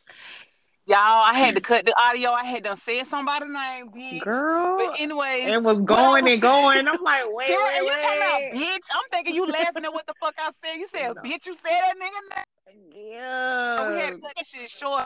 [0.86, 2.32] y'all, I had to cut the audio.
[2.32, 4.22] I had to say somebody's name, bitch.
[4.22, 4.78] Girl.
[4.78, 6.88] But anyway, it was going and going.
[6.88, 8.88] I'm like, wait, Girl, wait, and you talking about bitch?
[8.94, 10.78] I'm thinking you laughing at what the fuck I said.
[10.78, 11.22] You said No.
[11.22, 11.46] bitch.
[11.48, 12.36] You said that nigga.
[12.36, 12.44] name.
[12.96, 13.90] Yeah.
[13.90, 15.06] We had to cut this shit short.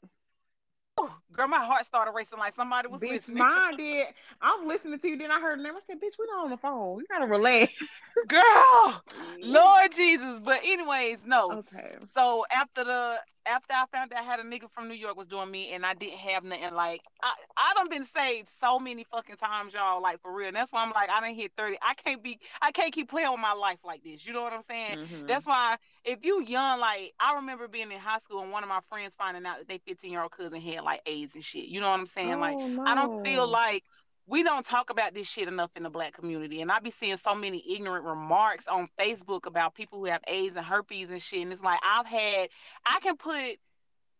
[0.99, 3.11] Ooh, Girl, my heart started racing like somebody was listening.
[3.11, 3.37] Bitch, listening.
[3.37, 4.07] mine did.
[4.41, 5.73] I'm listening to you, then I heard the name.
[5.75, 6.99] I said, bitch, we not on the phone.
[6.99, 7.73] You gotta relax.
[8.27, 9.03] Girl,
[9.43, 10.39] Lord Jesus.
[10.39, 11.51] But anyways, no.
[11.59, 11.95] Okay.
[12.13, 15.27] So after the after I found out I had a nigga from New York was
[15.27, 19.05] doing me and I didn't have nothing like I I done been saved so many
[19.05, 20.47] fucking times, y'all, like for real.
[20.47, 21.77] And that's why I'm like I done hit 30.
[21.81, 24.25] I can't be I can't keep playing with my life like this.
[24.25, 24.97] You know what I'm saying?
[24.97, 25.27] Mhm.
[25.27, 28.69] That's why if you young, like I remember being in high school and one of
[28.69, 31.65] my friends finding out that they 15 year old cousin had like AIDS and shit.
[31.65, 32.39] You know what I'm saying?
[32.39, 33.83] like Oh, I don't feel like
[34.29, 36.61] we don't talk about this shit enough in the black community.
[36.61, 40.55] And I be seeing so many ignorant remarks on Facebook about people who have AIDS
[40.57, 41.43] and herpes and shit.
[41.43, 42.49] And it's like I've had
[42.85, 43.57] I can put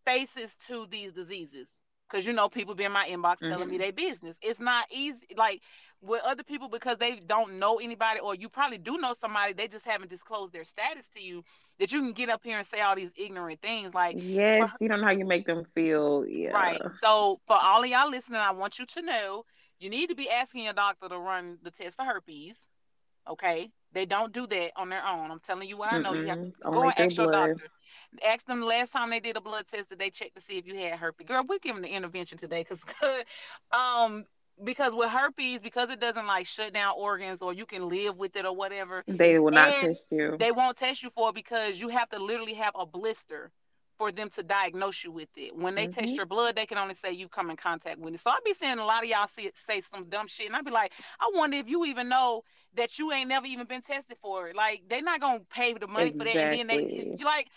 [0.05, 1.69] faces to these diseases.
[2.09, 3.79] Cause you know people be in my inbox telling me Mhm.
[3.79, 4.37] their business.
[4.41, 5.61] It's not easy like
[6.01, 9.67] with other people because they don't know anybody or you probably do know somebody, they
[9.67, 11.43] just haven't disclosed their status to you
[11.79, 13.93] that you can get up here and say all these ignorant things.
[13.93, 16.25] Like Yes, you don't know how you make them feel.
[16.27, 16.51] Yeah.
[16.53, 16.81] Right.
[16.99, 19.45] So for all of y'all listening, I want you to know
[19.79, 22.67] you need to be asking your doctor to run the test for herpes.
[23.29, 23.69] Okay.
[23.93, 25.31] They don't do that on their own.
[25.31, 26.13] I'm telling you what I know.
[26.13, 27.57] You have to go and ask your blood.
[27.57, 27.67] doctor.
[28.25, 30.57] Ask them the last time they did a blood test that they checked to see
[30.57, 31.27] if you had herpes.
[31.27, 32.81] Girl, we're giving the intervention today because
[33.71, 34.25] um
[34.63, 38.35] because with herpes, because it doesn't like shut down organs or you can live with
[38.35, 40.37] it or whatever, They will not test you.
[40.39, 43.51] they won't test you for it because you have to literally have a blister
[43.97, 45.55] for them to diagnose you with it.
[45.55, 46.17] When they test Mhm.
[46.17, 48.19] your blood, they can only say you come in contact with it.
[48.19, 50.55] So I be seeing a lot of y'all see it, say some dumb shit, and
[50.55, 52.43] I be like, I wonder if you even know
[52.75, 54.55] that you ain't never even been tested for it.
[54.55, 56.85] Like they're not gonna pay the money for that, and then they
[57.17, 57.47] you like.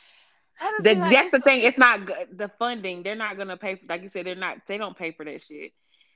[0.79, 1.63] The, like, that's the thing.
[1.63, 2.39] It's not good.
[2.39, 3.03] The funding.
[3.03, 3.77] They're not gonna pay.
[3.77, 4.59] For, like you said, they're not.
[4.67, 5.73] They don't pay for that shit.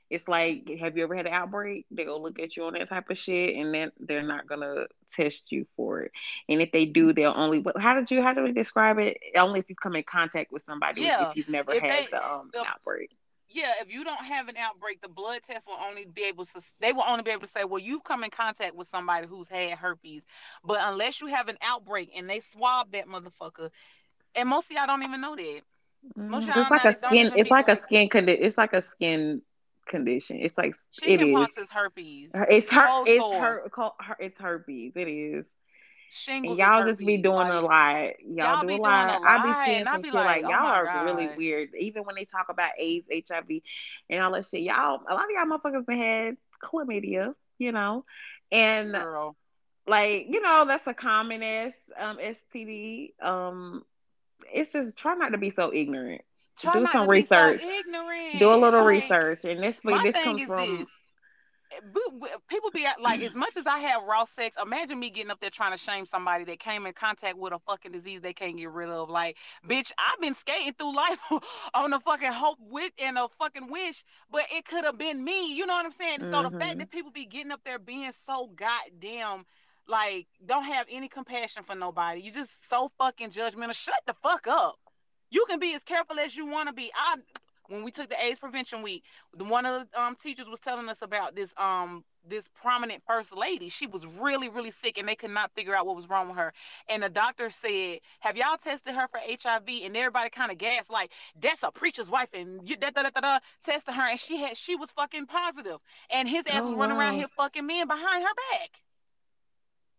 [0.09, 1.85] It's like, have you ever had an outbreak?
[1.89, 4.85] They go look at you on that type of shit, and then they're not gonna
[5.09, 6.11] test you for it.
[6.47, 7.59] And if they do, they'll only.
[7.59, 8.21] what- How did you?
[8.21, 9.17] How do we describe it?
[9.35, 11.01] Only if you've come in contact with somebody.
[11.01, 13.11] Yeah, If you've never if had they- the um the- outbreak.
[13.49, 16.61] yeah, if you don't have an outbreak, the blood test will only be able to
[16.79, 19.49] they will only be able to say, well, you've come in contact with somebody who's
[19.49, 20.23] had herpes.
[20.63, 23.71] But unless you have an outbreak and they swab that motherfucker,
[24.35, 25.61] and most of y'all don't even know that.
[26.15, 27.31] Most y'all It's like a skin.
[27.35, 29.41] It's like a skin condi- It's like a skin
[29.87, 30.39] condition.
[30.41, 31.51] It's like it is.
[31.51, 32.31] Chickenpox is herpes.
[32.49, 32.87] It's her.
[32.87, 33.41] Cold It's sores.
[33.41, 34.17] her, call- her.
[34.19, 34.93] It's herpes.
[34.95, 35.49] It is.
[36.11, 38.19] Shingles And y'all just be doing a like, lot.
[38.21, 39.21] Y'all, y'all do be a doing lot.
[39.21, 41.69] a I be seeing some be like, like, oh y'all are really weird.
[41.77, 43.45] Even when they talk about AIDS, HIV,
[44.09, 45.01] and all that shit, y'all.
[45.09, 48.05] A lot of y'all motherfuckers had chlamydia, you know,
[48.51, 49.35] and girl.
[49.87, 51.41] like you know that's a common
[51.97, 53.13] um STD.
[53.21, 53.83] Um,
[54.53, 56.21] it's just try not to be so ignorant.
[56.57, 57.65] Try do some be so research.
[58.37, 60.89] Do a little Like, research, and this this comes from this.
[62.47, 65.49] People be like, as much as I have raw sex, imagine me getting up there
[65.49, 68.69] trying to shame somebody that came in contact with a fucking disease they can't get
[68.71, 69.09] rid of.
[69.09, 69.37] Like,
[69.67, 71.19] bitch, I've been skating through life
[71.73, 75.53] on a fucking hope with and a fucking wish, but it could have been me.
[75.55, 76.19] You know what I'm saying?
[76.29, 76.79] So the fact Mhm.
[76.79, 79.45] that people be getting up there being so goddamn
[79.87, 82.21] like don't have any compassion for nobody.
[82.21, 83.73] You just so fucking judgmental.
[83.75, 84.75] Shut the fuck up.
[85.35, 86.91] You can be as careful as you want to be.
[86.95, 87.17] I
[87.67, 89.03] when we took the AIDS prevention week,
[89.37, 93.69] one of the um, teachers was telling us about this um this prominent first lady.
[93.69, 96.37] She was really really sick and they could not figure out what was wrong with
[96.37, 96.53] her.
[96.87, 100.89] And the doctor said, "Have y'all tested her for HIV?" And everybody kind of gasped
[100.91, 104.19] like, "That's a preacher's wife." And you da da da da da tested her and
[104.19, 105.79] she had she was fucking positive.
[106.11, 108.81] And his ass Oh, was running around here fucking men behind her back.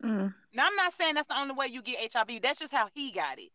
[0.02, 0.34] Mm.
[0.54, 2.40] Now I'm not saying that's the only way you get HIV.
[2.42, 3.50] That's just how he got it.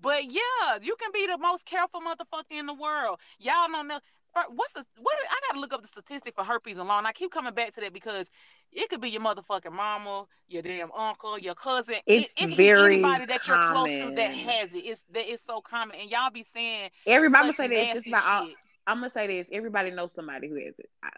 [0.00, 3.18] But yeah, you can be the most careful motherfucker in the world.
[3.38, 4.00] Y'all don't know.
[4.34, 5.16] Uh, what's the what?
[5.30, 7.06] I gotta look up the statistic for herpes alone.
[7.06, 8.30] I keep coming back to that because
[8.72, 11.96] it could be your motherfucking mama, your damn uncle, your cousin.
[12.06, 14.78] It- It's it, could very anybody that you're close to that has it.
[14.78, 17.90] It's that it's so common, and y'all be saying Everybody, I'm gonna say this.
[17.90, 18.48] Just nasty about uh, all.
[18.86, 19.48] I'm gonna say this.
[19.52, 20.90] Everybody knows somebody who has it.
[21.02, 21.10] I,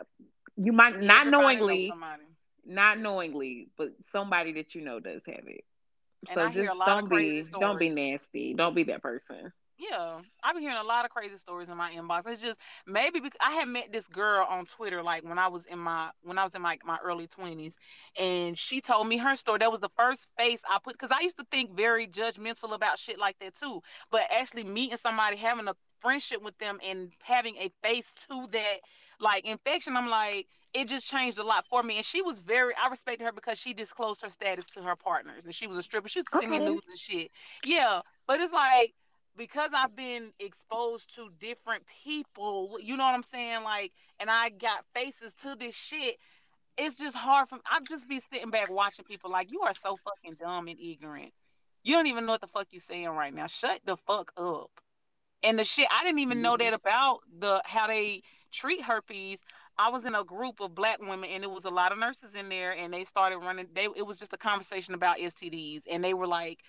[0.56, 1.92] you might not know knowingly,
[2.64, 5.64] not knowingly, but somebody that you know does have it.
[6.26, 8.54] And So I hear a just lot don't crazy be, don't be nasty.
[8.54, 9.52] Don't be that person.
[9.78, 12.26] yeah, I've been hearing a lot of crazy stories in my inbox.
[12.26, 15.66] It's just maybe because I had met this girl on Twitter like when I was
[15.66, 17.76] in my when I was in like my early twenties,
[18.18, 19.58] and she told me her story.
[19.60, 22.98] That was the first face I put because I used to think very judgmental about
[22.98, 23.80] shit like that too.
[24.10, 28.78] But actually meeting somebody, having a friendship with them, and having a face to that
[29.20, 31.96] like infection, I'm like it just changed a lot for me.
[31.96, 35.44] And she was very, I respected her because she disclosed her status to her partners,
[35.44, 36.08] and she was a stripper.
[36.08, 36.58] She was sending Okay.
[36.58, 37.30] me news and shit.
[37.64, 38.94] Yeah, but it's like
[39.38, 43.62] because I've been exposed to different people, you know what I'm saying?
[43.62, 46.16] Like, and I got faces to this shit.
[46.76, 49.96] It's just hard for I've just be sitting back watching people like you are so
[49.96, 51.32] fucking dumb and ignorant.
[51.82, 53.46] You don't even know what the fuck you're saying right now.
[53.46, 54.70] Shut the fuck up.
[55.42, 56.64] And the shit I didn't even know mm-hmm.
[56.64, 58.22] that about the how they
[58.52, 59.38] treat herpes.
[59.78, 62.34] I was in a group of black women and it was a lot of nurses
[62.34, 66.04] in there and they started running they it was just a conversation about STDs and
[66.04, 66.60] they were like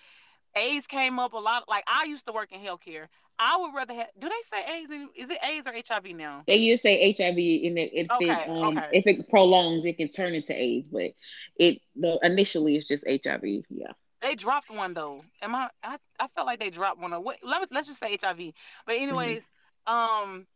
[0.56, 1.68] AIDS came up a lot.
[1.68, 3.06] Like I used to work in healthcare.
[3.38, 4.08] I would rather have.
[4.18, 4.92] Do they say AIDS?
[5.16, 6.46] Is it AIDS or HIV now?
[6.46, 8.90] They used to say HIV, and it, if Okay, it um okay.
[8.90, 10.88] if it prolongs, it can turn into AIDS.
[10.90, 11.12] But
[11.56, 13.64] it the initially it's just HIV.
[13.70, 13.92] Yeah.
[14.20, 15.24] They dropped one though.
[15.42, 15.70] Am I?
[15.82, 17.12] I, I felt like they dropped one.
[17.12, 18.54] Or what, let me, let's just say HIV.
[18.86, 19.42] But hmm anyways,
[19.86, 20.46] um,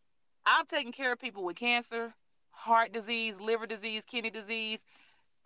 [0.47, 2.15] I've taken care of people with cancer,
[2.55, 4.79] heart disease, liver disease, kidney disease.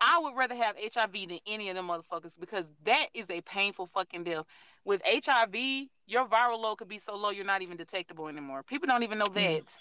[0.01, 3.87] I would rather have HIV than any of them motherfuckers because that is a painful
[3.93, 4.45] fucking death.
[4.85, 5.57] With HIV,
[6.07, 8.63] your viral load could be so low you're not even detectable anymore.
[8.63, 9.35] People don't even know Mm.
[9.35, 9.79] that.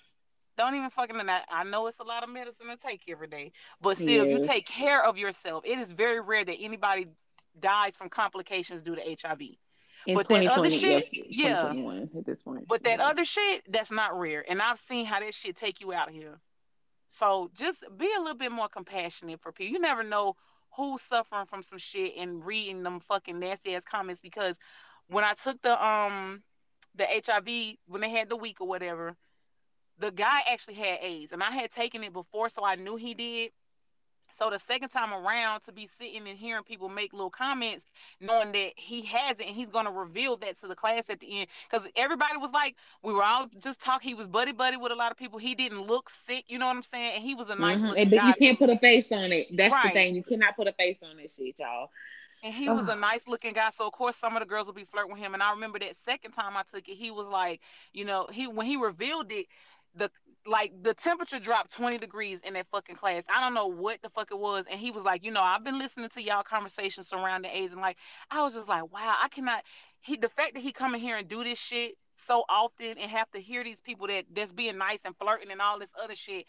[0.57, 1.19] Don't even fucking.
[1.19, 4.25] And I, I know it's a lot of medicine to take every day, but still,
[4.25, 7.05] if you take care of yourself, it is very rare that anybody
[7.59, 9.41] dies from complications due to HIV.
[10.07, 12.17] In But that other 2020, yes, shit, yeah.
[12.17, 12.67] at this point.
[12.67, 13.07] But that Yeah.
[13.07, 14.43] other shit, that's not rare.
[14.49, 16.39] And I've seen how that shit take you out of here.
[17.09, 19.73] So just be a little bit more compassionate for people.
[19.73, 20.35] You never know
[20.75, 24.57] who's suffering from some shit and reading them fucking nasty ass comments because
[25.07, 26.43] when I took the um
[26.95, 29.15] the HIV when they had the week or whatever,
[29.99, 33.13] the guy actually had AIDS and I had taken it before so I knew he
[33.13, 33.51] did.
[34.37, 37.85] So the second time around to be sitting and hearing people make little comments,
[38.19, 41.41] knowing that he has it and he's gonna reveal that to the class at the
[41.41, 41.47] end.
[41.69, 44.09] Because everybody was like, we were all just talking.
[44.09, 45.39] He was buddy buddy with a lot of people.
[45.39, 47.13] He didn't look sick, you know what I'm saying?
[47.15, 49.47] And he was a nice hmm looking But you can't put a face on it.
[49.55, 50.15] That's the thing.
[50.15, 51.89] You cannot put a face on this shit, y'all.
[52.43, 53.69] and he was a nice looking guy.
[53.71, 55.33] So of course some of the girls would be flirting with him.
[55.33, 57.61] And I remember that second time I took it, he was like,
[57.93, 59.47] you know, he when he revealed it,
[59.95, 60.11] the
[60.47, 63.23] like the temperature dropped 20 degrees in that fucking class.
[63.29, 64.65] I don't know what the fuck it was.
[64.69, 67.81] And he was like, you know, I've been listening to y'all conversations surrounding AIDS and
[67.81, 67.97] like
[68.31, 69.63] I was just like, wow, I cannot
[70.01, 73.11] he the fact that he come in here and do this shit so often and
[73.11, 76.15] have to hear these people that that's being nice and flirting and all this other
[76.15, 76.45] shit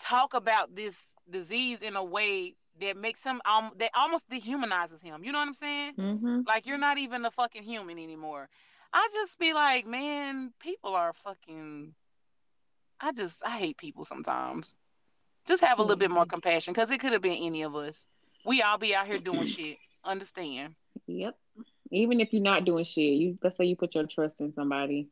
[0.00, 0.96] talk about this
[1.30, 5.24] disease in a way that makes him um that almost dehumanizes him.
[5.24, 5.94] You know what I'm saying?
[5.96, 8.48] hmm Like you're not even a fucking human anymore.
[8.92, 11.94] I just be like, man, people are fucking.
[13.00, 14.76] I just I hate people sometimes.
[15.46, 17.74] Just have a little bit more hmm compassion because it could have been any of
[17.74, 18.06] us.
[18.44, 19.78] We all be out here doing shit.
[20.04, 20.74] Understand?
[21.06, 21.36] Yep.
[21.90, 25.08] Even if you're not doing shit, you let's say you put your trust in somebody.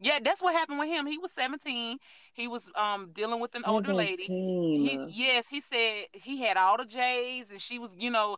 [0.00, 1.06] Yeah, that's what happened with him.
[1.06, 1.98] He was 17.
[2.34, 4.32] He was um dealing with an older lady.
[4.72, 8.36] He yes, he said he had all the J's and she was, you know,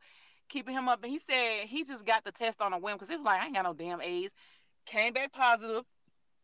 [0.48, 1.02] keeping him up.
[1.02, 3.40] And he said he just got the test on a whim because he was like,
[3.43, 4.30] I ain't got no damn A's.
[4.86, 5.84] Came back positive,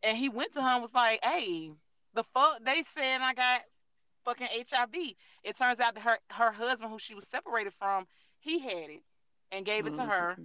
[0.03, 1.71] and he went to her and was like, Hey,
[2.13, 3.61] the fuck they said I got
[4.25, 5.17] fucking HIV.
[5.43, 8.07] It turns out that her her husband, who she was separated from,
[8.39, 9.03] he had it
[9.51, 10.39] and gave it to her,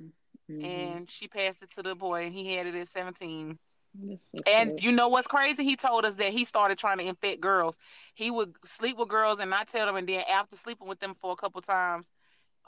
[0.51, 0.62] Mm-hmm.
[0.62, 3.59] and she passed it to the boy, and he had it at 17.
[3.94, 5.64] That's fucked And you know what's crazy?
[5.64, 7.76] He told us that he started trying to infect girls.
[8.14, 11.14] He would sleep with girls and not tell them, and then after sleeping with them
[11.14, 12.09] for a couple times,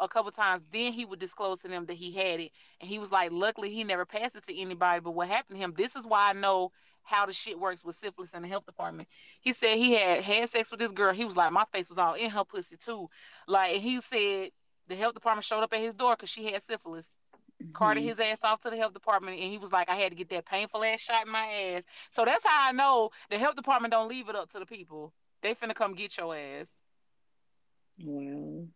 [0.00, 2.52] a couple times, then he would disclose to them that he had it.
[2.80, 5.00] And he was like, luckily he never passed it to anybody.
[5.00, 5.74] But what happened to him?
[5.76, 6.72] This is why I know
[7.02, 9.08] how the shit works with syphilis in the health department.
[9.40, 11.12] He said he had had sex with this girl.
[11.14, 13.08] He was like, my face was all in her pussy too.
[13.46, 14.50] Like he said
[14.88, 17.16] the health department showed up at his door because she had syphilis.
[17.72, 18.06] Carted Mhm.
[18.06, 20.28] his ass off to the health department, and he was like, "I had to get
[20.30, 23.92] that painful ass shot in my ass." So that's how I know the health department
[23.92, 25.12] don't leave it up to the people.
[25.42, 26.82] They finna come get your ass.
[27.98, 28.68] Well,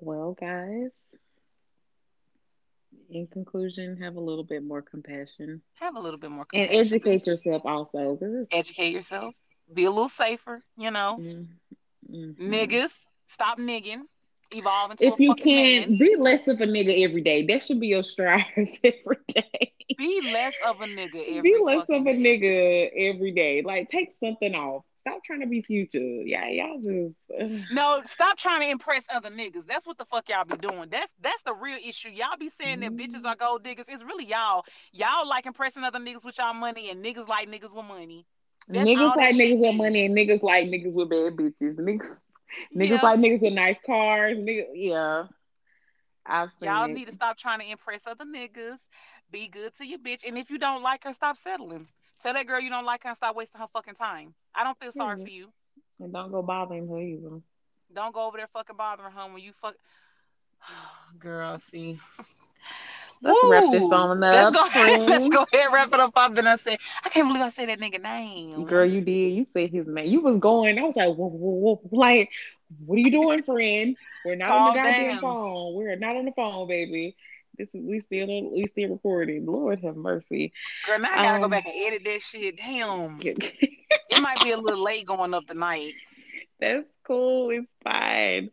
[0.00, 1.16] well, guys.
[3.10, 7.26] In conclusion, have a little bit more compassion Have a little bit more and educate
[7.26, 8.46] yourself also.
[8.50, 9.34] Educate yourself.
[9.72, 10.64] Be a little safer.
[10.76, 11.46] You know, mm,
[12.10, 12.36] mhm.
[12.40, 14.02] niggas, stop nigging.
[14.50, 15.98] Evolve into If a you can, man.
[15.98, 17.44] be less of a nigga every day.
[17.46, 19.72] That should be your strive every day.
[19.96, 22.26] Be less of a nigga every be less of a day.
[22.26, 23.62] nigga every day.
[23.62, 24.84] Like take something off.
[25.06, 25.98] Stop trying to be future.
[25.98, 28.02] Yeah, y'all just no.
[28.04, 29.66] Stop trying to impress other niggas.
[29.66, 30.88] That's what the fuck y'all be doing.
[30.90, 32.10] That's that's the real issue.
[32.10, 33.86] Y'all be saying that bitches are gold diggers.
[33.88, 34.64] It's really y'all.
[34.92, 38.26] Y'all like impressing other niggas with y'all money, and niggas like niggas with money.
[38.68, 41.76] That's niggas like niggas with money, and niggas like niggas with bad bitches.
[41.76, 42.18] Niggas,
[42.74, 43.00] niggas yeah.
[43.02, 44.38] like niggas with nice cars.
[44.38, 45.24] Niggas, yeah.
[46.28, 46.92] I've Y'all it.
[46.92, 48.78] need to stop trying to impress other niggas.
[49.30, 51.86] Be good to your bitch, and if you don't like her, stop settling.
[52.22, 54.34] Tell that girl you don't like her and stop wasting her fucking time.
[54.54, 55.48] I don't feel sorry for you.
[56.00, 57.40] And don't go bothering her either.
[57.94, 59.74] Don't go over there fucking bothering her when you fuck.
[61.18, 61.98] Girl, see.
[63.22, 63.50] Let's Woo!
[63.50, 64.34] wrap this on up.
[64.34, 66.12] Let's go, ahead, let's go ahead wrap it up.
[66.16, 68.64] I've been I said, I can't believe I said that nigga name.
[68.66, 69.32] Girl, you did.
[69.32, 70.06] You said his name.
[70.06, 70.78] You was going.
[70.78, 71.88] I was like, whoa, whoa, whoa.
[71.92, 72.30] like,
[72.84, 73.96] what are you doing, friend?
[74.24, 75.20] We're not on the goddamn down.
[75.20, 75.74] phone.
[75.74, 77.16] We're not on the phone, baby.
[77.58, 79.46] This is we still we still recording.
[79.46, 80.52] Lord have mercy.
[80.86, 82.56] Girl, now I gotta um, go back and edit that shit.
[82.56, 83.18] Damn.
[83.20, 85.94] it might be a little late going up tonight.
[86.60, 87.50] That's cool.
[87.50, 88.50] It's fine.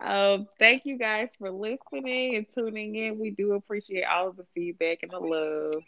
[0.00, 3.18] Um, thank you guys for listening and tuning in.
[3.18, 5.82] We do appreciate all of the feedback and the love.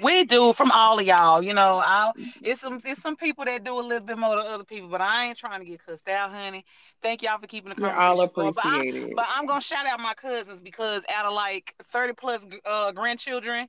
[0.00, 1.42] We do from all of y'all.
[1.42, 2.12] You know, I
[2.42, 5.00] it's some it's some people that do a little bit more than other people, but
[5.00, 6.64] I ain't trying to get cussed out, honey.
[7.02, 8.08] Thank y'all for keeping the conversation.
[8.08, 9.12] All appreciated.
[9.14, 12.92] But, I, am gonna shout out my cousins because out of like 30 plus uh,
[12.92, 13.68] grandchildren,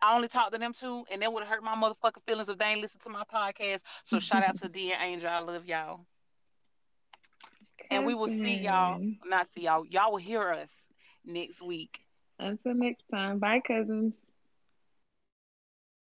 [0.00, 2.58] I only talked to them two, and that would have hurt my motherfucking feelings if
[2.58, 3.80] they ain't listen to my podcast.
[4.04, 5.30] So shout out to D and Angel.
[5.30, 6.00] I love y'all.
[7.90, 9.00] And we will see y'all.
[9.24, 9.86] Not see y'all.
[9.86, 10.88] Y'all will hear us
[11.24, 12.00] next week.
[12.38, 13.38] Until next time.
[13.38, 14.25] Bye, cousins.